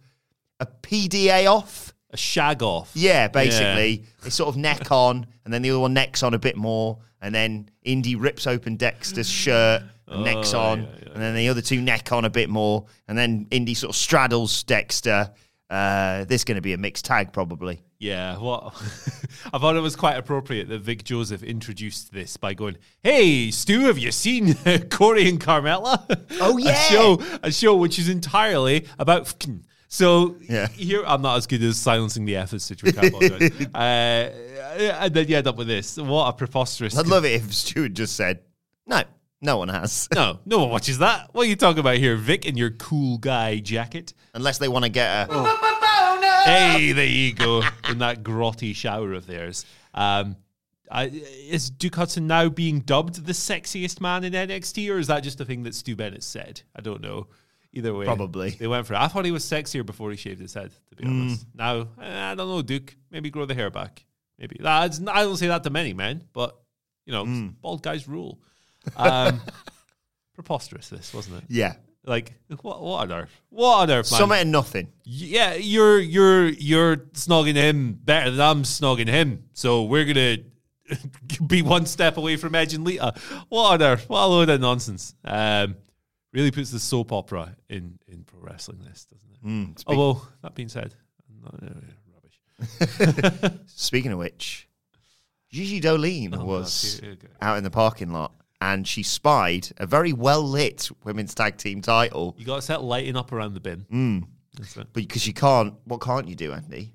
a 0.60 0.68
PDA 0.68 1.52
off. 1.52 1.94
A 2.12 2.18
shag 2.18 2.62
off. 2.62 2.92
Yeah, 2.94 3.28
basically. 3.30 4.06
They 4.22 4.30
sort 4.30 4.50
of 4.50 4.58
neck 4.58 4.92
on, 4.92 5.26
and 5.46 5.54
then 5.54 5.62
the 5.64 5.72
other 5.72 5.80
one 5.80 5.94
necks 5.94 6.22
on 6.24 6.34
a 6.34 6.40
bit 6.40 6.58
more, 6.58 7.00
and 7.22 7.34
then 7.34 7.70
Indi 7.84 8.16
rips 8.16 8.46
open 8.46 8.76
Dexter's 8.76 9.30
shirt 9.30 9.82
and 10.08 10.26
necks 10.26 10.54
Oh, 10.54 10.60
on, 10.60 10.82
yeah, 10.84 10.88
yeah. 11.04 11.10
and 11.14 11.22
then 11.22 11.36
the 11.36 11.48
other 11.48 11.62
two 11.62 11.80
neck 11.82 12.12
on 12.12 12.26
a 12.26 12.30
bit 12.30 12.50
more, 12.50 12.86
and 13.08 13.18
then 13.18 13.48
Indi 13.50 13.74
sort 13.74 13.92
of 13.92 13.96
straddles 13.96 14.64
Dexter. 14.64 15.32
Uh, 15.70 16.26
this 16.26 16.42
is 16.42 16.44
going 16.46 16.58
to 16.58 16.62
be 16.62 16.74
a 16.74 16.78
mixed 16.78 17.06
tag, 17.06 17.32
probably. 17.32 17.82
Yeah, 18.02 18.38
what 18.40 18.74
I 19.54 19.60
thought 19.60 19.76
it 19.76 19.80
was 19.82 19.96
quite 19.96 20.16
appropriate 20.18 20.68
that 20.70 20.80
Vic 20.80 21.04
Joseph 21.04 21.44
introduced 21.44 22.12
this 22.12 22.36
by 22.36 22.56
going, 22.56 22.78
"Hey, 23.04 23.52
Stu, 23.52 23.82
have 23.82 24.00
you 24.00 24.12
seen 24.12 24.56
Corey 24.90 25.30
and 25.30 25.40
Carmella?" 25.40 26.04
Oh, 26.42 26.58
yeah. 26.58 26.72
a 26.72 26.76
show, 26.92 27.22
a 27.44 27.52
show 27.52 27.76
which 27.76 28.00
is 28.00 28.10
entirely 28.10 28.88
about 28.98 29.28
fucking. 29.28 29.66
So 29.88 30.38
Yeah. 30.50 30.68
here, 30.70 31.04
I'm 31.06 31.22
not 31.22 31.38
as 31.38 31.46
good 31.46 31.62
as 31.62 31.78
silencing 31.78 32.26
the 32.26 32.38
F 32.38 32.54
as 32.54 32.64
Sidgwick. 32.64 32.98
I 32.98 33.08
apologize. 33.08 33.52
uh, 33.76 34.98
and 35.04 35.14
then 35.14 35.28
you 35.28 35.38
end 35.38 35.46
up 35.48 35.58
with 35.58 35.68
this. 35.68 35.98
What 35.98 36.28
a 36.28 36.34
preposterous! 36.34 36.98
I'd 36.98 37.06
love 37.08 37.24
it 37.26 37.34
if 37.34 37.54
Stuart 37.54 37.94
just 37.94 38.16
said, 38.16 38.40
no, 38.88 39.04
no 39.42 39.58
one 39.58 39.70
has. 39.70 40.08
no, 40.16 40.40
no 40.48 40.58
one 40.60 40.70
watches 40.72 40.98
that. 41.00 41.30
What 41.34 41.44
are 41.44 41.50
you 41.50 41.56
talking 41.56 41.80
about 41.80 41.98
here, 41.98 42.16
Vic, 42.16 42.48
in 42.48 42.58
your 42.58 42.72
cool 42.72 43.20
guy 43.20 43.60
jacket? 43.60 44.14
Unless 44.34 44.58
they 44.58 44.70
want 44.70 44.86
to 44.86 44.90
get 44.90 45.30
a. 45.30 45.58
Hey, 46.46 46.92
there 46.92 47.06
you 47.06 47.34
go. 47.34 47.64
In 47.90 48.00
that 48.00 48.24
grotty 48.24 48.76
shower 48.76 49.14
of 49.14 49.28
theirs. 49.28 49.66
Um, 49.94 50.36
I, 50.90 51.06
is 51.06 51.70
Duke 51.70 51.96
Hudson 51.96 52.28
now 52.28 52.50
being 52.50 52.82
dubbed 52.82 53.26
the 53.26 53.32
sexiest 53.32 54.02
man 54.02 54.24
in 54.24 54.34
NXT, 54.34 54.94
or 54.94 54.98
is 54.98 55.08
that 55.08 55.22
just 55.22 55.40
a 55.40 55.46
thing 55.46 55.64
that 55.64 55.76
Stu 55.76 55.96
Bennett 55.96 56.24
said? 56.24 56.62
I 56.76 56.82
don't 56.82 57.02
know. 57.02 57.28
Either 57.74 57.94
way, 57.94 58.04
Probably. 58.04 58.50
they 58.50 58.68
went 58.68 58.86
for 58.86 58.96
it. 58.96 59.00
I 59.00 59.08
thought 59.08 59.24
he 59.24 59.32
was 59.32 59.46
sexier 59.46 59.86
before 59.86 60.12
he 60.12 60.18
shaved 60.18 60.42
his 60.42 60.54
head. 60.54 60.72
To 60.90 60.96
be 60.98 61.06
honest, 61.06 61.46
now 61.56 61.88
eh, 62.02 62.32
I 62.32 62.36
don't 62.36 62.50
know, 62.50 62.62
Duke. 62.62 62.98
Maybe 63.12 63.30
grow 63.30 63.46
the 63.46 63.56
hair 63.56 63.70
back. 63.70 64.06
Maybe 64.38 64.58
that's, 64.60 65.00
I 65.08 65.22
don't 65.22 65.38
say 65.38 65.48
that 65.48 65.64
to 65.64 65.70
many 65.70 65.94
men, 65.94 66.26
but 66.34 66.58
you 67.06 67.14
know, 67.14 67.52
bald 67.62 67.82
guys 67.82 68.10
rule. 68.10 68.42
Um, 68.98 69.40
preposterous, 70.34 70.90
this 70.90 71.14
wasn't 71.14 71.38
it? 71.38 71.44
Yeah. 71.48 71.76
Like 72.04 72.34
what? 72.62 72.82
What 72.82 73.02
on 73.02 73.12
earth? 73.12 73.42
What 73.50 73.76
on 73.84 73.92
earth, 73.92 74.12
man? 74.12 74.20
Summit 74.20 74.42
and 74.42 74.52
nothing. 74.52 74.88
Yeah, 75.04 75.54
you're 75.54 76.00
you're 76.00 76.48
you're 76.50 76.98
snogging 76.98 77.56
him 77.56 77.94
better 77.94 78.32
than 78.32 78.42
I'm 78.42 78.64
snogging 78.64 79.08
him. 79.08 79.44
So 79.54 79.84
we're 79.84 80.06
gonna 80.06 80.38
be 81.48 81.62
one 81.62 81.86
step 81.86 82.18
away 82.18 82.38
from 82.38 82.56
Edge 82.56 82.74
and 82.74 82.84
Lita. 82.84 83.14
What 83.50 83.74
on 83.74 83.82
earth? 83.84 84.10
What 84.10 84.24
a 84.24 84.26
load 84.28 84.50
of 84.50 84.60
nonsense. 84.60 85.14
Um, 85.24 85.76
really 86.34 86.50
puts 86.50 86.72
the 86.72 86.80
soap 86.80 87.12
opera 87.12 87.56
in 87.70 88.00
in 88.08 88.24
pro 88.24 88.40
wrestling 88.42 88.80
this, 88.84 89.06
doesn't 89.06 89.30
it? 89.32 89.46
Mm, 89.46 89.78
speak- 89.80 89.96
Although 89.96 90.22
that 90.42 90.56
being 90.56 90.70
said, 90.70 90.96
no, 91.44 91.50
no, 91.62 91.68
no, 91.68 91.82
rubbish. 92.16 93.60
Speaking 93.68 94.12
of 94.12 94.18
which, 94.20 94.68
Gigi 95.52 95.80
Dolin 95.82 96.36
Oh, 96.40 96.46
was 96.46 96.96
God, 96.96 97.04
here- 97.06 97.12
here 97.12 97.20
we 97.22 97.28
go. 97.28 97.34
out 97.42 97.58
in 97.58 97.64
the 97.64 97.70
parking 97.72 98.12
lot 98.12 98.34
and 98.62 98.88
she 98.88 99.04
spied 99.04 99.68
a 99.78 99.86
very 99.86 100.14
well 100.14 100.44
lit 100.44 100.90
women's 101.04 101.34
tag 101.36 101.58
team 101.58 101.82
title. 101.82 102.36
You 102.38 102.46
got 102.46 102.58
to 102.58 102.62
set 102.62 102.84
lighting 102.84 103.18
up 103.18 103.32
around 103.32 103.54
the 103.56 103.60
bin. 103.60 103.86
Mm. 103.92 104.28
That's 104.58 104.76
because 104.94 105.26
you 105.28 105.34
can't, 105.34 105.74
what 105.86 106.02
can't 106.02 106.28
you 106.28 106.36
do, 106.36 106.54
Andy? 106.54 106.94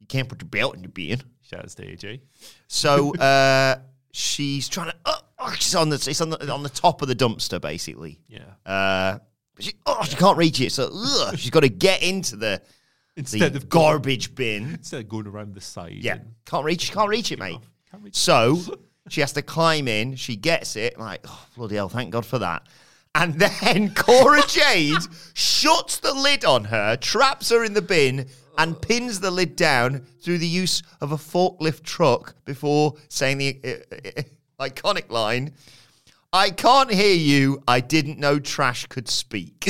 You 0.00 0.06
can't 0.08 0.28
put 0.28 0.42
your 0.42 0.48
belt 0.48 0.74
in 0.76 0.82
your 0.82 0.90
bin. 0.90 1.22
Shout 1.42 1.60
out 1.60 1.68
to 1.68 1.82
AJ. 1.86 2.20
So 2.66 3.14
uh, 3.16 3.76
she's 4.12 4.68
trying 4.68 4.90
to. 4.90 4.96
Uh, 5.04 5.14
oh, 5.38 5.52
she's 5.58 5.74
on 5.76 5.88
the. 5.90 5.94
It's 5.96 6.20
on 6.20 6.30
the 6.30 6.52
on 6.52 6.62
the 6.64 6.68
top 6.68 7.02
of 7.02 7.08
the 7.08 7.14
dumpster, 7.14 7.60
basically. 7.60 8.18
Yeah. 8.28 8.40
Uh, 8.64 9.18
but 9.54 9.64
she, 9.64 9.74
oh, 9.86 10.02
she 10.04 10.16
can't 10.16 10.36
reach 10.36 10.60
it. 10.60 10.72
So 10.72 10.90
ugh, 10.92 11.38
she's 11.38 11.50
got 11.50 11.60
to 11.60 11.68
get 11.68 12.02
into 12.02 12.36
the 12.36 12.60
Instead 13.16 13.52
the 13.52 13.58
of 13.58 13.68
going- 13.68 13.84
garbage 13.92 14.34
bin. 14.34 14.74
Instead 14.74 15.00
of 15.02 15.08
going 15.08 15.26
around 15.26 15.54
the 15.54 15.60
side. 15.60 15.92
Yeah, 15.94 16.18
can't 16.46 16.64
reach, 16.64 16.90
can't 16.92 17.08
reach 17.08 17.30
it, 17.30 17.38
mate. 17.38 17.58
Can't 17.90 18.02
reach- 18.02 18.16
So 18.16 18.60
she 19.08 19.20
has 19.20 19.32
to 19.32 19.42
climb 19.42 19.88
in. 19.88 20.16
She 20.16 20.36
gets 20.36 20.76
it. 20.76 20.98
Like, 20.98 21.20
oh, 21.26 21.46
bloody 21.56 21.76
hell, 21.76 21.88
thank 21.88 22.10
God 22.10 22.26
for 22.26 22.38
that. 22.38 22.66
And 23.14 23.34
then 23.34 23.90
Cora 23.94 24.42
Jade 24.46 25.02
shuts 25.34 25.98
the 25.98 26.14
lid 26.14 26.44
on 26.44 26.64
her, 26.64 26.96
traps 26.96 27.50
her 27.50 27.64
in 27.64 27.74
the 27.74 27.82
bin, 27.82 28.28
and 28.58 28.80
pins 28.80 29.20
the 29.20 29.30
lid 29.30 29.56
down 29.56 30.06
through 30.20 30.38
the 30.38 30.46
use 30.46 30.82
of 31.00 31.12
a 31.12 31.16
forklift 31.16 31.82
truck 31.82 32.34
before 32.44 32.94
saying 33.08 33.38
the 33.38 33.60
uh, 33.64 33.94
uh, 33.94 34.68
iconic 34.68 35.10
line 35.10 35.52
I 36.36 36.50
can't 36.50 36.92
hear 36.92 37.14
you. 37.14 37.62
I 37.66 37.80
didn't 37.80 38.18
know 38.18 38.38
trash 38.38 38.84
could 38.86 39.08
speak. 39.08 39.60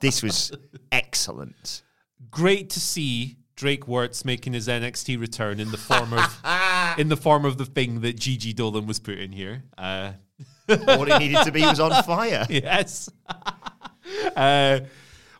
this 0.00 0.22
was 0.22 0.50
excellent. 0.90 1.82
great 2.30 2.70
to 2.70 2.80
see 2.80 3.36
Drake 3.64 3.86
Wuertz 3.86 4.26
making 4.26 4.52
his 4.52 4.68
NXT 4.68 5.18
return 5.18 5.58
in 5.58 5.70
the 5.70 5.78
form 5.78 6.12
of 6.12 6.98
in 6.98 7.08
the 7.08 7.16
form 7.16 7.46
of 7.46 7.56
the 7.56 7.64
thing 7.64 8.02
that 8.02 8.14
Gigi 8.14 8.52
Dolin 8.52 8.84
was 8.84 8.98
put 8.98 9.18
in 9.18 9.32
here. 9.32 9.62
Uh, 9.78 10.12
All 10.86 11.06
he 11.06 11.18
needed 11.18 11.42
to 11.46 11.50
be 11.50 11.62
was 11.62 11.80
on 11.80 12.02
fire. 12.02 12.46
yes. 12.50 13.08
uh, 14.36 14.80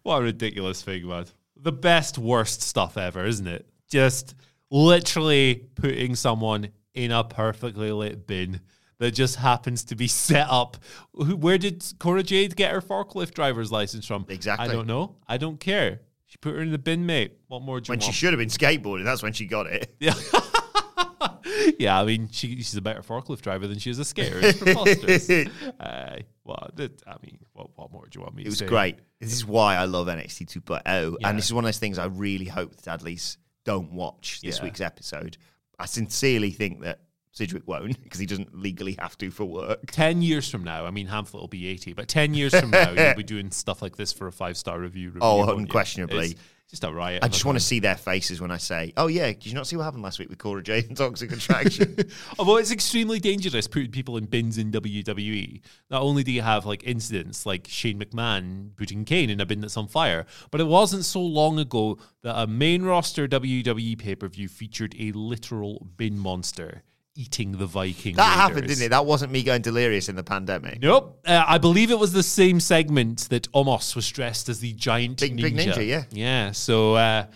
what 0.03 0.20
a 0.20 0.22
ridiculous 0.22 0.81
thing, 0.81 1.07
man. 1.07 1.27
The 1.55 1.70
best, 1.70 2.16
worst 2.16 2.62
stuff 2.62 2.97
ever, 2.97 3.27
isn't 3.27 3.47
it? 3.47 3.68
Just 3.91 4.35
literally 4.70 5.66
putting 5.75 6.14
someone 6.14 6.70
in 6.95 7.11
a 7.11 7.25
perfectly 7.25 7.93
lit 7.93 8.27
bin 8.27 8.62
that 9.01 9.11
just 9.11 9.37
happens 9.37 9.85
to 9.85 9.97
be 9.97 10.09
set 10.09 10.47
up. 10.49 10.79
Where 11.12 11.59
did 11.59 11.85
Cora 11.99 12.22
Jade 12.22 12.57
get 12.57 12.72
her 12.72 12.81
forklift 12.81 13.35
driver's 13.35 13.70
license 13.70 14.07
from? 14.07 14.25
Exactly. 14.31 14.66
I 14.66 14.72
don't 14.72 14.87
know. 14.87 15.16
I 15.29 15.37
don't 15.37 15.61
care. 15.61 16.01
She 16.35 16.39
put 16.39 16.57
her 16.57 16.62
in 16.62 16.72
the 16.72 16.78
bin, 16.78 17.07
mate. 17.07 17.35
What 17.47 17.62
more 17.62 17.78
do 17.80 17.87
you 17.87 17.93
want? 17.93 18.03
When 18.03 18.12
she 18.12 18.12
should 18.12 18.32
have 18.32 18.41
been 18.41 18.49
skateboarding, 18.49 19.05
that's 19.05 19.22
when 19.22 19.32
she 19.32 19.47
got 19.47 19.68
it. 19.68 19.95
Yeah. 20.01 20.14
yeah, 21.78 22.01
I 22.01 22.05
mean, 22.05 22.28
she, 22.32 22.57
she's 22.57 22.74
a 22.74 22.82
better 22.82 23.03
forklift 23.03 23.43
driver 23.43 23.68
than 23.68 23.78
she 23.78 23.89
is 23.91 24.01
a 24.01 24.05
skater. 24.05 24.41
It's 24.43 24.59
preposterous. 24.59 25.30
uh, 25.80 26.18
well, 26.43 26.70
that, 26.74 27.01
I 27.07 27.14
mean, 27.22 27.39
what, 27.53 27.70
what 27.76 27.93
more 27.93 28.05
do 28.11 28.18
you 28.18 28.22
want 28.22 28.35
me 28.35 28.43
It 28.43 28.47
to 28.47 28.51
was 28.51 28.59
say? 28.59 28.66
great. 28.66 28.99
This 29.20 29.32
is 29.32 29.47
why 29.47 29.76
I 29.76 29.85
love 29.85 30.09
NXT 30.09 30.53
2.0. 30.61 31.16
Yeah. 31.20 31.28
And 31.28 31.39
this 31.39 31.45
is 31.45 31.55
one 31.55 31.62
of 31.62 31.68
those 31.68 31.78
things 31.78 32.01
I 32.01 32.07
really 32.07 32.47
hope 32.47 32.74
that 32.74 32.82
Dudley's 32.85 33.39
don't 33.64 33.93
watch 33.93 34.41
this 34.43 34.59
Yeah. 34.59 34.64
week's 34.64 34.80
episode. 34.80 35.37
I 35.78 35.87
sincerely 35.87 36.51
think 36.51 36.80
that 36.82 36.99
Sidgwick 37.35 37.66
won't 37.66 38.03
because 38.03 38.20
he 38.20 38.26
doesn't 38.26 38.57
legally 38.57 38.97
have 38.99 39.18
to 39.18 39.30
for 39.30 39.45
work. 39.45 39.91
10 39.91 40.22
years 40.22 40.49
from 40.49 40.64
now, 40.64 40.87
I 40.87 40.91
mean, 40.91 41.09
Hamlet 41.09 41.35
will 41.35 41.49
be 41.49 41.66
80, 41.66 41.93
but 41.93 42.09
10 42.09 42.32
years 42.32 42.59
from 42.59 42.70
now, 42.70 42.93
you'll 42.93 43.16
be 43.16 43.22
doing 43.35 43.51
stuff 43.51 43.82
like 43.82 43.97
this 43.97 44.12
for 44.12 44.28
a 44.28 44.32
five 44.32 44.57
star 44.57 44.78
review. 44.78 45.09
review 45.09 45.20
Oh, 45.22 45.57
unquestionably. 45.57 46.37
It's 46.64 46.70
just 46.70 46.85
a 46.85 46.93
riot. 46.93 47.22
I 47.22 47.28
just 47.28 47.45
want 47.45 47.59
to 47.59 47.64
see 47.64 47.80
their 47.80 47.97
faces 47.97 48.41
when 48.41 48.51
I 48.51 48.57
say, 48.57 48.95
oh, 48.97 49.09
yeah, 49.09 49.26
did 49.26 49.47
you 49.47 49.55
not 49.55 49.66
see 49.66 49.76
what 49.76 49.82
happened 49.82 50.03
last 50.03 50.18
week 50.18 50.30
with 50.30 50.39
Cora 50.39 50.62
Jade 50.62 50.87
and 50.87 50.97
Toxic 50.97 51.30
Attraction? 51.30 51.95
Although 52.39 52.57
it's 52.57 52.70
extremely 52.70 53.18
dangerous 53.18 53.66
putting 53.66 53.91
people 53.91 54.16
in 54.16 54.24
bins 54.24 54.57
in 54.57 54.72
WWE. 54.72 55.61
Not 55.91 56.01
only 56.01 56.22
do 56.22 56.32
you 56.32 56.41
have 56.41 56.64
like 56.64 56.82
incidents 56.85 57.45
like 57.45 57.66
Shane 57.68 58.01
McMahon 58.01 58.74
putting 58.76 59.05
Kane 59.05 59.28
in 59.28 59.41
a 59.41 59.47
bin 59.47 59.61
that's 59.61 59.76
on 59.76 59.89
fire, 59.89 60.24
but 60.51 60.61
it 60.61 60.66
wasn't 60.66 61.05
so 61.05 61.20
long 61.20 61.59
ago 61.59 61.99
that 62.22 62.41
a 62.41 62.47
main 62.47 62.85
roster 62.85 63.28
WWE 63.28 63.99
pay 63.99 64.14
per 64.14 64.28
view 64.28 64.49
featured 64.49 64.95
a 64.99 65.12
literal 65.12 65.87
bin 65.99 66.18
monster 66.18 66.82
eating 67.17 67.53
the 67.53 67.67
Viking. 67.67 68.17
that 68.17 68.35
happened, 68.37 68.67
didn't 68.67 68.83
it? 68.85 68.89
That 68.89 69.07
wasn't 69.07 69.31
me 69.33 69.43
going 69.43 69.62
delirious 69.62 70.09
in 70.09 70.17
the 70.17 70.25
pandemic. 70.25 70.81
Nope. 70.83 71.21
Uh, 71.27 71.45
I 71.47 71.59
believe 71.59 71.91
it 71.91 71.99
was 71.99 72.12
the 72.12 72.23
same 72.25 72.59
segment 72.61 73.29
that 73.31 73.51
Omos 73.53 73.95
was 73.95 74.09
dressed 74.11 74.49
as 74.49 74.61
the 74.61 74.73
giant 74.73 75.21
Big- 75.21 75.37
ninja. 75.37 75.43
big 75.43 75.57
ninja, 75.57 75.87
yeah. 75.87 76.05
Yeah. 76.11 76.51
So, 76.53 76.95
uh, 76.97 77.27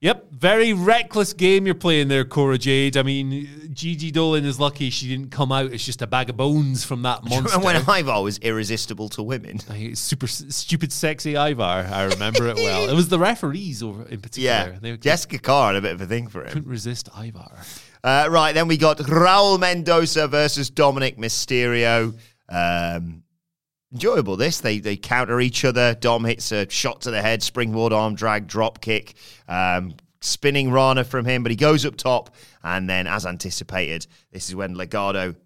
yep, 0.00 0.30
very 0.30 0.72
reckless 0.72 1.32
game 1.32 1.66
you're 1.66 1.74
playing 1.74 2.08
there, 2.08 2.24
Cora 2.24 2.58
Jade. 2.58 2.96
I 2.96 3.02
mean, 3.02 3.70
Gigi 3.72 4.12
Dolin 4.12 4.44
is 4.44 4.60
lucky 4.60 4.90
she 4.90 5.08
didn't 5.08 5.30
come 5.30 5.50
out 5.52 5.72
as 5.72 5.84
just 5.84 6.02
a 6.02 6.06
bag 6.06 6.30
of 6.30 6.36
bones 6.36 6.84
from 6.84 7.02
that 7.02 7.24
monster. 7.28 7.54
And 7.56 7.64
when 7.64 7.76
Ivar 7.76 8.22
was 8.22 8.38
irresistible 8.38 9.08
to 9.10 9.22
women. 9.22 9.58
Like, 9.68 9.96
Super 9.96 10.26
stupid, 10.26 10.92
sexy 10.92 11.34
Ivar. 11.36 11.88
I 11.90 12.04
remember 12.04 12.46
it 12.48 12.56
well. 12.56 12.88
It 12.88 12.94
was 12.94 13.08
the 13.08 13.18
referees 13.18 13.82
over 13.82 14.02
in 14.08 14.20
particular. 14.20 14.72
Yeah. 14.74 14.78
They 14.80 14.96
Jessica 14.96 15.38
Carr 15.38 15.68
had 15.72 15.76
a 15.76 15.80
bit 15.82 15.92
of 15.94 16.00
a 16.00 16.06
thing 16.06 16.28
for 16.28 16.42
him. 16.44 16.50
couldn't 16.52 16.68
resist 16.70 17.08
Ivar. 17.16 17.58
Uh, 18.04 18.26
right, 18.30 18.52
then 18.52 18.66
we 18.66 18.76
got 18.76 18.98
Raul 18.98 19.60
Mendoza 19.60 20.26
versus 20.26 20.70
Dominic 20.70 21.18
Mysterio. 21.18 22.14
Um, 22.48 23.22
enjoyable 23.92 24.36
this. 24.36 24.60
They 24.60 24.80
they 24.80 24.96
counter 24.96 25.40
each 25.40 25.64
other. 25.64 25.94
Dom 25.94 26.24
hits 26.24 26.50
a 26.50 26.68
shot 26.68 27.02
to 27.02 27.10
the 27.12 27.22
head, 27.22 27.42
springboard 27.42 27.92
arm 27.92 28.14
drag, 28.16 28.48
drop 28.48 28.80
kick, 28.80 29.14
um, 29.46 29.94
spinning 30.20 30.72
Rana 30.72 31.04
from 31.04 31.24
him, 31.24 31.44
but 31.44 31.50
he 31.50 31.56
goes 31.56 31.86
up 31.86 31.96
top. 31.96 32.34
And 32.64 32.90
then, 32.90 33.06
as 33.06 33.24
anticipated, 33.24 34.06
this 34.32 34.48
is 34.48 34.54
when 34.56 34.74
Legado 34.74 35.36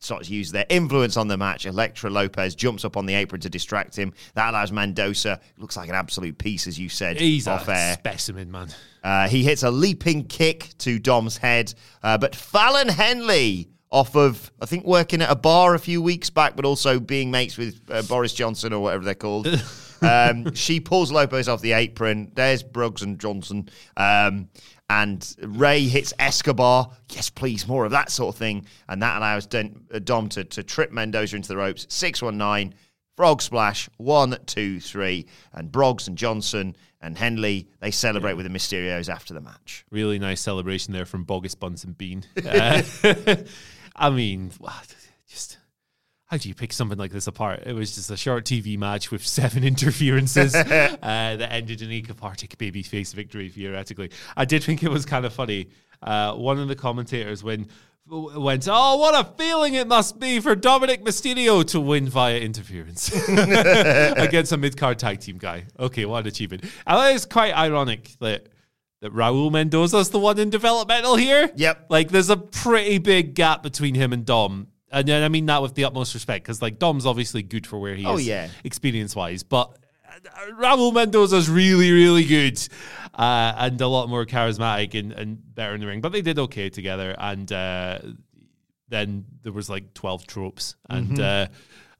starts 0.00 0.28
to 0.28 0.34
use 0.34 0.52
their 0.52 0.66
influence 0.68 1.16
on 1.16 1.28
the 1.28 1.36
match. 1.36 1.66
Elektra 1.66 2.08
Lopez 2.08 2.54
jumps 2.54 2.84
up 2.84 2.96
on 2.96 3.04
the 3.04 3.14
apron 3.14 3.40
to 3.40 3.50
distract 3.50 3.96
him. 3.96 4.12
That 4.34 4.50
allows 4.50 4.70
Mendoza, 4.70 5.40
looks 5.58 5.76
like 5.76 5.88
an 5.88 5.94
absolute 5.96 6.38
piece, 6.38 6.66
as 6.68 6.78
you 6.78 6.88
said, 6.88 7.18
He's 7.18 7.48
off 7.48 7.68
a 7.68 7.74
air. 7.76 7.94
specimen, 7.94 8.50
man. 8.50 8.68
Uh, 9.02 9.28
he 9.28 9.42
hits 9.44 9.62
a 9.62 9.70
leaping 9.70 10.24
kick 10.24 10.70
to 10.78 10.98
Dom's 10.98 11.36
head, 11.36 11.74
uh, 12.02 12.18
but 12.18 12.34
Fallon 12.34 12.88
Henley, 12.88 13.68
off 13.90 14.16
of 14.16 14.52
I 14.60 14.66
think 14.66 14.84
working 14.84 15.22
at 15.22 15.30
a 15.30 15.36
bar 15.36 15.74
a 15.74 15.78
few 15.78 16.02
weeks 16.02 16.30
back, 16.30 16.56
but 16.56 16.64
also 16.64 17.00
being 17.00 17.30
mates 17.30 17.56
with 17.56 17.80
uh, 17.90 18.02
Boris 18.02 18.34
Johnson 18.34 18.72
or 18.72 18.80
whatever 18.80 19.04
they're 19.04 19.14
called. 19.14 19.46
um, 20.02 20.54
she 20.54 20.80
pulls 20.80 21.10
Lopez 21.10 21.48
off 21.48 21.60
the 21.60 21.72
apron. 21.72 22.32
There's 22.34 22.62
Briggs 22.62 23.02
and 23.02 23.18
Jensen. 23.18 23.68
Um, 23.96 24.48
and 24.90 25.36
Rey 25.42 25.82
hits 25.82 26.14
Escobar. 26.18 26.90
Yes, 27.10 27.28
please, 27.28 27.68
more 27.68 27.84
of 27.84 27.90
that 27.90 28.10
sort 28.10 28.34
of 28.34 28.38
thing. 28.38 28.66
And 28.88 29.02
that 29.02 29.18
allows 29.18 29.46
Den- 29.46 29.84
uh, 29.92 29.98
Dom 29.98 30.28
to, 30.30 30.44
to 30.44 30.62
trip 30.62 30.92
Mendoza 30.92 31.36
into 31.36 31.48
the 31.48 31.56
ropes. 31.56 31.86
619. 31.90 32.74
Frog 33.18 33.42
splash, 33.42 33.88
one, 33.96 34.38
two, 34.46 34.78
three. 34.78 35.26
And 35.52 35.72
Briggs 35.72 36.06
and 36.06 36.16
Jensen 36.16 36.76
and 37.00 37.18
Henley, 37.18 37.66
they 37.80 37.90
celebrate 37.90 38.34
with 38.34 38.46
the 38.46 38.56
Mysterios 38.56 39.12
after 39.12 39.34
the 39.34 39.40
match. 39.40 39.84
Really 39.90 40.20
nice 40.20 40.40
celebration 40.40 40.92
there 40.92 41.04
from 41.04 41.24
Bogus 41.24 41.56
Buns 41.56 41.82
and 41.82 41.98
Bean. 41.98 42.24
Uh, 42.46 42.80
I 43.96 44.10
mean, 44.10 44.52
just 45.28 45.58
how 46.26 46.36
do 46.36 46.48
you 46.48 46.54
pick 46.54 46.72
something 46.72 46.96
like 46.96 47.10
this 47.10 47.26
apart? 47.26 47.64
It 47.66 47.72
was 47.72 47.96
just 47.96 48.08
a 48.12 48.16
short 48.16 48.44
TV 48.44 48.78
match 48.78 49.10
with 49.10 49.26
seven 49.26 49.64
interferences 49.64 50.54
uh, 50.54 50.62
that 51.02 51.48
ended 51.50 51.82
in 51.82 51.90
a 51.90 52.00
cathartic 52.00 52.56
babyface 52.56 53.12
victory, 53.12 53.48
theoretically. 53.48 54.12
I 54.36 54.44
did 54.44 54.62
think 54.62 54.84
it 54.84 54.92
was 54.92 55.04
kind 55.04 55.24
of 55.26 55.32
funny. 55.32 55.70
Uh, 56.00 56.34
one 56.34 56.60
of 56.60 56.68
the 56.68 56.76
commentators 56.76 57.42
when 57.42 57.66
went, 58.10 58.66
"Oh, 58.70 58.96
what 58.96 59.14
a 59.14 59.28
feeling 59.36 59.74
it 59.74 59.86
must 59.88 60.18
be 60.18 60.40
for 60.40 60.54
Dominic 60.54 61.04
Mysterio 61.04 61.64
to 61.68 61.80
win 61.80 62.08
via 62.08 62.38
interference 62.38 63.08
against 63.28 64.52
a 64.52 64.56
mid-card 64.56 64.98
tag 64.98 65.20
team 65.20 65.38
guy." 65.38 65.64
Okay, 65.78 66.04
what 66.04 66.20
an 66.20 66.26
achievement! 66.28 66.64
I 66.86 66.94
thought 66.94 67.14
it's 67.14 67.24
quite 67.26 67.54
ironic 67.54 68.10
that 68.20 68.48
that 69.00 69.12
Raul 69.14 69.52
Mendoza's 69.52 70.10
the 70.10 70.18
one 70.18 70.38
in 70.38 70.50
developmental 70.50 71.16
here. 71.16 71.50
Yep. 71.54 71.86
Like 71.88 72.08
there's 72.10 72.30
a 72.30 72.36
pretty 72.36 72.98
big 72.98 73.34
gap 73.34 73.62
between 73.62 73.94
him 73.94 74.12
and 74.12 74.24
Dom. 74.26 74.68
And 74.90 75.08
I 75.10 75.28
mean 75.28 75.46
that 75.46 75.60
with 75.62 75.74
the 75.74 75.84
utmost 75.84 76.14
respect, 76.14 76.44
because 76.44 76.60
like 76.62 76.78
Dom's 76.78 77.06
obviously 77.06 77.42
good 77.42 77.66
for 77.66 77.78
where 77.78 77.94
he 77.94 78.04
Oh, 78.06 78.16
is 78.16 78.26
yeah. 78.26 78.48
experience 78.64 79.14
wise, 79.14 79.42
but 79.42 79.76
Raul 80.60 80.92
Mendoza's 80.92 81.48
really, 81.48 81.90
really 81.92 82.24
good. 82.24 82.58
Uh, 83.14 83.52
and 83.58 83.80
a 83.80 83.86
lot 83.88 84.08
more 84.08 84.24
charismatic 84.26 84.98
and, 84.98 85.12
and 85.12 85.54
better 85.54 85.74
in 85.74 85.80
the 85.80 85.86
ring. 85.86 86.00
But 86.00 86.12
they 86.12 86.22
did 86.22 86.38
okay 86.38 86.70
together. 86.70 87.14
And 87.18 87.50
uh, 87.52 87.98
then 88.88 89.24
there 89.42 89.52
was 89.52 89.68
like 89.68 89.94
12 89.94 90.26
tropes. 90.26 90.76
And 90.88 91.16
Mhm. 91.18 91.46
uh, 91.46 91.48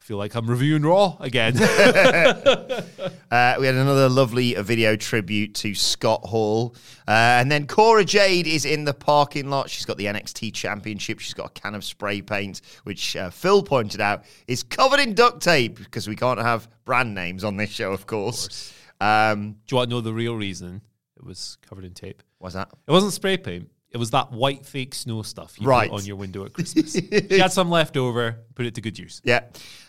feel 0.09 0.17
like 0.17 0.35
I'm 0.35 0.49
reviewing 0.49 0.83
Raw 0.83 1.19
again. 1.21 1.55
Uh, 3.31 3.57
we 3.61 3.67
had 3.67 3.75
another 3.75 4.09
lovely 4.09 4.55
video 4.55 4.97
tribute 4.97 5.55
to 5.57 5.75
Scott 5.75 6.23
Hall. 6.25 6.75
Uh, 7.07 7.11
and 7.11 7.53
then 7.53 7.67
Cora 7.67 8.03
Jade 8.03 8.47
is 8.47 8.65
in 8.65 8.87
the 8.87 8.95
parking 8.95 9.51
lot. 9.51 9.69
She's 9.69 9.85
got 9.85 9.99
the 9.99 10.07
NXT 10.07 10.55
Championship. 10.55 11.19
She's 11.21 11.35
got 11.35 11.51
a 11.51 11.61
can 11.61 11.75
of 11.75 11.85
spray 11.85 12.23
paint, 12.23 12.63
which 12.85 13.17
uh, 13.17 13.29
Phil 13.29 13.63
pointed 13.63 14.01
out 14.01 14.25
is 14.47 14.63
covered 14.63 14.99
in 15.01 15.13
duct 15.13 15.43
tape 15.43 15.77
because 15.77 16.09
we 16.09 16.17
can't 16.17 16.41
have 16.41 16.71
brand 16.87 17.15
names 17.15 17.45
on 17.45 17.59
this 17.59 17.69
show, 17.69 17.93
of 17.93 18.07
course. 18.07 18.73
Um, 18.99 19.57
Do 19.67 19.75
you 19.75 19.77
want 19.77 19.91
to 19.91 19.97
know 19.97 20.01
the 20.01 20.15
real 20.15 20.35
reason 20.35 20.81
it 21.19 21.25
was 21.25 21.59
covered 21.69 21.85
in 21.85 21.93
tape? 21.93 22.23
What's 22.39 22.55
that? 22.55 22.71
It 22.87 22.91
wasn't 22.91 23.13
spray 23.13 23.37
paint. 23.37 23.71
It 23.91 23.97
was 23.97 24.11
that 24.11 24.31
white 24.33 24.67
fake 24.67 24.95
snow 24.95 25.23
stuff 25.23 25.59
you 25.59 25.67
Right. 25.67 25.91
put 25.91 26.01
on 26.01 26.05
your 26.07 26.17
window 26.17 26.45
at 26.45 26.53
Christmas. 26.53 26.93
she 27.31 27.39
had 27.39 27.53
some 27.53 27.71
left 27.71 27.97
over, 27.97 28.39
put 28.55 28.67
it 28.67 28.75
to 28.75 28.81
good 28.81 28.99
use. 28.99 29.21
Yeah. 29.25 29.45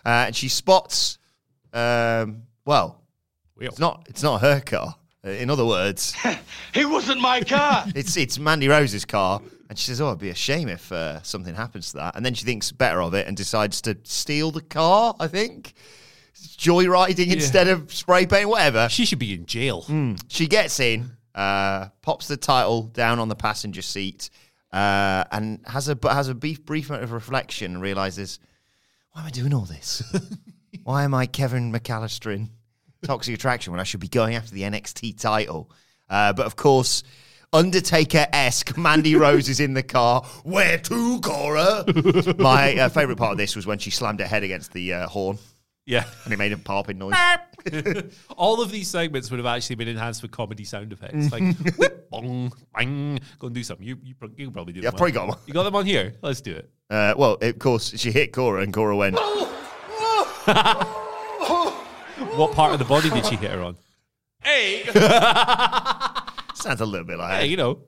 Uh, 0.05 0.27
and 0.27 0.35
she 0.35 0.47
spots, 0.47 1.17
um, 1.73 2.43
well, 2.65 3.01
it's 3.59 3.77
not, 3.79 4.05
it's 4.09 4.23
not 4.23 4.39
her 4.41 4.61
car. 4.61 4.95
Uh, 5.25 5.31
In 5.31 5.49
other 5.49 5.65
words, 5.65 6.15
It 6.73 6.87
wasn't 6.89 7.19
my 7.19 7.41
car. 7.41 7.83
it's 7.95 8.15
it's 8.15 8.39
Mandy 8.39 8.69
Rose's 8.69 9.03
car, 9.03 9.41
and 9.69 9.77
she 9.77 9.87
says, 9.87 9.99
"Oh, 9.99 10.07
it'd 10.07 10.19
be 10.19 10.29
a 10.29 10.35
shame 10.35 10.69
if 10.69 10.89
uh, 10.93 11.21
something 11.23 11.53
happens 11.55 11.91
to 11.91 11.97
that." 11.97 12.15
And 12.15 12.25
then 12.25 12.33
she 12.35 12.45
thinks 12.45 12.71
better 12.71 13.01
of 13.01 13.13
it 13.13 13.27
and 13.27 13.35
decides 13.35 13.81
to 13.81 13.97
steal 14.03 14.51
the 14.51 14.61
car. 14.61 15.13
I 15.19 15.27
think 15.27 15.73
joyriding 16.57 17.33
instead 17.33 17.67
of 17.67 17.93
spray 17.93 18.25
paint, 18.25 18.47
whatever. 18.49 18.87
She 18.89 19.05
should 19.05 19.19
be 19.19 19.33
in 19.33 19.45
jail. 19.45 19.85
She 20.29 20.47
gets 20.47 20.79
in, 20.79 21.11
uh, 21.39 21.87
pops 22.01 22.27
the 22.27 22.35
title 22.35 22.83
down 22.83 23.17
on 23.17 23.29
the 23.29 23.35
passenger 23.35 23.81
seat, 23.81 24.29
uh, 24.73 25.23
and 25.31 25.61
has 25.65 25.87
a 25.87 25.97
has 26.03 26.27
a 26.27 26.35
brief, 26.35 26.65
brief 26.65 26.89
moment 26.89 27.05
of 27.05 27.13
reflection 27.13 27.75
and 27.75 27.81
realizes, 27.81 28.39
why 29.13 29.21
am 29.21 29.27
I 29.27 29.29
doing 29.29 29.53
all 29.53 29.61
this? 29.61 30.03
why 30.83 31.05
am 31.05 31.13
I 31.13 31.27
Kevin 31.27 31.71
McCallister 31.71 32.35
in 32.35 32.49
Toxic 33.03 33.33
Attraction 33.33 33.71
when 33.71 33.79
I 33.79 33.83
should 33.83 34.01
be 34.01 34.09
going 34.09 34.35
after 34.35 34.53
the 34.53 34.63
NXT 34.63 35.17
title? 35.17 35.71
Uh, 36.09 36.33
but 36.33 36.45
of 36.45 36.55
course. 36.55 37.03
Undertaker 37.51 38.27
esque 38.31 38.77
Mandy 38.77 39.15
Rose 39.19 39.49
is 39.49 39.59
in 39.59 39.73
the 39.73 39.81
car. 39.81 40.21
Where 40.43 40.77
to, 40.77 41.19
Cora? 41.19 41.83
My 42.37 42.75
uh, 42.75 42.89
favorite 42.89 43.17
part 43.17 43.31
of 43.31 43.39
this 43.39 43.55
was 43.55 43.65
when 43.65 43.79
she 43.79 43.89
slammed 43.89 44.19
her 44.19 44.27
head 44.27 44.43
against 44.43 44.71
the 44.71 44.93
uh, 44.93 45.07
horn 45.07 45.39
Yeah. 45.89 46.05
and 46.23 46.31
it 46.33 46.37
made 46.37 46.51
a 46.53 46.57
popping 46.57 46.99
noise. 46.99 47.15
All 48.37 48.61
of 48.61 48.69
these 48.71 48.87
segments 48.87 49.31
would 49.31 49.37
have 49.39 49.45
actually 49.47 49.75
been 49.75 49.87
enhanced 49.87 50.21
with 50.21 50.29
comedy 50.29 50.63
sound 50.63 50.93
effects. 50.93 51.31
Like, 51.31 51.57
whip, 51.77 52.09
bong, 52.11 52.53
bang. 52.75 53.19
Go 53.39 53.47
and 53.47 53.55
do 53.55 53.63
something. 53.63 53.85
You, 53.87 53.97
you, 54.03 54.13
you 54.37 54.45
can 54.45 54.53
probably 54.53 54.73
do 54.73 54.81
Yeah, 54.81 54.91
them. 54.91 54.93
I've 54.93 54.97
probably 54.97 55.11
got 55.13 55.27
got 55.27 55.37
'em. 55.37 55.43
You 55.47 55.53
got 55.53 55.63
them 55.63 55.75
on 55.75 55.85
here? 55.87 56.13
Let's 56.21 56.41
do 56.41 56.51
it. 56.55 56.69
Uh, 56.91 57.15
well, 57.17 57.37
of 57.41 57.57
course, 57.59 57.97
she 57.99 58.11
hit 58.11 58.31
Cora, 58.33 58.61
and 58.61 58.71
Cora 58.73 58.95
went. 58.95 59.17
What 62.35 62.53
part 62.53 62.73
of 62.73 62.79
the 62.79 62.85
body 62.85 63.09
did 63.09 63.25
she 63.25 63.35
hit 63.35 63.51
her 63.51 63.61
on? 63.61 63.77
Hey 64.41 64.83
Sounds 66.53 66.81
a 66.81 66.85
little 66.85 67.05
bit 67.05 67.17
like 67.17 67.41
Hey, 67.41 67.47
you 67.47 67.57
know. 67.57 67.79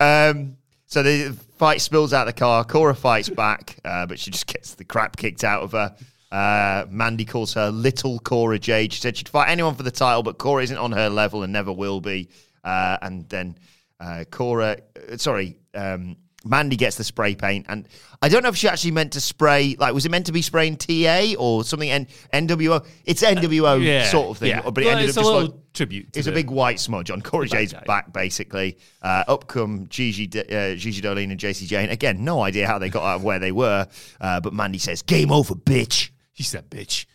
Um, 0.00 0.56
so 0.86 1.02
the 1.02 1.36
fight 1.58 1.80
spills 1.80 2.12
out 2.12 2.24
the 2.26 2.32
car. 2.32 2.64
Cora 2.64 2.94
fights 2.94 3.28
back, 3.28 3.76
uh, 3.84 4.06
but 4.06 4.18
she 4.18 4.30
just 4.30 4.46
gets 4.46 4.74
the 4.74 4.84
crap 4.84 5.16
kicked 5.16 5.44
out 5.44 5.62
of 5.62 5.72
her. 5.72 5.94
Uh, 6.32 6.86
Mandy 6.88 7.26
calls 7.26 7.52
her 7.54 7.70
little 7.70 8.18
Cora 8.18 8.58
Jade. 8.58 8.92
She 8.94 9.00
said 9.00 9.16
she'd 9.16 9.28
fight 9.28 9.50
anyone 9.50 9.74
for 9.74 9.82
the 9.82 9.90
title, 9.90 10.22
but 10.22 10.38
Cora 10.38 10.62
isn't 10.62 10.78
on 10.78 10.90
her 10.92 11.10
level 11.10 11.42
and 11.42 11.52
never 11.52 11.70
will 11.72 12.00
be. 12.00 12.30
Uh, 12.64 12.96
and 13.02 13.28
then 13.28 13.58
uh, 14.00 14.24
Cora, 14.30 14.78
uh, 15.12 15.16
sorry, 15.18 15.58
um, 15.74 16.16
Mandy 16.44 16.74
gets 16.76 16.96
the 16.96 17.04
spray 17.04 17.34
paint, 17.36 17.66
and 17.68 17.86
I 18.20 18.28
don't 18.28 18.42
know 18.42 18.48
if 18.48 18.56
she 18.56 18.66
actually 18.66 18.90
meant 18.92 19.12
to 19.12 19.20
spray. 19.20 19.76
Like, 19.78 19.94
was 19.94 20.06
it 20.06 20.10
meant 20.10 20.26
to 20.26 20.32
be 20.32 20.42
spraying 20.42 20.76
TA 20.76 21.34
or 21.38 21.62
something? 21.64 21.88
N- 21.90 22.08
NWO. 22.32 22.84
It's 23.04 23.22
NWO 23.22 23.80
yeah, 23.84 24.06
sort 24.06 24.30
of 24.30 24.38
thing, 24.38 24.48
yeah. 24.48 24.62
but 24.62 24.78
it 24.82 24.86
Well, 24.86 24.96
ended 24.96 25.10
it's 25.10 25.18
up 25.18 25.24
a 25.24 25.26
just 25.28 25.52
like, 25.52 25.72
tribute 25.72 26.16
It's 26.16 26.26
a 26.26 26.32
big 26.32 26.50
white 26.50 26.80
smudge 26.80 27.10
on 27.12 27.20
Corey 27.22 27.46
J's 27.48 27.72
guy. 27.72 27.84
back, 27.86 28.12
basically. 28.12 28.76
Uh, 29.02 29.22
up 29.28 29.46
come 29.46 29.86
Gigi, 29.88 30.24
uh, 30.40 30.74
Gigi 30.74 31.00
Dolin 31.00 31.30
and 31.30 31.38
Jacy 31.38 31.66
Jayne. 31.66 31.90
Again, 31.90 32.24
no 32.24 32.40
idea 32.40 32.66
how 32.66 32.78
they 32.78 32.88
got 32.88 33.04
out 33.04 33.16
of 33.16 33.24
where 33.24 33.38
they 33.38 33.52
were, 33.52 33.86
uh, 34.20 34.40
but 34.40 34.52
Mandy 34.52 34.78
says, 34.78 35.02
"Game 35.02 35.30
over, 35.30 35.54
bitch." 35.54 36.10
She 36.32 36.42
said, 36.42 36.70
bitch. 36.70 37.06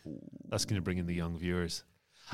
That's 0.50 0.66
going 0.66 0.76
to 0.76 0.82
bring 0.82 0.98
in 0.98 1.06
the 1.06 1.16
young 1.16 1.38
viewers. 1.38 1.84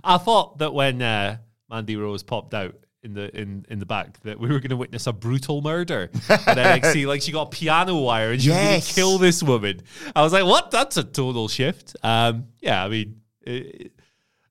I 0.03 0.17
thought 0.17 0.59
that 0.59 0.73
when 0.73 1.01
uh, 1.01 1.37
Mandy 1.69 1.95
Rose 1.95 2.23
popped 2.23 2.53
out 2.53 2.75
in 3.03 3.13
the 3.13 3.35
in, 3.37 3.65
in 3.69 3.79
the 3.79 3.85
back 3.85 4.19
that 4.21 4.39
we 4.39 4.47
were 4.47 4.59
going 4.59 4.69
to 4.69 4.77
witness 4.77 5.07
a 5.07 5.13
brutal 5.13 5.61
murder 5.61 6.09
at 6.29 6.39
NXT. 6.41 7.05
Like 7.13 7.21
she 7.21 7.31
got 7.31 7.51
piano 7.51 7.97
wire 7.97 8.31
and 8.31 8.41
she 8.41 8.49
was 8.49 8.57
going 8.57 8.81
to 8.81 8.93
kill 8.93 9.17
this 9.17 9.43
woman. 9.43 9.81
I 10.15 10.23
was 10.23 10.33
like, 10.33 10.45
what? 10.45 10.71
That's 10.71 10.97
a 10.97 11.03
total 11.03 11.47
shift. 11.47 11.95
Um, 12.01 12.45
yeah, 12.61 12.83
I 12.83 12.87
mean, 12.87 13.21
it, 13.41 13.91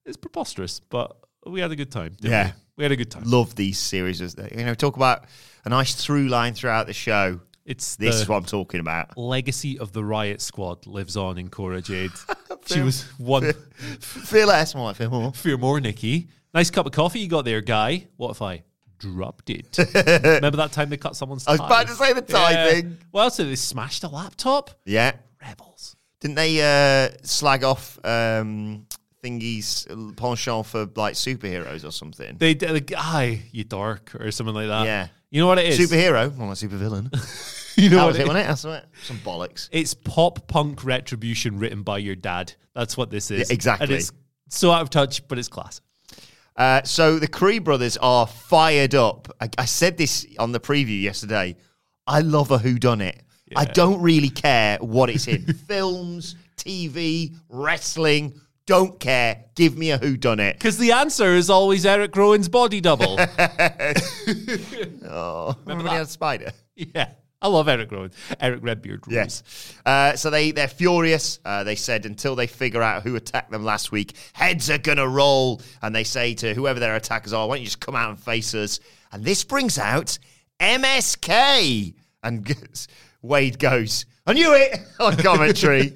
it's 0.04 0.16
preposterous, 0.16 0.80
but 0.80 1.16
we 1.46 1.60
had 1.60 1.72
a 1.72 1.76
good 1.76 1.90
time. 1.90 2.16
Yeah. 2.20 2.52
we? 2.76 2.82
we 2.82 2.84
had 2.84 2.92
a 2.92 2.96
good 2.96 3.10
time. 3.10 3.24
Love 3.24 3.54
these 3.54 3.78
series. 3.78 4.20
You 4.20 4.64
know, 4.64 4.74
talk 4.74 4.96
about 4.96 5.24
a 5.64 5.70
nice 5.70 5.94
through 5.94 6.28
line 6.28 6.54
throughout 6.54 6.86
the 6.86 6.92
show. 6.92 7.40
It's 7.64 7.96
This 7.96 8.16
the 8.16 8.22
is 8.22 8.28
what 8.28 8.36
I'm 8.36 8.44
talking 8.44 8.80
about. 8.80 9.16
legacy 9.16 9.78
of 9.78 9.92
the 9.92 10.04
Riot 10.04 10.40
Squad 10.40 10.86
lives 10.86 11.16
on 11.16 11.38
in 11.38 11.48
Cora 11.48 11.80
Jade. 11.80 12.10
she 12.66 12.80
was 12.80 13.02
one. 13.18 13.52
Feel 14.00 14.48
less, 14.48 14.74
more. 14.74 14.92
Feel 14.94 15.10
more. 15.10 15.32
Fear 15.32 15.58
more, 15.58 15.80
Nikki. 15.80 16.28
Nice 16.54 16.70
cup 16.70 16.86
of 16.86 16.92
coffee 16.92 17.20
you 17.20 17.28
got 17.28 17.44
there, 17.44 17.60
guy. 17.60 18.08
What 18.16 18.30
if 18.32 18.42
I 18.42 18.62
dropped 18.98 19.48
it? 19.50 19.78
Remember 20.24 20.56
that 20.56 20.72
time 20.72 20.90
they 20.90 20.96
cut 20.96 21.16
someone's 21.16 21.46
I 21.46 21.52
was 21.52 21.60
about 21.60 21.86
to 21.86 21.94
say 21.94 22.12
the 22.12 22.22
tie 22.22 22.70
thing. 22.70 22.98
Well, 23.12 23.30
so 23.30 23.44
they 23.44 23.54
smashed 23.56 24.04
a 24.04 24.08
laptop? 24.08 24.70
Yeah. 24.84 25.12
Rebels. 25.40 25.96
Didn't 26.20 26.36
they 26.36 26.60
uh, 26.60 27.10
slag 27.22 27.64
off 27.64 27.98
um, 28.04 28.86
thingy's 29.22 29.86
penchant 30.16 30.66
for 30.66 30.88
like 30.96 31.14
superheroes 31.14 31.84
or 31.86 31.90
something? 31.90 32.36
They 32.38 32.54
did 32.54 32.70
a 32.70 32.80
guy, 32.80 33.42
you 33.50 33.64
dark, 33.64 34.14
or 34.18 34.30
something 34.30 34.54
like 34.54 34.68
that. 34.68 34.84
Yeah. 34.84 35.08
You 35.30 35.40
know 35.40 35.46
what 35.46 35.58
it 35.58 35.66
is? 35.66 35.78
Superhero, 35.78 36.36
more 36.36 36.48
like 36.48 36.58
supervillain. 36.58 37.10
You 37.76 37.90
know 37.90 37.96
that 37.96 38.02
what 38.02 38.06
was 38.08 38.16
it 38.16 38.20
it, 38.20 38.22
is? 38.22 38.28
wasn't 38.28 38.44
it? 38.44 38.48
That's 38.48 38.64
right. 38.64 38.84
Some 39.04 39.18
bollocks. 39.18 39.68
It's 39.72 39.94
pop 39.94 40.46
punk 40.46 40.84
retribution 40.84 41.58
written 41.58 41.82
by 41.82 41.98
your 41.98 42.14
dad. 42.14 42.52
That's 42.74 42.96
what 42.96 43.10
this 43.10 43.30
is. 43.30 43.48
Yeah, 43.50 43.54
exactly. 43.54 43.84
And 43.84 43.92
it's 43.94 44.12
so 44.48 44.70
out 44.70 44.82
of 44.82 44.90
touch, 44.90 45.26
but 45.28 45.38
it's 45.38 45.48
class. 45.48 45.80
Uh, 46.56 46.82
so 46.82 47.18
the 47.18 47.28
Creed 47.28 47.64
brothers 47.64 47.96
are 47.96 48.26
fired 48.26 48.94
up. 48.94 49.34
I, 49.40 49.48
I 49.56 49.64
said 49.64 49.96
this 49.96 50.26
on 50.38 50.52
the 50.52 50.60
preview 50.60 51.00
yesterday. 51.00 51.56
I 52.06 52.20
love 52.20 52.50
a 52.50 52.58
whodunit. 52.58 53.20
I 53.56 53.64
don't 53.64 54.00
really 54.00 54.30
care 54.30 54.78
what 54.78 55.10
it's 55.10 55.28
in. 55.28 55.44
Films, 55.68 56.36
TV, 56.56 57.36
wrestling. 57.48 58.40
Don't 58.66 58.98
care. 58.98 59.44
Give 59.54 59.76
me 59.76 59.90
a 59.90 59.98
who 59.98 60.16
done 60.16 60.40
it. 60.40 60.54
Because 60.56 60.78
the 60.78 60.92
answer 60.92 61.34
is 61.34 61.50
always 61.50 61.84
Eric 61.84 62.16
Rowan's 62.16 62.48
body 62.48 62.80
double. 62.80 63.18
Oh, 65.14 65.54
remember 65.66 65.84
when 65.84 65.92
he 65.92 65.96
had 65.98 66.06
a 66.06 66.08
spider? 66.08 66.52
yeah. 66.74 67.10
I 67.42 67.48
love 67.48 67.68
Eric 67.68 67.90
Rowan. 67.90 68.12
Eric 68.40 68.60
Redbeard. 68.62 69.02
Yes. 69.08 69.42
Uh, 69.84 70.14
so 70.14 70.30
they 70.30 70.52
they're 70.52 70.68
furious. 70.68 71.40
Uh, 71.44 71.64
they 71.64 71.74
said 71.74 72.06
until 72.06 72.36
they 72.36 72.46
figure 72.46 72.80
out 72.80 73.02
who 73.02 73.16
attacked 73.16 73.50
them 73.50 73.64
last 73.64 73.90
week, 73.90 74.14
heads 74.32 74.70
are 74.70 74.78
gonna 74.78 75.08
roll. 75.08 75.60
And 75.82 75.94
they 75.94 76.04
say 76.04 76.34
to 76.34 76.54
whoever 76.54 76.78
their 76.78 76.94
attackers 76.94 77.32
are, 77.32 77.48
"Why 77.48 77.56
don't 77.56 77.62
you 77.62 77.66
just 77.66 77.80
come 77.80 77.96
out 77.96 78.10
and 78.10 78.18
face 78.18 78.54
us?" 78.54 78.78
And 79.10 79.24
this 79.24 79.42
brings 79.42 79.76
out 79.76 80.18
MSK. 80.60 81.94
And 82.22 82.86
Wade 83.22 83.58
goes, 83.58 84.06
"I 84.26 84.32
knew 84.32 84.54
it!" 84.54 84.78
on 85.00 85.16
commentary. 85.16 85.92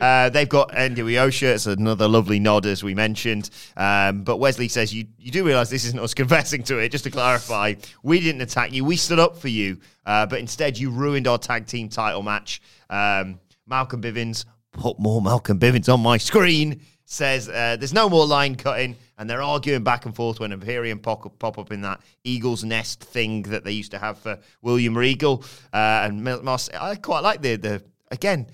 uh, 0.00 0.30
they've 0.30 0.48
got 0.48 0.70
NWO 0.70 1.32
shirts. 1.32 1.66
Another 1.66 2.08
lovely 2.08 2.40
nod, 2.40 2.66
as 2.66 2.82
we 2.82 2.94
mentioned. 2.94 3.50
Um, 3.76 4.22
but 4.24 4.38
Wesley 4.38 4.68
says, 4.68 4.92
"You 4.92 5.06
you 5.18 5.30
do 5.30 5.44
realize 5.44 5.70
this 5.70 5.84
isn't 5.84 6.00
us 6.00 6.14
confessing 6.22 6.62
to 6.64 6.78
it. 6.78 6.90
Just 6.90 7.04
to 7.04 7.10
clarify, 7.10 7.74
we 8.02 8.20
didn't 8.20 8.40
attack 8.40 8.72
you. 8.72 8.84
We 8.84 8.96
stood 8.96 9.18
up 9.18 9.36
for 9.36 9.48
you." 9.48 9.78
Uh, 10.04 10.26
but 10.26 10.40
instead, 10.40 10.78
you 10.78 10.90
ruined 10.90 11.26
our 11.28 11.38
tag 11.38 11.66
team 11.66 11.88
title 11.88 12.22
match. 12.22 12.60
Um, 12.88 13.38
Malcolm 13.66 14.02
Bivens, 14.02 14.44
put 14.72 14.98
more 14.98 15.22
Malcolm 15.22 15.58
Bivens 15.58 15.92
on 15.92 16.00
my 16.00 16.16
screen, 16.16 16.80
says 17.04 17.48
uh, 17.48 17.76
there's 17.78 17.92
no 17.92 18.08
more 18.08 18.26
line 18.26 18.56
cutting, 18.56 18.96
and 19.20 19.28
they're 19.28 19.42
arguing 19.42 19.84
back 19.84 20.06
and 20.06 20.16
forth 20.16 20.40
when 20.40 20.50
Imperium 20.50 20.98
pop 20.98 21.26
up, 21.26 21.38
pop 21.38 21.58
up 21.58 21.70
in 21.70 21.82
that 21.82 22.00
Eagle's 22.24 22.64
Nest 22.64 23.04
thing 23.04 23.42
that 23.42 23.64
they 23.64 23.72
used 23.72 23.90
to 23.90 23.98
have 23.98 24.18
for 24.18 24.38
William 24.62 24.96
Regal. 24.96 25.44
Uh, 25.74 25.76
and 26.04 26.24
Mil- 26.24 26.40
Marce- 26.40 26.74
I 26.74 26.94
quite 26.94 27.20
like 27.20 27.42
the, 27.42 27.56
the 27.56 27.82
again, 28.10 28.46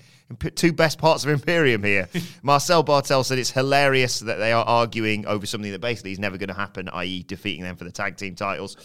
two 0.55 0.73
best 0.73 0.99
parts 0.99 1.23
of 1.23 1.29
Imperium 1.29 1.83
here. 1.83 2.09
Marcel 2.43 2.83
Barthel 2.83 3.23
said 3.23 3.39
it's 3.39 3.49
hilarious 3.49 4.19
that 4.19 4.39
they 4.39 4.51
are 4.51 4.65
arguing 4.65 5.25
over 5.25 5.45
something 5.45 5.71
that 5.71 5.79
basically 5.79 6.11
is 6.11 6.19
never 6.19 6.37
going 6.37 6.49
to 6.49 6.53
happen, 6.53 6.89
i.e., 6.89 7.23
defeating 7.23 7.63
them 7.63 7.77
for 7.77 7.85
the 7.85 7.91
tag 7.91 8.17
team 8.17 8.35
titles. 8.35 8.75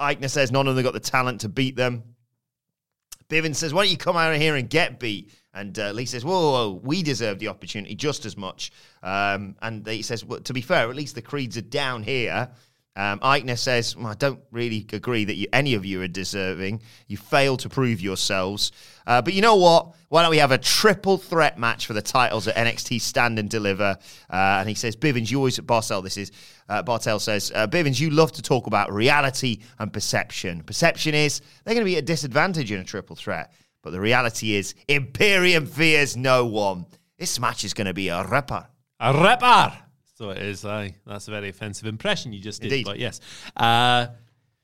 Aichner 0.00 0.30
says 0.30 0.50
none 0.50 0.66
of 0.66 0.76
them 0.76 0.84
got 0.84 0.94
the 0.94 1.00
talent 1.00 1.42
to 1.42 1.50
beat 1.50 1.76
them. 1.76 2.09
Bivens 3.30 3.56
says, 3.56 3.72
"Why 3.72 3.84
don't 3.84 3.90
you 3.90 3.96
come 3.96 4.16
out 4.16 4.34
of 4.34 4.40
here 4.40 4.56
and 4.56 4.68
get 4.68 4.98
beat?" 4.98 5.32
And 5.54 5.76
uh, 5.78 5.90
Lee 5.92 6.06
says, 6.06 6.24
whoa, 6.24 6.32
whoa, 6.32 6.52
whoa, 6.52 6.80
we 6.84 7.02
deserve 7.02 7.38
the 7.38 7.48
opportunity 7.48 7.94
just 7.94 8.26
as 8.26 8.36
much." 8.36 8.72
Um, 9.02 9.56
and 9.62 9.86
he 9.86 10.02
says, 10.02 10.24
well, 10.24 10.40
"To 10.40 10.52
be 10.52 10.60
fair, 10.60 10.90
at 10.90 10.96
least 10.96 11.14
the 11.14 11.22
creeds 11.22 11.56
are 11.56 11.62
down 11.62 12.02
here." 12.02 12.50
Um, 12.96 13.20
Aichner 13.20 13.56
says, 13.56 13.96
well, 13.96 14.08
"I 14.08 14.14
don't 14.14 14.40
really 14.50 14.86
agree 14.92 15.24
that 15.24 15.34
you, 15.34 15.46
any 15.52 15.74
of 15.74 15.84
you 15.84 16.02
are 16.02 16.08
deserving. 16.08 16.82
You 17.06 17.16
fail 17.16 17.56
to 17.58 17.68
prove 17.68 18.00
yourselves. 18.00 18.72
Uh, 19.06 19.22
but 19.22 19.32
you 19.32 19.42
know 19.42 19.56
what? 19.56 19.94
Why 20.08 20.22
don't 20.22 20.30
we 20.30 20.38
have 20.38 20.50
a 20.50 20.58
triple 20.58 21.16
threat 21.16 21.58
match 21.58 21.86
for 21.86 21.92
the 21.92 22.02
titles 22.02 22.48
at 22.48 22.56
NXT 22.56 23.00
Stand 23.00 23.38
and 23.38 23.48
Deliver?" 23.48 23.96
Uh, 24.28 24.34
and 24.34 24.68
he 24.68 24.74
says, 24.74 24.96
"Bivens, 24.96 25.30
you 25.30 25.38
always 25.38 25.58
Barcel. 25.60 26.02
This 26.02 26.16
is 26.16 26.32
uh, 26.70 26.82
Barthel 26.84 27.20
says, 27.20 27.50
uh, 27.54 27.66
Bivens, 27.66 28.00
you 28.00 28.10
love 28.10 28.30
to 28.32 28.42
talk 28.42 28.68
about 28.68 28.92
reality 28.92 29.58
and 29.80 29.92
perception. 29.92 30.62
Perception 30.62 31.14
is 31.14 31.40
they're 31.64 31.74
going 31.74 31.84
to 31.84 31.90
be 31.90 31.96
at 31.96 32.04
a 32.04 32.06
disadvantage 32.06 32.70
in 32.70 32.78
a 32.78 32.84
triple 32.84 33.16
threat, 33.16 33.52
but 33.82 33.90
the 33.90 34.00
reality 34.00 34.54
is 34.54 34.74
Imperium 34.86 35.66
fears 35.66 36.16
no 36.16 36.46
one. 36.46 36.86
This 37.18 37.40
match 37.40 37.64
is 37.64 37.74
going 37.74 37.88
to 37.88 37.94
be 37.94 38.08
a 38.08 38.24
ripper. 38.24 38.66
A 39.00 39.12
ripper. 39.12 39.89
So 40.20 40.28
it 40.28 40.38
is. 40.42 40.66
Aye, 40.66 40.96
that's 41.06 41.28
a 41.28 41.30
very 41.30 41.48
offensive 41.48 41.86
impression 41.86 42.34
you 42.34 42.40
just 42.42 42.60
did. 42.60 42.70
Indeed. 42.70 42.84
But 42.84 42.98
yes, 42.98 43.20
uh, 43.56 44.08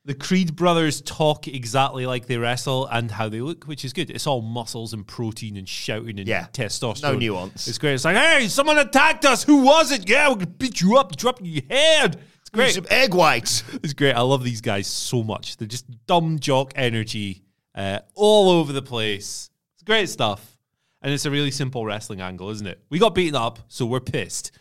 the 0.05 0.13
Creed 0.13 0.55
brothers 0.55 1.01
talk 1.01 1.47
exactly 1.47 2.05
like 2.05 2.27
they 2.27 2.37
wrestle 2.37 2.85
and 2.85 3.09
how 3.09 3.27
they 3.27 3.41
look, 3.41 3.63
which 3.63 3.83
is 3.83 3.91
good. 3.91 4.11
It's 4.11 4.27
all 4.27 4.43
muscles 4.43 4.93
and 4.93 5.05
protein 5.07 5.57
and 5.57 5.67
shouting 5.67 6.19
and 6.19 6.27
Yeah. 6.27 6.45
testosterone. 6.53 7.01
No 7.01 7.15
nuance. 7.15 7.67
It's 7.67 7.79
great. 7.79 7.95
It's 7.95 8.05
like, 8.05 8.15
hey, 8.15 8.47
someone 8.49 8.77
attacked 8.77 9.25
us. 9.25 9.43
Who 9.45 9.63
was 9.63 9.91
it? 9.91 10.07
Yeah, 10.07 10.29
we're 10.29 10.35
gonna 10.35 10.45
beat 10.45 10.79
you 10.79 10.95
up, 10.95 11.15
drop 11.15 11.39
your 11.41 11.63
head. 11.67 12.21
It's 12.41 12.51
great. 12.51 12.75
Some 12.75 12.85
egg 12.91 13.15
whites. 13.15 13.63
It's 13.83 13.93
great. 13.93 14.13
I 14.13 14.21
love 14.21 14.43
these 14.43 14.61
guys 14.61 14.85
so 14.85 15.23
much. 15.23 15.57
They're 15.57 15.67
just 15.67 15.87
dumb 16.05 16.37
jock 16.37 16.71
energy 16.75 17.41
uh, 17.73 18.01
all 18.13 18.51
over 18.51 18.71
the 18.73 18.83
place. 18.83 19.49
It's 19.73 19.83
great 19.83 20.07
stuff. 20.07 20.55
And 21.01 21.11
it's 21.11 21.25
a 21.25 21.31
really 21.31 21.51
simple 21.51 21.83
wrestling 21.83 22.21
angle, 22.21 22.51
isn't 22.51 22.67
it? 22.67 22.79
We 22.91 22.99
got 22.99 23.15
beaten 23.15 23.35
up, 23.35 23.57
so 23.69 23.87
we're 23.87 23.99
pissed. 24.01 24.51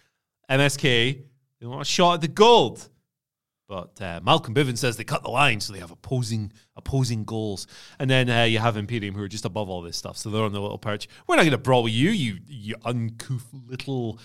MSK, 0.51 1.22
they 1.61 1.66
want 1.66 1.82
a 1.82 1.84
shot 1.84 2.14
at 2.14 2.20
the 2.20 2.28
gold. 2.28 2.88
But 3.68 4.01
uh, 4.01 4.20
Malcolm 4.22 4.55
Bivens 4.55 4.78
says 4.78 4.97
they 4.97 5.05
cut 5.05 5.24
the 5.24 5.30
line, 5.30 5.61
so 5.61 5.72
they 5.72 5.80
have 5.80 5.90
opposing 5.90 6.53
opposing 6.76 7.24
goals. 7.24 7.66
And 7.99 8.09
then 8.09 8.30
uh, 8.30 8.44
you 8.44 8.61
have 8.61 8.76
Imperium, 8.76 9.14
who 9.14 9.22
are 9.22 9.28
just 9.28 9.44
above 9.44 9.68
all 9.68 9.82
this 9.82 9.97
stuff, 9.97 10.16
so 10.16 10.30
they're 10.30 10.44
on 10.44 10.53
the 10.53 10.61
little 10.61 10.78
perch. 10.78 11.09
We're 11.26 11.36
not 11.36 11.42
going 11.42 11.51
to 11.51 11.59
brawl 11.59 11.82
with 11.82 11.92
you, 11.92 12.11
you 12.11 12.38
you 12.47 12.76
uncouth 12.84 13.47
little 13.53 14.20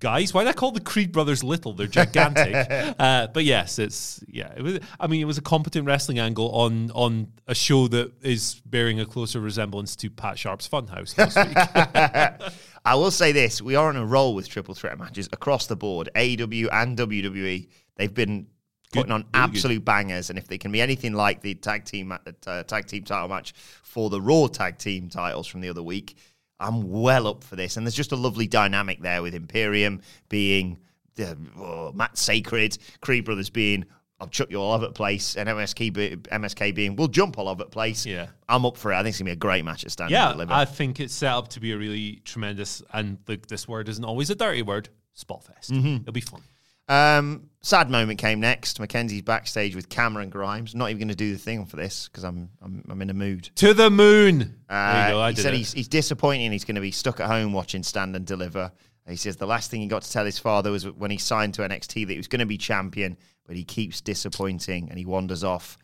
guys. 0.00 0.32
Why 0.32 0.44
did 0.44 0.50
I 0.50 0.52
call 0.52 0.72
the 0.72 0.80
Creed 0.80 1.12
brothers 1.12 1.42
little? 1.42 1.72
They're 1.72 1.86
gigantic. 1.86 2.94
uh, 2.98 3.28
but 3.28 3.44
yes, 3.44 3.78
it's 3.78 4.22
yeah. 4.28 4.52
It 4.56 4.62
was. 4.62 4.78
I 4.98 5.06
mean, 5.06 5.20
it 5.20 5.26
was 5.26 5.38
a 5.38 5.42
competent 5.42 5.86
wrestling 5.86 6.18
angle 6.18 6.50
on 6.50 6.90
on 6.92 7.32
a 7.46 7.54
show 7.54 7.88
that 7.88 8.12
is 8.22 8.60
bearing 8.66 9.00
a 9.00 9.06
closer 9.06 9.40
resemblance 9.40 9.96
to 9.96 10.10
Pat 10.10 10.38
Sharp's 10.38 10.68
Funhouse. 10.68 11.14
I 12.84 12.94
will 12.94 13.10
say 13.10 13.32
this: 13.32 13.60
we 13.60 13.74
are 13.74 13.88
on 13.88 13.96
a 13.96 14.06
roll 14.06 14.34
with 14.34 14.48
triple 14.48 14.74
threat 14.74 14.98
matches 14.98 15.28
across 15.32 15.66
the 15.66 15.76
board. 15.76 16.08
AEW 16.14 16.68
and 16.72 16.96
WWE, 16.96 17.68
they've 17.96 18.14
been 18.14 18.46
putting 18.92 19.12
on 19.12 19.24
absolute 19.34 19.84
bangers, 19.84 20.30
and 20.30 20.38
if 20.38 20.48
they 20.48 20.58
can 20.58 20.72
be 20.72 20.80
anything 20.80 21.12
like 21.12 21.42
the 21.42 21.54
tag 21.54 21.84
team 21.84 22.12
uh, 22.12 22.62
tag 22.64 22.86
team 22.86 23.04
title 23.04 23.28
match 23.28 23.52
for 23.82 24.10
the 24.10 24.20
Raw 24.20 24.46
tag 24.46 24.78
team 24.78 25.08
titles 25.08 25.46
from 25.46 25.60
the 25.60 25.68
other 25.68 25.82
week, 25.82 26.16
I'm 26.60 26.90
well 26.90 27.26
up 27.26 27.44
for 27.44 27.56
this. 27.56 27.76
And 27.76 27.86
there's 27.86 27.94
just 27.94 28.12
a 28.12 28.16
lovely 28.16 28.46
dynamic 28.46 29.00
there 29.00 29.22
with 29.22 29.34
Imperium 29.34 30.00
being 30.28 30.78
the 31.14 31.36
oh, 31.58 31.92
Matt 31.92 32.16
Sacred, 32.18 32.78
Creed 33.00 33.24
Brothers 33.24 33.50
being. 33.50 33.84
I'll 34.20 34.26
chuck 34.26 34.50
you 34.50 34.60
all 34.60 34.72
over 34.72 34.86
the 34.86 34.92
place, 34.92 35.36
and 35.36 35.48
MSK, 35.48 35.92
be, 35.92 36.16
MSK 36.16 36.74
being, 36.74 36.96
we'll 36.96 37.06
jump 37.06 37.38
all 37.38 37.48
over 37.48 37.62
the 37.62 37.70
place. 37.70 38.04
Yeah. 38.04 38.26
I'm 38.48 38.66
up 38.66 38.76
for 38.76 38.90
it. 38.90 38.96
I 38.96 39.02
think 39.04 39.10
it's 39.10 39.18
going 39.18 39.26
to 39.26 39.30
be 39.30 39.34
a 39.34 39.36
great 39.36 39.64
match 39.64 39.84
at 39.84 39.92
Stand 39.92 40.10
yeah. 40.10 40.34
I 40.48 40.64
think 40.64 40.98
it's 40.98 41.14
set 41.14 41.32
up 41.32 41.46
to 41.50 41.60
be 41.60 41.70
a 41.70 41.78
really 41.78 42.20
tremendous, 42.24 42.82
and 42.92 43.18
the, 43.26 43.38
this 43.46 43.68
word 43.68 43.88
isn't 43.88 44.04
always 44.04 44.28
a 44.30 44.34
dirty 44.34 44.62
word. 44.62 44.88
Spotfest. 45.16 45.70
Mhm. 45.70 46.00
It'll 46.00 46.12
be 46.12 46.20
fun. 46.20 46.42
Um, 46.88 47.50
sad 47.60 47.90
moment 47.90 48.18
came 48.18 48.40
next. 48.40 48.80
Mackenzie's 48.80 49.22
backstage 49.22 49.76
with 49.76 49.88
Cameron 49.88 50.30
Grimes. 50.30 50.74
Not 50.74 50.90
even 50.90 50.98
going 50.98 51.08
to 51.08 51.14
do 51.14 51.32
the 51.32 51.38
thing 51.38 51.66
for 51.66 51.76
this 51.76 52.08
because 52.08 52.24
I'm, 52.24 52.48
I'm 52.62 52.84
I'm 52.88 53.02
in 53.02 53.10
a 53.10 53.14
mood. 53.14 53.50
To 53.56 53.74
the 53.74 53.90
moon. 53.90 54.56
Uh, 54.68 54.92
there 54.92 55.08
you 55.08 55.14
go. 55.14 55.20
I 55.20 55.30
he 55.32 55.36
said 55.36 55.54
it. 55.54 55.58
he's, 55.58 55.72
he's 55.72 55.88
disappointed 55.88 56.44
and 56.44 56.52
he's 56.52 56.64
going 56.64 56.76
to 56.76 56.80
be 56.80 56.90
stuck 56.90 57.20
at 57.20 57.26
home 57.26 57.52
watching 57.52 57.82
Stand 57.82 58.16
and 58.16 58.26
Deliver. 58.26 58.72
He 59.08 59.16
says 59.16 59.36
the 59.36 59.46
last 59.46 59.70
thing 59.70 59.80
he 59.80 59.86
got 59.86 60.02
to 60.02 60.12
tell 60.12 60.26
his 60.26 60.38
father 60.38 60.70
was 60.70 60.86
when 60.86 61.10
he 61.10 61.16
signed 61.16 61.54
to 61.54 61.62
NXT 61.62 62.06
that 62.06 62.12
he 62.12 62.18
was 62.18 62.28
going 62.28 62.40
to 62.40 62.46
be 62.46 62.58
champion, 62.58 63.16
but 63.46 63.56
he 63.56 63.64
keeps 63.64 64.02
disappointing 64.02 64.88
and 64.90 64.98
he 64.98 65.06
wanders 65.06 65.42
off. 65.42 65.78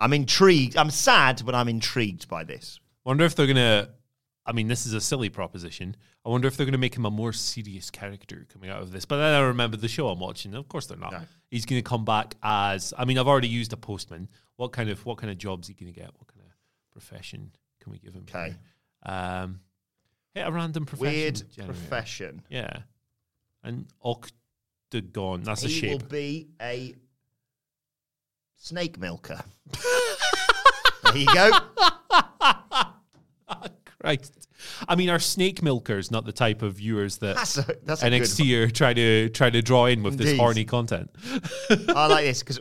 I'm 0.00 0.12
intrigued. 0.12 0.76
I'm 0.76 0.90
sad, 0.90 1.42
but 1.44 1.54
I'm 1.54 1.68
intrigued 1.68 2.28
by 2.28 2.44
this. 2.44 2.80
Wonder 3.04 3.24
if 3.24 3.34
they're 3.34 3.46
gonna. 3.46 3.90
I 4.46 4.52
mean, 4.52 4.68
this 4.68 4.86
is 4.86 4.94
a 4.94 5.00
silly 5.00 5.28
proposition. 5.28 5.96
I 6.24 6.28
wonder 6.28 6.46
if 6.46 6.56
they're 6.56 6.66
gonna 6.66 6.78
make 6.78 6.96
him 6.96 7.04
a 7.04 7.10
more 7.10 7.32
serious 7.32 7.90
character 7.90 8.46
coming 8.52 8.70
out 8.70 8.80
of 8.80 8.92
this. 8.92 9.04
But 9.04 9.16
then 9.16 9.34
I 9.34 9.40
remember 9.40 9.76
the 9.76 9.88
show 9.88 10.08
I'm 10.08 10.20
watching. 10.20 10.54
Of 10.54 10.68
course, 10.68 10.86
they're 10.86 10.96
not. 10.96 11.26
He's 11.50 11.66
gonna 11.66 11.82
come 11.82 12.04
back 12.04 12.36
as. 12.42 12.94
I 12.96 13.04
mean, 13.04 13.18
I've 13.18 13.26
already 13.28 13.48
used 13.48 13.72
a 13.72 13.76
postman. 13.76 14.28
What 14.56 14.72
kind 14.72 14.88
of 14.88 15.04
what 15.04 15.18
kind 15.18 15.30
of 15.30 15.38
jobs 15.38 15.68
he 15.68 15.74
gonna 15.74 15.92
get? 15.92 16.10
What 16.16 16.28
kind 16.28 16.40
of 16.46 16.52
profession 16.92 17.50
can 17.80 17.92
we 17.92 17.98
give 17.98 18.14
him? 18.14 18.24
Okay. 18.28 18.54
Um, 19.02 19.60
hit 20.34 20.46
a 20.46 20.52
random 20.52 20.86
profession. 20.86 21.12
Weird 21.12 21.42
generator. 21.50 21.72
profession. 21.72 22.42
Yeah. 22.48 22.78
An 23.64 23.86
octagon. 24.02 25.42
That's 25.42 25.64
a 25.64 25.68
shape. 25.68 25.84
he 25.84 25.90
will 25.90 26.06
be 26.08 26.48
a 26.62 26.94
snake 28.56 28.98
milker. 28.98 29.40
there 31.04 31.16
you 31.16 31.26
go. 31.34 31.50
Christ. 34.06 34.48
I 34.88 34.96
mean, 34.96 35.10
are 35.10 35.18
snake 35.18 35.62
milkers 35.62 36.10
not 36.10 36.24
the 36.24 36.32
type 36.32 36.62
of 36.62 36.74
viewers 36.76 37.18
that 37.18 37.36
That's 37.36 37.58
a- 37.58 37.76
that's 37.84 38.02
a 38.02 38.06
NXT 38.06 38.54
are 38.62 38.70
try 38.70 38.94
to 38.94 39.28
try 39.28 39.50
to 39.50 39.60
draw 39.62 39.86
in 39.86 40.02
with 40.02 40.16
this 40.16 40.28
Indeed. 40.28 40.40
horny 40.40 40.64
content? 40.64 41.10
I 41.94 42.06
like 42.06 42.24
this 42.24 42.42
because 42.42 42.58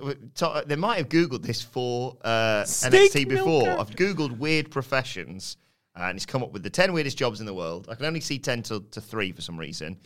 they 0.67 0.75
might 0.75 0.97
have 0.97 1.09
Googled 1.09 1.41
this 1.43 1.61
for 1.61 2.17
uh, 2.23 2.63
Snake 2.65 3.11
NXT 3.13 3.29
before. 3.29 3.63
milker. 3.63 3.79
I've 3.79 3.91
Googled 3.91 4.37
weird 4.37 4.69
professions 4.71 5.57
uh, 5.95 6.03
and 6.03 6.17
it's 6.17 6.25
come 6.25 6.43
up 6.43 6.51
with 6.51 6.63
the 6.63 6.69
10 6.69 6.91
weirdest 6.91 7.17
jobs 7.17 7.39
in 7.39 7.45
the 7.45 7.53
world. 7.53 7.87
I 7.89 7.95
can 7.95 8.05
only 8.05 8.19
see 8.21 8.39
10 8.39 8.63
to, 8.63 8.81
to 8.91 8.99
3 9.01 9.31
for 9.31 9.41
some 9.41 9.57
reason. 9.57 9.97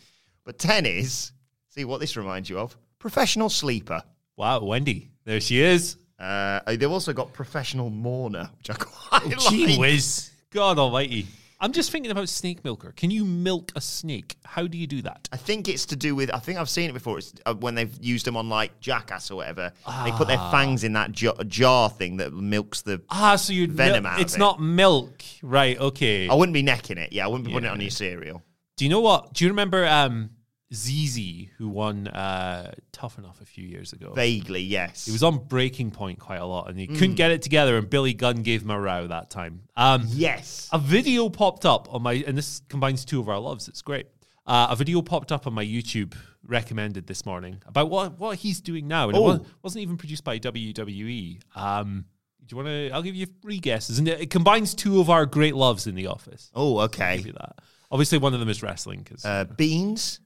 But 0.44 0.58
10 0.58 0.86
is, 0.86 1.32
see 1.68 1.84
what 1.84 1.98
this 2.00 2.16
reminds 2.16 2.48
you 2.48 2.58
of? 2.58 2.76
Professional 3.00 3.48
sleeper. 3.50 4.02
Wow, 4.36 4.62
Wendy. 4.62 5.10
There 5.24 5.40
she 5.40 5.60
is. 5.60 5.96
Uh, 6.18 6.60
they've 6.66 6.90
also 6.90 7.12
got 7.12 7.32
professional 7.32 7.90
mourner, 7.90 8.48
which 8.58 8.70
I 8.70 8.74
quite 8.74 9.26
like. 9.26 9.38
Gee 9.38 9.78
whiz. 9.78 10.29
God 10.50 10.78
almighty. 10.78 11.26
I'm 11.62 11.72
just 11.72 11.90
thinking 11.92 12.10
about 12.10 12.28
snake 12.30 12.64
milker. 12.64 12.92
Can 12.96 13.10
you 13.10 13.24
milk 13.24 13.70
a 13.76 13.82
snake? 13.82 14.36
How 14.44 14.66
do 14.66 14.78
you 14.78 14.86
do 14.86 15.02
that? 15.02 15.28
I 15.30 15.36
think 15.36 15.68
it's 15.68 15.84
to 15.86 15.96
do 15.96 16.14
with. 16.14 16.32
I 16.32 16.38
think 16.38 16.58
I've 16.58 16.70
seen 16.70 16.88
it 16.88 16.94
before. 16.94 17.18
It's 17.18 17.34
uh, 17.44 17.54
when 17.54 17.74
they've 17.74 17.94
used 18.00 18.24
them 18.26 18.34
on 18.36 18.48
like 18.48 18.80
Jackass 18.80 19.30
or 19.30 19.36
whatever. 19.36 19.70
They 20.04 20.10
put 20.12 20.26
their 20.26 20.38
Ah. 20.38 20.50
fangs 20.50 20.84
in 20.84 20.94
that 20.94 21.12
jar, 21.12 21.34
jar 21.46 21.90
thing 21.90 22.16
that 22.16 22.32
milks 22.32 22.80
the 22.80 23.02
Ah, 23.10 23.36
so 23.36 23.52
you 23.52 23.66
venom 23.66 24.04
mil- 24.04 24.12
out. 24.12 24.20
It's 24.20 24.32
of 24.34 24.38
it. 24.38 24.40
not 24.40 24.60
milk, 24.62 25.22
right? 25.42 25.78
Okay. 25.78 26.28
I 26.28 26.34
wouldn't 26.34 26.54
be 26.54 26.62
necking 26.62 26.96
it. 26.96 27.12
Yeah, 27.12 27.24
I 27.26 27.28
wouldn't 27.28 27.46
be 27.46 27.52
putting 27.52 27.68
it 27.68 27.72
on 27.72 27.80
your 27.80 27.90
cereal. 27.90 28.42
Do 28.78 28.86
you 28.86 28.88
know 28.88 29.00
what? 29.00 29.34
Do 29.34 29.44
you 29.44 29.50
remember 29.50 29.86
um, 29.86 30.30
ZZ 30.72 31.48
who 31.58 31.68
won 31.68 32.06
uh, 32.08 32.72
Tough 32.92 33.18
Enough 33.18 33.40
a 33.40 33.44
few 33.44 33.64
years 33.66 33.92
ago? 33.92 34.12
Vaguely, 34.14 34.62
yes. 34.62 35.06
He 35.06 35.12
was 35.12 35.22
on 35.22 35.44
breaking 35.44 35.90
point 35.90 36.18
quite 36.18 36.40
a 36.40 36.46
lot, 36.46 36.68
and 36.70 36.78
he 36.78 36.86
Mm. 36.86 36.98
couldn't 36.98 37.14
get 37.16 37.30
it 37.32 37.42
together. 37.42 37.76
And 37.76 37.90
Billy 37.90 38.14
Gunn 38.14 38.42
gave 38.42 38.62
him 38.62 38.70
a 38.70 38.80
row 38.80 39.06
that 39.08 39.30
time. 39.30 39.62
Um, 39.76 40.04
yes, 40.08 40.68
a 40.72 40.78
video 40.78 41.28
popped 41.28 41.66
up 41.66 41.92
on 41.92 42.02
my, 42.02 42.14
and 42.26 42.38
this 42.38 42.62
combines 42.68 43.04
two 43.04 43.18
of 43.20 43.28
our 43.28 43.38
loves. 43.38 43.66
It's 43.68 43.82
great. 43.82 44.06
Uh, 44.46 44.68
a 44.70 44.76
video 44.76 45.02
popped 45.02 45.32
up 45.32 45.46
on 45.46 45.52
my 45.54 45.64
YouTube 45.64 46.14
recommended 46.46 47.06
this 47.06 47.26
morning 47.26 47.60
about 47.66 47.90
what 47.90 48.18
what 48.18 48.38
he's 48.38 48.60
doing 48.60 48.88
now, 48.88 49.08
and 49.08 49.16
it 49.16 49.20
Oh. 49.20 49.22
wa- 49.22 49.38
wasn't 49.62 49.82
even 49.82 49.96
produced 49.96 50.24
by 50.24 50.38
WWE. 50.38 51.38
Um, 51.54 52.04
do 52.46 52.54
you 52.54 52.56
want 52.56 52.68
to? 52.68 52.90
I'll 52.90 53.02
give 53.02 53.14
you 53.14 53.26
three 53.26 53.58
guesses, 53.58 53.98
and 53.98 54.08
it, 54.08 54.20
it 54.22 54.30
combines 54.30 54.74
two 54.74 55.00
of 55.00 55.10
our 55.10 55.26
great 55.26 55.54
loves 55.54 55.86
in 55.86 55.94
the 55.94 56.06
office. 56.06 56.50
Oh, 56.54 56.78
okay. 56.80 57.16
give 57.18 57.26
you 57.26 57.32
that. 57.34 57.58
Obviously, 57.92 58.18
one 58.18 58.34
of 58.34 58.40
them 58.40 58.48
is 58.48 58.62
wrestling 58.62 59.00
because 59.02 59.24
Uh, 59.24 59.44
beans. 59.44 60.20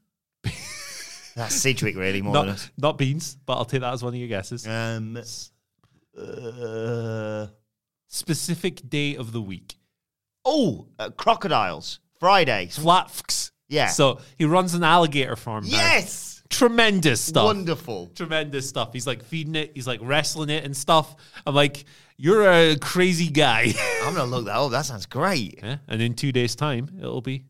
That's 1.36 1.55
Sidgwick, 1.55 1.97
really, 1.97 2.22
more 2.22 2.32
not, 2.34 2.42
than 2.42 2.55
us. 2.55 2.70
not 2.78 2.97
beans, 2.99 3.36
but 3.45 3.55
I'll 3.55 3.64
take 3.64 3.80
that 3.80 3.92
as 3.92 4.03
one 4.05 4.14
of 4.14 4.18
your 4.18 4.28
guesses. 4.28 4.66
Um, 4.66 5.18
uh, 6.16 7.47
Specific 8.09 8.88
day 8.88 9.16
of 9.16 9.32
the 9.32 9.40
week. 9.42 9.76
oh, 10.45 10.86
uh, 10.99 11.11
crocodiles. 11.11 11.99
Friday. 12.20 12.68
Flatfks. 12.70 13.51
Yeah. 13.68 13.88
So 13.88 14.20
he 14.38 14.45
runs 14.45 14.74
an 14.74 14.84
alligator 14.84 15.36
farm. 15.36 15.64
now. 15.64 15.70
Yes. 15.70 16.42
Tremendous 16.51 17.20
stuff. 17.20 17.45
Wonderful. 17.47 18.11
Tremendous 18.14 18.68
stuff. 18.68 18.92
He's 18.92 19.07
like 19.07 19.24
feeding 19.24 19.57
it. 19.57 19.72
He's 19.74 19.86
like 19.86 20.01
wrestling 20.03 20.51
it 20.51 20.64
and 20.64 20.76
stuff. 20.76 21.16
I'm 21.47 21.55
like, 21.55 21.84
you're 22.16 22.49
a 22.49 22.76
crazy 22.76 23.28
guy. 23.28 23.72
I'm 24.05 24.14
gonna 24.14 24.30
look 24.30 24.45
that 24.45 24.55
up. 24.57 24.70
That 24.70 24.86
sounds 24.86 25.07
great. 25.07 25.59
yeah. 25.62 25.78
And 25.88 26.01
in 26.01 26.14
two 26.14 26.30
days' 26.30 26.55
time, 26.55 26.88
it'll 26.99 27.22
be 27.22 27.45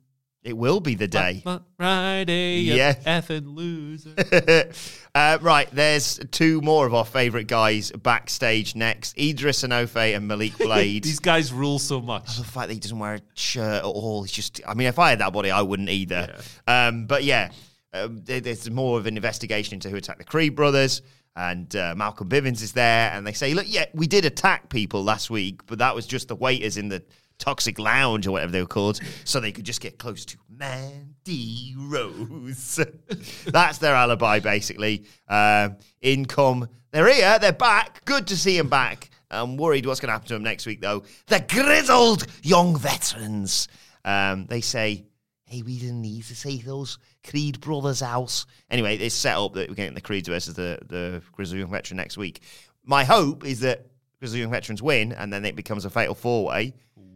It 0.44 0.56
will 0.56 0.78
be 0.80 0.94
the 0.94 1.08
day. 1.08 1.42
Friday. 1.78 2.58
Yeah. 2.60 2.92
effing 2.94 3.54
loser. 3.56 4.14
uh, 5.14 5.38
right, 5.40 5.68
there's 5.72 6.20
two 6.30 6.60
more 6.60 6.86
of 6.86 6.92
our 6.92 7.06
favourite 7.06 7.46
guys 7.46 7.90
backstage 7.92 8.76
next: 8.76 9.16
Edris 9.18 9.62
Enofe 9.62 10.14
and 10.14 10.28
Malik 10.28 10.56
Blade. 10.58 11.04
These 11.04 11.20
guys 11.20 11.50
rule 11.52 11.78
so 11.78 12.00
much. 12.00 12.36
the 12.36 12.44
fact 12.44 12.68
that 12.68 12.74
he 12.74 12.80
doesn't 12.80 12.98
wear 12.98 13.14
a 13.14 13.20
shirt 13.32 13.78
at 13.78 13.84
all. 13.84 14.22
He's 14.22 14.32
just, 14.32 14.60
I 14.68 14.74
mean, 14.74 14.86
if 14.86 14.98
I 14.98 15.10
had 15.10 15.20
that 15.20 15.32
body, 15.32 15.50
I 15.50 15.62
wouldn't 15.62 15.88
either. 15.88 16.36
Um, 16.68 17.06
but 17.06 17.24
yeah, 17.24 17.50
um, 17.94 18.20
there- 18.24 18.40
there's 18.40 18.68
more 18.70 18.98
of 18.98 19.06
an 19.06 19.16
investigation 19.16 19.74
into 19.74 19.88
who 19.88 19.96
attacked 19.96 20.18
the 20.18 20.24
Creed 20.24 20.54
brothers. 20.54 21.00
And 21.36 21.74
uh, 21.74 21.94
Malcolm 21.96 22.28
Bivens 22.28 22.62
is 22.62 22.72
there. 22.74 23.10
And 23.10 23.26
they 23.26 23.32
say, 23.32 23.54
look, 23.54 23.64
yeah, 23.68 23.86
we 23.92 24.06
did 24.06 24.24
attack 24.24 24.68
people 24.68 25.02
last 25.02 25.30
week, 25.30 25.66
but 25.66 25.78
that 25.80 25.92
was 25.92 26.06
just 26.06 26.28
the 26.28 26.36
waiters 26.36 26.76
in 26.76 26.88
the 26.88 27.02
toxic 27.38 27.78
lounge 27.78 28.26
or 28.26 28.32
whatever 28.32 28.52
they 28.52 28.60
were 28.60 28.66
called, 28.66 29.00
so 29.24 29.40
they 29.40 29.52
could 29.52 29.64
just 29.64 29.80
get 29.80 29.98
close 29.98 30.24
to 30.26 30.38
Mandy 30.48 31.74
Rose. 31.76 32.80
That's 33.46 33.78
their 33.78 33.94
alibi, 33.94 34.40
basically. 34.40 35.04
Um, 35.28 35.76
income. 36.00 36.68
They're 36.92 37.12
here. 37.12 37.38
They're 37.38 37.52
back. 37.52 38.04
Good 38.04 38.28
to 38.28 38.36
see 38.36 38.56
them 38.56 38.68
back. 38.68 39.10
I'm 39.30 39.56
worried 39.56 39.86
what's 39.86 40.00
going 40.00 40.08
to 40.08 40.12
happen 40.12 40.28
to 40.28 40.34
them 40.34 40.44
next 40.44 40.66
week, 40.66 40.80
though. 40.80 41.02
The 41.26 41.44
grizzled 41.48 42.26
young 42.42 42.78
veterans. 42.78 43.68
Um, 44.04 44.46
they 44.46 44.60
say, 44.60 45.06
hey, 45.46 45.62
we 45.62 45.78
didn't 45.78 46.02
need 46.02 46.24
to 46.24 46.36
see 46.36 46.58
those 46.58 46.98
Creed 47.28 47.60
brothers' 47.60 48.00
house. 48.00 48.46
Anyway, 48.70 48.96
it's 48.96 49.14
set 49.14 49.36
up 49.36 49.54
that 49.54 49.68
we're 49.68 49.74
getting 49.74 49.94
the 49.94 50.00
Creeds 50.00 50.28
versus 50.28 50.54
the, 50.54 50.78
the 50.86 51.22
grizzled 51.32 51.58
young 51.58 51.70
veteran 51.70 51.96
next 51.96 52.16
week. 52.16 52.42
My 52.84 53.04
hope 53.04 53.44
is 53.44 53.60
that 53.60 53.86
grizzled 54.20 54.40
young 54.40 54.50
veterans 54.50 54.82
win, 54.82 55.12
and 55.12 55.32
then 55.32 55.44
it 55.44 55.56
becomes 55.56 55.84
a 55.84 55.90
fatal 55.90 56.14
four 56.14 56.44
way. 56.44 56.74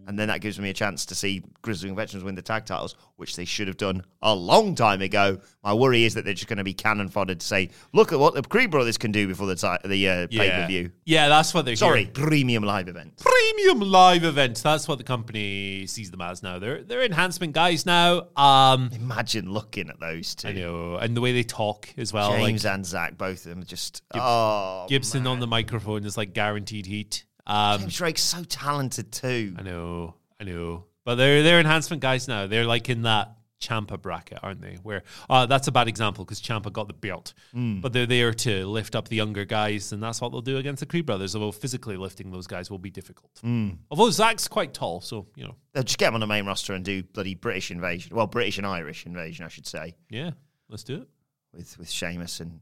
And 0.09 0.19
then 0.19 0.29
that 0.29 0.41
gives 0.41 0.59
me 0.59 0.71
a 0.71 0.75
chance 0.75 1.05
to 1.05 1.15
see 1.15 1.45
Grizzly 1.61 1.91
Veterans 1.91 2.25
win 2.25 2.35
the 2.35 2.41
tag 2.41 2.65
titles, 2.65 2.97
which 3.17 3.37
they 3.37 3.45
should 3.45 3.69
have 3.69 3.77
done 3.77 4.03
a 4.23 4.35
long 4.35 4.75
time 4.75 5.03
ago. 5.03 5.39
My 5.63 5.75
worry 5.75 6.05
is 6.05 6.15
that 6.15 6.25
they're 6.25 6.33
just 6.33 6.49
going 6.49 6.57
to 6.57 6.65
be 6.65 6.73
cannon 6.73 7.11
fodder 7.11 7.35
to 7.35 7.47
say, 7.47 7.69
look 7.93 8.11
at 8.11 8.19
what 8.19 8.33
the 8.33 8.41
Creed 8.41 8.71
brothers 8.71 8.97
can 8.97 9.13
do 9.13 9.29
before 9.29 9.47
the, 9.47 9.55
ti- 9.55 9.87
the 9.87 10.09
uh, 10.09 10.27
pay 10.29 10.49
per 10.49 10.67
view. 10.67 10.93
Yeah, 11.05 11.29
that's 11.29 11.53
what 11.53 11.67
they're 11.67 11.77
Sorry, 11.77 12.05
here. 12.05 12.13
premium 12.15 12.63
live 12.63 12.89
event. 12.89 13.19
Premium 13.19 13.81
live 13.81 14.25
event. 14.25 14.63
That's 14.63 14.89
what 14.89 14.97
the 14.97 15.05
company 15.05 15.87
sees 15.87 16.11
them 16.11 16.23
as 16.23 16.43
now. 16.43 16.59
They're 16.59 16.83
they're 16.83 17.05
enhancement 17.05 17.53
guys 17.53 17.85
now. 17.85 18.29
Um, 18.35 18.89
Imagine 18.95 19.53
looking 19.53 19.91
at 19.91 20.01
those 20.01 20.35
two. 20.35 20.49
I 20.49 20.53
know, 20.53 20.97
and 20.97 21.15
the 21.15 21.21
way 21.21 21.33
they 21.33 21.45
talk 21.45 21.87
as 21.99 22.15
well. 22.15 22.33
James 22.33 22.65
like 22.65 22.75
and 22.75 22.87
Zach, 22.87 23.19
both 23.19 23.45
of 23.45 23.51
them, 23.51 23.63
just 23.63 24.03
oh, 24.15 24.87
Gibson 24.89 25.25
man. 25.25 25.33
on 25.33 25.41
the 25.41 25.47
microphone 25.47 26.05
is 26.07 26.17
like 26.17 26.33
guaranteed 26.33 26.87
heat. 26.87 27.25
Um, 27.49 27.81
James 27.81 27.97
Drake's 27.97 28.23
so 28.23 28.45
talented 28.45 29.11
too. 29.11 29.55
I 29.59 29.63
know, 29.63 30.15
I 30.41 30.45
know, 30.45 30.85
but 31.05 31.15
they're 31.17 31.43
they're 31.43 31.61
enhancement 31.61 32.03
guys 32.03 32.29
now. 32.29 32.47
They're 32.47 32.67
like 32.67 32.89
in 32.91 33.03
that 33.03 33.33
Ciampa 33.61 34.01
bracket, 34.01 34.39
aren't 34.43 34.61
they? 34.61 34.79
Where 34.85 35.03
uh, 35.29 35.47
that's 35.47 35.67
a 35.67 35.73
bad 35.73 35.89
example 35.89 36.25
because 36.25 36.41
Ciampa 36.41 36.73
got 36.73 36.87
the 36.87 36.93
belt, 36.95 37.35
Mm. 37.55 37.81
but 37.81 37.93
they're 37.93 38.07
there 38.07 38.33
to 38.33 38.67
lift 38.67 38.95
up 38.95 39.09
the 39.09 39.17
younger 39.17 39.45
guys, 39.45 39.91
and 39.93 40.01
that's 40.03 40.21
what 40.21 40.31
they'll 40.31 40.43
do 40.43 40.59
against 40.59 40.79
the 40.81 40.87
Creed 40.87 41.07
brothers. 41.07 41.35
Although 41.35 41.51
physically 41.53 41.97
lifting 41.97 42.31
those 42.31 42.47
guys 42.47 42.71
will 42.71 42.79
be 42.79 42.91
difficult. 42.91 43.33
Mm. 43.45 43.79
Although 43.91 44.11
Zach's 44.11 44.47
quite 44.47 44.75
tall, 44.75 45.01
so 45.01 45.27
you 45.35 45.45
know, 45.45 45.57
They'll 45.73 45.83
just 45.83 45.99
get 45.99 46.09
him 46.09 46.15
on 46.15 46.21
the 46.21 46.27
main 46.27 46.47
roster 46.47 46.75
and 46.75 46.85
do 46.85 47.03
bloody 47.03 47.35
British 47.35 47.71
invasion. 47.71 48.15
Well, 48.15 48.27
British 48.27 48.59
and 48.59 48.67
Irish 48.67 49.07
invasion, 49.07 49.45
I 49.45 49.49
should 49.49 49.67
say, 49.67 49.97
yeah, 50.11 50.31
let's 50.69 50.85
do 50.85 50.97
it. 51.03 51.09
with 51.53 51.77
with 51.79 51.91
Sheamus 51.91 52.39
and 52.41 52.61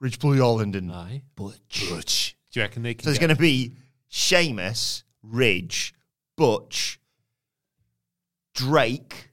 Ridge 0.00 0.18
Bully 0.18 0.38
Holland 0.38 0.74
and 0.74 0.90
Aye, 0.90 1.22
Butch. 1.36 1.84
Butch. 1.88 2.36
Do 2.50 2.58
you 2.58 2.64
reckon 2.64 2.82
they 2.82 2.94
can? 2.94 3.04
So 3.04 3.10
there's 3.10 3.18
going 3.20 3.30
to 3.30 3.36
be 3.36 3.76
Sheamus, 4.14 5.04
Ridge, 5.22 5.94
Butch, 6.36 7.00
Drake, 8.54 9.30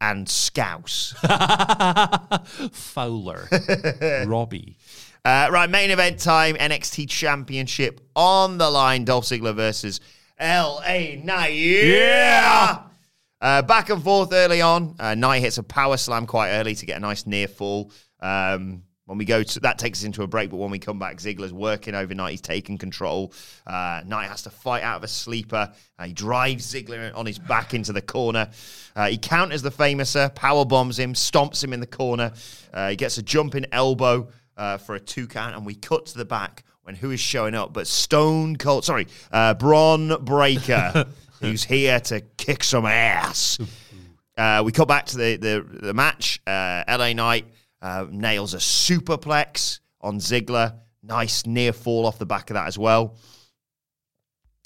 and 0.00 0.28
Scouse. 0.28 1.14
Fowler, 2.72 3.48
Robbie. 4.26 4.78
Uh, 5.24 5.48
right, 5.52 5.70
main 5.70 5.92
event 5.92 6.18
time. 6.18 6.56
NXT 6.56 7.08
Championship 7.08 8.00
on 8.16 8.58
the 8.58 8.68
line. 8.68 9.04
Dolph 9.04 9.26
Ziggler 9.26 9.54
versus 9.54 10.00
LA 10.40 11.14
Knight. 11.22 11.54
Yeah! 11.54 12.82
Uh, 13.40 13.62
back 13.62 13.90
and 13.90 14.02
forth 14.02 14.32
early 14.32 14.60
on. 14.60 14.96
Uh, 14.98 15.14
Knight 15.14 15.42
hits 15.42 15.58
a 15.58 15.62
power 15.62 15.96
slam 15.96 16.26
quite 16.26 16.50
early 16.50 16.74
to 16.74 16.84
get 16.84 16.96
a 16.96 17.00
nice 17.00 17.26
near 17.28 17.46
fall. 17.46 17.92
Um, 18.18 18.82
when 19.06 19.18
we 19.18 19.24
go 19.24 19.42
to 19.42 19.60
that 19.60 19.78
takes 19.78 20.00
us 20.00 20.04
into 20.04 20.22
a 20.22 20.26
break, 20.26 20.50
but 20.50 20.56
when 20.56 20.70
we 20.70 20.78
come 20.78 20.98
back, 20.98 21.16
Ziggler's 21.18 21.52
working 21.52 21.94
overnight. 21.94 22.32
He's 22.32 22.40
taking 22.40 22.76
control. 22.76 23.32
Uh, 23.66 24.02
Knight 24.04 24.28
has 24.28 24.42
to 24.42 24.50
fight 24.50 24.82
out 24.82 24.98
of 24.98 25.04
a 25.04 25.08
sleeper. 25.08 25.72
Uh, 25.98 26.06
he 26.06 26.12
drives 26.12 26.72
Ziggler 26.72 27.16
on 27.16 27.24
his 27.24 27.38
back 27.38 27.72
into 27.72 27.92
the 27.92 28.02
corner. 28.02 28.50
Uh, 28.94 29.06
he 29.08 29.16
counters 29.16 29.62
the 29.62 29.70
Fameasser, 29.70 30.34
power 30.34 30.64
bombs 30.64 30.98
him, 30.98 31.14
stomps 31.14 31.62
him 31.62 31.72
in 31.72 31.80
the 31.80 31.86
corner. 31.86 32.32
Uh, 32.74 32.90
he 32.90 32.96
gets 32.96 33.16
a 33.16 33.22
jumping 33.22 33.64
elbow 33.72 34.28
uh, 34.56 34.76
for 34.76 34.96
a 34.96 35.00
two 35.00 35.26
count, 35.26 35.54
and 35.54 35.64
we 35.64 35.74
cut 35.74 36.06
to 36.06 36.18
the 36.18 36.24
back 36.24 36.64
when 36.82 36.94
who 36.94 37.10
is 37.10 37.20
showing 37.20 37.54
up? 37.54 37.72
But 37.72 37.86
Stone 37.86 38.56
Cold, 38.56 38.84
sorry, 38.84 39.06
uh, 39.32 39.54
Bron 39.54 40.24
Breakker, 40.24 41.06
who's 41.40 41.64
here 41.64 42.00
to 42.00 42.20
kick 42.36 42.64
some 42.64 42.86
ass. 42.86 43.58
Uh, 44.36 44.62
we 44.64 44.72
cut 44.72 44.88
back 44.88 45.06
to 45.06 45.16
the 45.16 45.36
the, 45.36 45.66
the 45.82 45.94
match. 45.94 46.40
Uh, 46.46 46.84
LA 46.88 47.12
Knight 47.12 47.46
uh, 47.86 48.06
nails 48.10 48.52
a 48.52 48.56
superplex 48.56 49.78
on 50.00 50.18
Ziggler. 50.18 50.74
Nice 51.04 51.46
near 51.46 51.72
fall 51.72 52.04
off 52.04 52.18
the 52.18 52.26
back 52.26 52.50
of 52.50 52.54
that 52.54 52.66
as 52.66 52.76
well. 52.76 53.16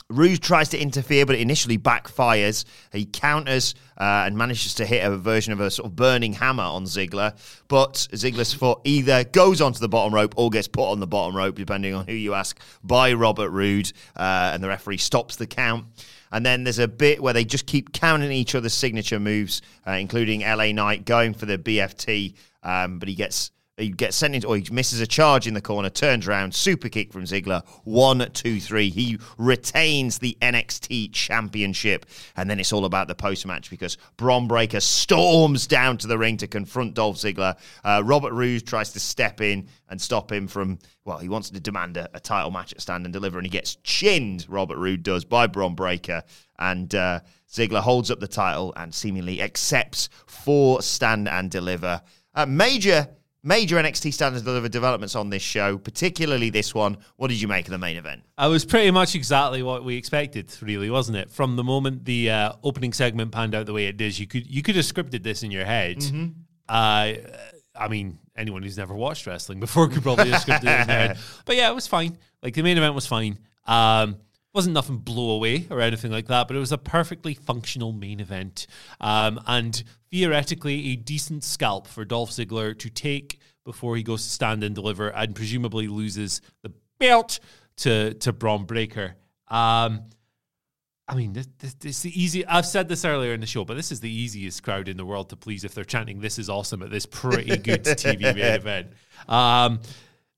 Roode 0.09 0.41
tries 0.41 0.71
to 0.71 0.79
interfere, 0.79 1.27
but 1.27 1.37
it 1.37 1.41
initially 1.41 1.77
backfires. 1.79 2.65
He 2.93 3.05
counters 3.05 3.75
uh, 3.97 4.25
and 4.27 4.37
manages 4.37 4.75
to 4.77 4.87
hit 4.87 5.05
a 5.05 5.17
version 5.17 5.53
of 5.53 5.61
a 5.61 5.71
sort 5.71 5.87
of 5.87 5.95
burning 5.95 6.33
hammer 6.33 6.65
on 6.65 6.85
Ziggler. 6.85 7.37
But 7.69 8.09
Ziggler's 8.13 8.55
foot 8.55 8.81
either 8.85 9.23
goes 9.23 9.61
onto 9.61 9.79
the 9.81 9.89
bottom 9.89 10.15
rope 10.15 10.35
or 10.37 10.49
gets 10.49 10.67
put 10.67 10.91
on 10.91 10.99
the 10.99 11.07
bottom 11.07 11.37
rope, 11.37 11.57
depending 11.57 11.95
on 11.95 12.07
who 12.07 12.15
you 12.15 12.33
ask, 12.33 12.59
by 12.83 13.13
Robert 13.13 13.51
Roode. 13.51 13.93
Uh, 14.17 14.51
and 14.55 14.65
the 14.65 14.69
referee 14.69 14.97
stops 14.97 15.37
the 15.37 15.47
count. 15.47 15.85
And 16.33 16.47
then 16.47 16.65
there's 16.65 16.79
a 16.79 16.89
bit 16.89 17.21
where 17.21 17.35
they 17.35 17.45
just 17.45 17.67
keep 17.67 17.93
counting 17.93 18.33
each 18.33 18.55
other's 18.55 18.73
signature 18.73 19.21
moves, 19.21 19.63
uh, 19.87 19.93
including 19.93 20.41
LA 20.41 20.73
Knight 20.73 21.05
going 21.05 21.35
for 21.35 21.47
the 21.47 21.59
BFT, 21.59 22.35
um, 22.63 22.99
but 22.99 23.09
he 23.09 23.15
gets 23.15 23.51
he 23.81 23.89
gets 23.89 24.17
sent 24.17 24.35
into, 24.35 24.47
or 24.47 24.57
he 24.57 24.67
misses 24.71 25.01
a 25.01 25.07
charge 25.07 25.47
in 25.47 25.55
the 25.55 25.61
corner, 25.61 25.89
turns 25.91 26.29
around, 26.29 26.55
super 26.55 26.89
kick 26.89 27.13
from 27.13 27.25
Ziggler, 27.25 27.65
one, 27.85 28.31
two, 28.33 28.61
three. 28.61 28.91
He 28.91 29.19
retains 29.39 30.19
the 30.19 30.37
NXT 30.41 31.13
championship. 31.13 32.07
And 32.37 32.49
then 32.49 32.61
it's 32.61 32.73
all 32.73 32.85
about 32.85 33.09
the 33.09 33.15
post 33.15 33.47
match 33.47 33.71
because 33.71 33.97
Bron 34.17 34.47
Breakker 34.47 34.81
storms 34.81 35.67
down 35.67 35.97
to 35.99 36.07
the 36.07 36.19
ring 36.19 36.37
to 36.39 36.47
confront 36.47 36.95
Dolph 36.95 37.17
Ziggler. 37.17 37.57
Uh, 37.83 38.03
Robert 38.05 38.33
Roode 38.33 38.67
tries 38.67 38.93
to 38.93 39.01
step 39.01 39.41
in 39.41 39.69
and 39.89 40.01
stop 40.01 40.31
him 40.31 40.47
from, 40.47 40.79
well, 41.05 41.19
he 41.19 41.29
wants 41.29 41.51
to 41.51 41.61
demand 41.61 41.97
a, 41.97 42.09
a 42.15 42.21
title 42.21 42.51
match 42.51 42.73
at 42.73 42.81
Stand 42.81 43.07
and 43.07 43.13
Deliver, 43.13 43.39
and 43.39 43.47
he 43.47 43.51
gets 43.51 43.77
chinned, 43.77 44.47
Robert 44.49 44.77
Roode 44.77 45.03
does, 45.03 45.25
by 45.25 45.47
Bron 45.47 45.75
Breakker. 45.75 46.23
And 46.59 46.95
uh, 46.95 47.21
Ziggler 47.51 47.81
holds 47.81 48.11
up 48.11 48.21
the 48.21 48.29
title 48.29 48.75
and 48.77 48.95
seemingly 48.95 49.41
accepts 49.41 50.11
for 50.27 50.83
Stand 50.83 51.29
and 51.29 51.51
Deliver. 51.51 52.03
Uh, 52.43 52.47
major 52.47 53.09
major 53.43 53.77
NXT 53.77 54.13
Stand 54.13 54.37
and 54.37 54.45
Deliver 54.45 54.69
developments 54.69 55.15
on 55.17 55.31
this 55.31 55.43
show, 55.43 55.79
particularly 55.79 56.51
this 56.51 56.75
one. 56.75 56.99
What 57.17 57.29
did 57.29 57.41
you 57.41 57.49
make 57.49 57.67
of 57.67 57.71
the 57.73 57.79
main 57.79 57.97
event? 57.97 58.23
I 58.37 58.49
was 58.49 58.65
pretty 58.65 58.91
much 58.91 59.15
exactly 59.15 59.63
what 59.63 59.85
we 59.85 59.97
expected, 59.97 60.53
really, 60.61 60.91
wasn't 60.91 61.17
it? 61.17 61.31
From 61.31 61.57
the 61.57 61.65
moment 61.65 62.05
the 62.05 62.31
uh, 62.31 62.53
opening 62.63 62.93
segment 62.93 63.33
panned 63.33 63.55
out 63.55 63.67
the 63.67 63.73
way 63.73 63.87
it 63.87 63.97
did, 63.97 64.19
you 64.19 64.27
could 64.27 64.47
you 64.47 64.63
could 64.63 64.77
have 64.77 64.85
scripted 64.85 65.23
this 65.23 65.43
in 65.43 65.51
your 65.51 65.65
head. 65.65 65.99
Mhm. 65.99 66.35
Uh, 66.69 67.15
I 67.75 67.89
mean, 67.89 68.19
anyone 68.37 68.63
who's 68.63 68.77
never 68.77 68.95
watched 68.95 69.27
wrestling 69.27 69.59
before 69.61 69.89
could 69.89 70.03
probably 70.03 70.31
have 70.31 70.43
scripted 70.43 70.65
it 70.65 70.81
in 70.83 70.87
their 70.87 71.09
head. 71.09 71.19
But 71.45 71.57
yeah, 71.57 71.71
it 71.71 71.75
was 71.75 71.87
fine. 71.87 72.19
Like 72.43 72.55
the 72.55 72.63
main 72.63 72.77
event 72.77 72.95
was 72.95 73.07
fine. 73.07 73.39
Um, 73.67 74.17
wasn't 74.53 74.75
nothing 74.75 74.99
blow 74.99 75.31
away 75.31 75.67
or 75.71 75.81
anything 75.81 76.11
like 76.11 76.27
that, 76.27 76.49
but 76.49 76.57
it 76.57 76.61
was 76.61 76.73
a 76.73 76.79
perfectly 76.79 77.35
functional 77.35 77.93
main 77.93 78.21
event. 78.21 78.67
Um, 79.01 79.41
and 79.47 79.83
theoretically, 80.11 80.89
a 80.89 80.97
decent 80.97 81.45
scalp 81.45 81.87
for 81.87 82.05
Dolph 82.05 82.31
Ziggler 82.31 82.77
to 82.79 82.91
take 82.91 83.39
before 83.65 83.97
he 83.97 84.03
goes 84.03 84.25
to 84.25 84.31
stand 84.31 84.65
and 84.65 84.75
deliver 84.75 85.09
and 85.09 85.35
presumably 85.35 85.87
loses 85.87 86.41
the 86.63 86.73
belt 86.99 87.39
to, 87.77 88.15
to 88.15 88.33
Bron 88.33 88.65
Breakker. 88.65 89.17
Um, 89.49 90.05
I 91.07 91.15
mean, 91.15 91.33
this, 91.33 91.49
this, 91.59 91.75
this 91.75 92.03
the 92.03 92.23
easy. 92.23 92.47
I've 92.47 92.67
said 92.67 92.89
this 92.89 93.05
earlier 93.05 93.35
in 93.35 93.41
the 93.41 93.47
show, 93.47 93.65
but 93.65 93.75
this 93.75 93.91
is 93.91 93.99
the 93.99 94.11
easiest 94.11 94.63
crowd 94.63 94.89
in 94.89 94.97
the 94.97 95.05
world 95.05 95.31
to 95.31 95.37
please 95.37 95.65
if 95.65 95.75
they're 95.75 95.85
chanting 95.85 96.21
"This 96.21 96.39
is 96.39 96.49
awesome" 96.49 96.85
at 96.85 96.91
this 96.91 97.05
pretty 97.05 97.57
good 97.57 97.83
TV 97.85 98.21
main 98.23 98.39
event. 98.39 98.93
Um, 99.29 99.81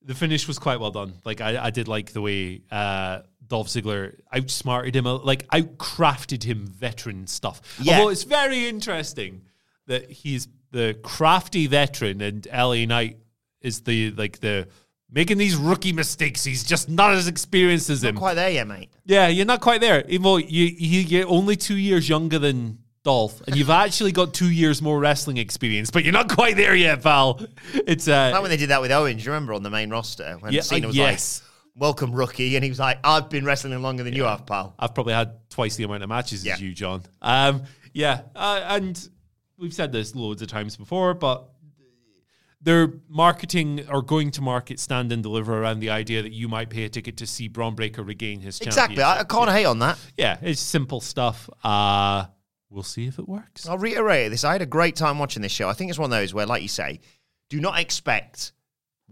the 0.03 0.15
finish 0.15 0.49
was 0.49 0.59
quite 0.59 0.81
well 0.81 0.91
done. 0.91 1.13
Like 1.27 1.43
I, 1.43 1.67
I 1.67 1.71
did 1.71 1.89
like 1.89 2.13
the 2.13 2.23
way 2.23 2.63
uh, 2.71 3.21
Dolph 3.53 3.69
Ziggler 3.69 4.19
outsmarted 4.35 4.97
him, 4.97 5.05
like 5.05 5.47
outcrafted 5.49 6.43
him 6.43 6.67
veteran 6.67 7.27
stuff. 7.27 7.61
Yeah. 7.83 7.99
Although 7.99 8.09
it's 8.09 8.23
very 8.23 8.67
interesting 8.67 9.43
that 9.89 10.11
he's 10.11 10.49
the 10.71 10.99
crafty 11.03 11.67
veteran 11.67 12.23
and 12.23 12.49
LA 12.51 12.87
Knight 12.87 13.19
is 13.61 13.83
the 13.83 14.13
like 14.13 14.41
the 14.41 14.69
making 15.11 15.37
these 15.37 15.55
rookie 15.55 15.93
mistakes. 15.93 16.43
He's 16.45 16.65
just 16.65 16.89
not 16.89 17.13
as 17.13 17.29
experienced 17.29 17.91
as 17.91 18.03
him. 18.03 18.15
Not 18.15 18.21
quite 18.21 18.35
there 18.37 18.49
yet, 18.49 18.67
mate. 18.67 18.89
Yeah, 19.05 19.29
you're 19.29 19.45
not 19.45 19.61
quite 19.61 19.83
there. 19.83 20.03
Even 20.09 20.23
though 20.23 20.39
you, 20.39 20.65
you, 20.65 21.01
you're 21.01 21.29
only 21.29 21.57
two 21.57 21.77
years 21.77 22.09
younger 22.09 22.39
than 22.39 22.79
Dolph, 23.05 23.43
and 23.47 23.55
you've 23.55 23.69
actually 23.69 24.13
got 24.13 24.33
two 24.33 24.51
years 24.51 24.81
more 24.81 24.99
wrestling 24.99 25.37
experience, 25.37 25.91
but 25.91 26.05
you're 26.05 26.15
not 26.15 26.33
quite 26.35 26.57
there 26.57 26.75
yet, 26.75 27.03
pal. 27.03 27.39
It's 27.75 28.09
uh, 28.09 28.31
Like 28.33 28.41
when 28.41 28.51
they 28.51 28.57
did 28.57 28.71
that 28.71 28.81
with 28.81 28.93
Owens, 28.93 29.27
you 29.27 29.31
remember 29.31 29.53
on 29.53 29.63
the 29.63 29.69
main 29.69 29.91
roster 29.91 30.39
when 30.41 30.55
Yeah, 30.55 30.63
Cena 30.63 30.87
uh, 30.87 30.89
was 30.89 30.97
yes. 30.97 31.43
like, 31.43 31.52
"Welcome, 31.75 32.13
rookie," 32.13 32.55
and 32.57 32.65
he 32.65 32.71
was 32.71 32.79
like, 32.79 32.99
"I've 33.05 33.29
been 33.31 33.45
wrestling 33.45 33.81
longer 33.83 34.03
than 34.05 34.15
you 34.15 34.25
have, 34.25 34.47
pal." 34.47 34.75
I've 34.79 34.95
probably 34.95 35.15
had 35.15 35.49
twice 35.51 35.77
the 35.77 35.85
amount 35.85 36.03
of 36.03 36.09
matches 36.09 36.45
Yeah. 36.45 36.55
as 36.55 36.61
you, 36.61 36.73
John. 36.75 37.03
Um, 37.21 37.63
yeah, 37.93 38.23
uh, 38.35 38.61
and 38.65 39.09
we've 39.59 39.75
said 39.75 39.93
this 39.93 40.15
loads 40.15 40.43
of 40.43 40.49
times 40.49 40.77
before, 40.77 41.15
but 41.15 41.49
they're 42.61 42.93
marketing 43.09 43.85
or 43.91 44.03
going 44.03 44.31
to 44.33 44.41
market 44.41 44.79
stand 44.79 45.11
and 45.13 45.23
deliver 45.23 45.61
around 45.61 45.81
the 45.81 45.91
idea 45.91 46.23
that 46.23 46.33
you 46.33 46.49
might 46.49 46.71
pay 46.71 46.85
a 46.85 46.89
ticket 46.89 47.17
to 47.17 47.27
see 47.27 47.49
Bron 47.49 47.75
Breakker 47.75 48.03
regain 48.05 48.41
his 48.41 48.61
Exactly. 48.61 49.03
I, 49.03 49.21
I 49.21 49.25
can't 49.25 49.51
hate 49.51 49.65
on 49.65 49.81
that. 49.81 49.99
Yeah, 50.17 50.39
it's 50.41 50.61
simple 50.61 51.01
stuff. 51.01 51.51
Uh, 51.65 52.27
we'll 52.71 52.85
see 52.85 53.07
if 53.07 53.19
it 53.19 53.29
works. 53.29 53.67
I'll 53.69 53.79
reiterate 53.79 54.31
this. 54.31 54.45
I 54.45 54.53
had 54.53 54.63
a 54.63 54.67
great 54.67 54.95
time 54.95 55.19
watching 55.19 55.43
this 55.43 55.51
show. 55.53 55.69
I 55.69 55.73
think 55.73 55.91
it's 55.91 55.99
one 55.99 56.13
of 56.13 56.17
those 56.17 56.33
where, 56.33 56.47
like 56.47 56.63
you 56.63 56.69
say, 56.69 57.01
do 57.51 57.61
not 57.61 57.81
expect 57.81 58.53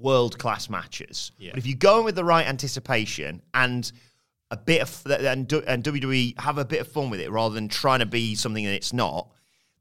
world 0.00 0.38
class 0.38 0.68
matches. 0.70 1.32
Yeah. 1.38 1.50
But 1.50 1.58
if 1.58 1.66
you 1.66 1.74
go 1.76 1.98
in 1.98 2.04
with 2.04 2.16
the 2.16 2.24
right 2.24 2.46
anticipation 2.46 3.42
and 3.54 3.90
a 4.50 4.56
bit 4.56 4.82
of 4.82 5.06
and, 5.06 5.52
and 5.52 5.84
WWE 5.84 6.40
have 6.40 6.58
a 6.58 6.64
bit 6.64 6.80
of 6.80 6.88
fun 6.88 7.10
with 7.10 7.20
it 7.20 7.30
rather 7.30 7.54
than 7.54 7.68
trying 7.68 8.00
to 8.00 8.06
be 8.06 8.34
something 8.34 8.64
that 8.64 8.74
it's 8.74 8.92
not. 8.92 9.28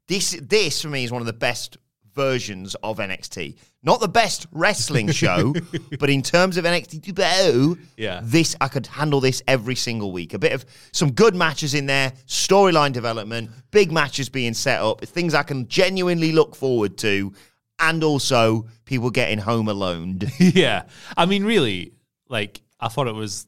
This 0.06 0.38
this 0.42 0.82
for 0.82 0.88
me 0.88 1.04
is 1.04 1.10
one 1.10 1.22
of 1.22 1.26
the 1.26 1.32
best 1.32 1.76
versions 2.14 2.74
of 2.82 2.98
NXT. 2.98 3.56
Not 3.82 4.00
the 4.00 4.08
best 4.08 4.46
wrestling 4.52 5.10
show, 5.12 5.54
but 5.98 6.10
in 6.10 6.22
terms 6.22 6.56
of 6.56 6.64
NXT 6.64 7.00
2.0, 7.02 7.78
Yeah. 7.96 8.20
this 8.22 8.56
I 8.60 8.68
could 8.68 8.86
handle 8.88 9.20
this 9.20 9.42
every 9.48 9.76
single 9.76 10.12
week. 10.12 10.34
A 10.34 10.38
bit 10.38 10.52
of 10.52 10.64
some 10.92 11.12
good 11.12 11.34
matches 11.34 11.72
in 11.74 11.86
there, 11.86 12.12
storyline 12.26 12.92
development, 12.92 13.50
big 13.70 13.90
matches 13.92 14.28
being 14.28 14.54
set 14.54 14.80
up, 14.80 15.00
things 15.04 15.34
I 15.34 15.44
can 15.44 15.68
genuinely 15.68 16.32
look 16.32 16.54
forward 16.56 16.98
to, 16.98 17.32
and 17.80 18.04
also 18.04 18.66
people 18.84 19.10
getting 19.10 19.38
home 19.38 19.68
alone. 19.68 20.20
yeah. 20.38 20.84
I 21.16 21.26
mean, 21.26 21.44
really, 21.44 21.92
like, 22.28 22.62
I 22.78 22.88
thought 22.88 23.08
it 23.08 23.14
was 23.14 23.46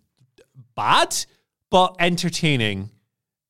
bad, 0.75 1.15
but 1.71 1.97
entertaining 1.99 2.91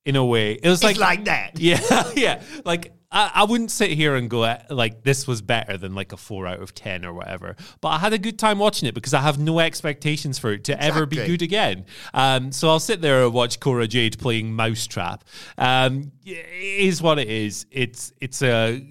in 0.04 0.16
a 0.16 0.24
way. 0.24 0.52
It 0.52 0.68
was 0.68 0.82
It's 0.82 0.84
like, 0.84 0.98
like 0.98 1.24
that. 1.26 1.52
Yeah. 1.58 2.10
yeah. 2.14 2.42
Like, 2.64 2.92
I, 3.12 3.30
I 3.34 3.44
wouldn't 3.44 3.70
sit 3.70 3.90
here 3.90 4.16
and 4.16 4.28
go, 4.28 4.42
uh, 4.42 4.58
like, 4.70 5.02
this 5.02 5.26
was 5.26 5.42
better 5.42 5.76
than 5.76 5.94
like 5.94 6.12
a 6.12 6.16
four 6.16 6.46
out 6.46 6.60
of 6.60 6.74
10 6.74 7.04
or 7.04 7.12
whatever. 7.12 7.56
But 7.80 7.88
I 7.88 7.98
had 7.98 8.12
a 8.12 8.18
good 8.18 8.38
time 8.38 8.58
watching 8.58 8.88
it 8.88 8.94
because 8.94 9.14
I 9.14 9.20
have 9.20 9.38
no 9.38 9.60
expectations 9.60 10.38
for 10.38 10.52
it 10.52 10.64
to 10.64 10.82
ever 10.82 11.06
be 11.06 11.16
good 11.16 11.42
again. 11.42 11.84
Um, 12.14 12.52
so 12.52 12.68
I'll 12.68 12.80
sit 12.80 13.02
there 13.02 13.24
and 13.24 13.32
watch 13.32 13.60
Cora 13.60 13.86
Jade 13.86 14.18
playing 14.18 14.54
Mousetrap. 14.54 15.24
Um, 15.58 16.12
it 16.24 16.46
is 16.50 17.02
what 17.02 17.18
it 17.18 17.28
is. 17.28 17.66
It's, 17.70 18.12
it's 18.20 18.42
a 18.42 18.82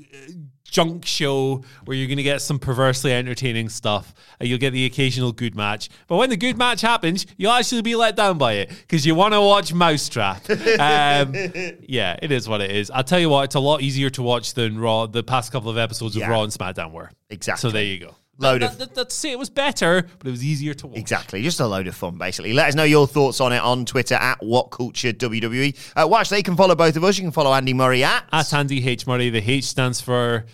junk 0.72 1.06
show 1.06 1.64
where 1.86 1.96
you're 1.96 2.08
going 2.08 2.18
to 2.18 2.24
get 2.24 2.42
some 2.42 2.58
perversely 2.58 3.14
entertaining 3.14 3.70
stuff 3.70 4.14
and 4.40 4.50
you'll 4.50 4.58
get 4.58 4.72
the 4.72 4.86
occasional 4.86 5.32
good 5.32 5.54
match. 5.56 5.90
But 6.08 6.16
when 6.16 6.30
the 6.30 6.38
good 6.38 6.58
match 6.58 6.82
happens, 6.82 7.26
you'll 7.38 7.52
actually 7.52 7.82
be 7.84 7.96
let 7.96 8.16
down 8.16 8.38
by 8.40 8.54
it 8.54 8.70
because 8.70 9.06
you 9.06 9.14
want 9.14 9.34
to 9.34 9.42
watch 9.42 9.74
Mousetrap. 9.74 10.50
Um, 10.50 11.34
yeah, 11.88 12.18
it 12.22 12.32
is 12.32 12.48
what 12.50 12.62
it 12.62 12.72
is. 12.72 12.90
I'll 12.90 13.04
tell 13.04 13.20
you 13.20 13.30
what, 13.30 13.44
it's 13.44 13.56
a 13.56 13.60
lot 13.60 13.82
easier 13.82 14.10
to 14.12 14.22
watch 14.24 14.54
than 14.56 14.80
Raw, 14.80 15.06
the 15.06 15.22
past 15.24 15.52
couple 15.52 15.70
of 15.70 15.78
episodes 15.78 16.16
of 16.16 16.22
Yeah. 16.22 16.30
Raw 16.30 16.44
and 16.44 16.52
SmackDown 16.52 16.92
were. 16.92 17.12
Exactly. 17.30 17.70
So 17.70 17.72
there 17.72 17.84
you 17.84 18.00
go. 18.00 18.16
Load 18.38 18.62
That- 18.64 18.72
of- 18.72 18.78
that- 18.80 18.96
That's 18.96 19.14
say 19.14 19.30
it 19.32 19.38
was 19.38 19.52
better, 19.52 20.08
but 20.18 20.28
it 20.28 20.32
was 20.32 20.44
easier 20.44 20.74
to 20.74 20.88
watch. 20.88 20.98
Exactly, 20.98 21.44
just 21.44 21.60
a 21.60 21.68
load 21.68 21.86
of 21.86 21.96
fun, 21.96 22.18
basically. 22.18 22.54
Let 22.54 22.70
us 22.70 22.76
know 22.76 22.86
your 22.86 23.06
thoughts 23.06 23.40
on 23.40 23.54
it 23.54 23.60
on 23.62 23.86
Twitter 23.86 24.16
at 24.16 24.40
WhatCultureWWE. 24.42 25.76
Uh, 25.96 26.08
watch, 26.08 26.30
they 26.30 26.42
can 26.42 26.56
follow 26.56 26.74
both 26.76 26.96
of 26.96 27.04
us. 27.04 27.18
You 27.18 27.24
can 27.26 27.32
follow 27.32 27.54
Andy 27.54 27.74
Murray 27.74 28.04
at 28.04 28.24
At 28.32 28.52
Andy 28.54 28.88
H. 28.88 29.06
Murray, 29.06 29.30
the 29.30 29.44
H 29.48 29.66
stands 29.66 30.02
for 30.02 30.46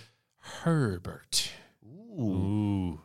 Herbert. 0.63 1.51
Ooh. 2.19 2.99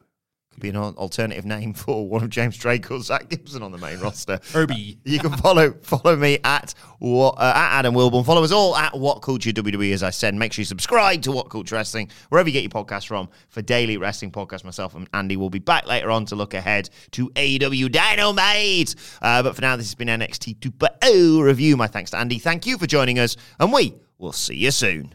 could 0.51 0.61
be 0.61 0.69
an 0.71 0.77
alternative 0.77 1.45
name 1.45 1.75
for 1.75 2.09
one 2.09 2.23
of 2.23 2.31
James 2.31 2.57
Drake 2.57 2.91
or 2.91 3.01
Zack 3.01 3.29
Gibson 3.29 3.63
on 3.63 3.73
the 3.73 3.79
main 3.79 3.99
roster. 3.99 4.41
Herbie. 4.53 4.99
You 5.05 5.19
can 5.19 5.33
follow 5.33 5.73
follow 5.83 6.17
me 6.17 6.39
at 6.45 6.73
what 6.99 7.35
uh, 7.37 7.53
at 7.55 7.79
Adam 7.81 7.95
Wilborn. 7.95 8.25
Follow 8.25 8.43
us 8.43 8.53
all 8.53 8.75
at 8.77 8.97
What 8.97 9.21
Culture 9.21 9.51
WWE. 9.51 9.93
As 9.93 10.03
I 10.03 10.11
said, 10.11 10.35
make 10.35 10.53
sure 10.53 10.63
you 10.63 10.67
subscribe 10.67 11.21
to 11.23 11.33
What 11.33 11.51
Culture 11.51 11.75
Wrestling 11.75 12.09
wherever 12.31 12.49
you 12.49 12.53
get 12.53 12.63
your 12.63 12.71
podcast 12.71 13.07
from 13.07 13.29
for 13.49 13.61
daily 13.61 13.97
wrestling 13.99 14.31
podcast. 14.31 14.65
Myself 14.65 14.95
and 14.95 15.09
Andy 15.13 15.37
will 15.37 15.51
be 15.51 15.59
back 15.59 15.87
later 15.87 16.11
on 16.11 16.25
to 16.27 16.37
look 16.37 16.55
ahead 16.55 16.89
to 17.13 17.29
AEW 17.31 17.91
Dynamite. 17.93 18.95
Uh, 19.21 19.43
but 19.43 19.55
for 19.55 19.61
now, 19.63 19.77
this 19.77 19.87
has 19.87 19.95
been 19.95 20.09
NXT 20.09 20.61
2.0 20.61 21.43
review. 21.43 21.77
My 21.77 21.89
thanks 21.89 22.13
to 22.13 22.19
Andy. 22.19 22.39
Thank 22.39 22.67
you 22.67 22.79
for 22.79 22.87
joining 22.87 23.19
us, 23.19 23.37
and 23.61 23.73
we 23.73 23.95
will 24.19 24.33
see 24.33 24.57
you 24.57 24.71
soon. 24.71 25.15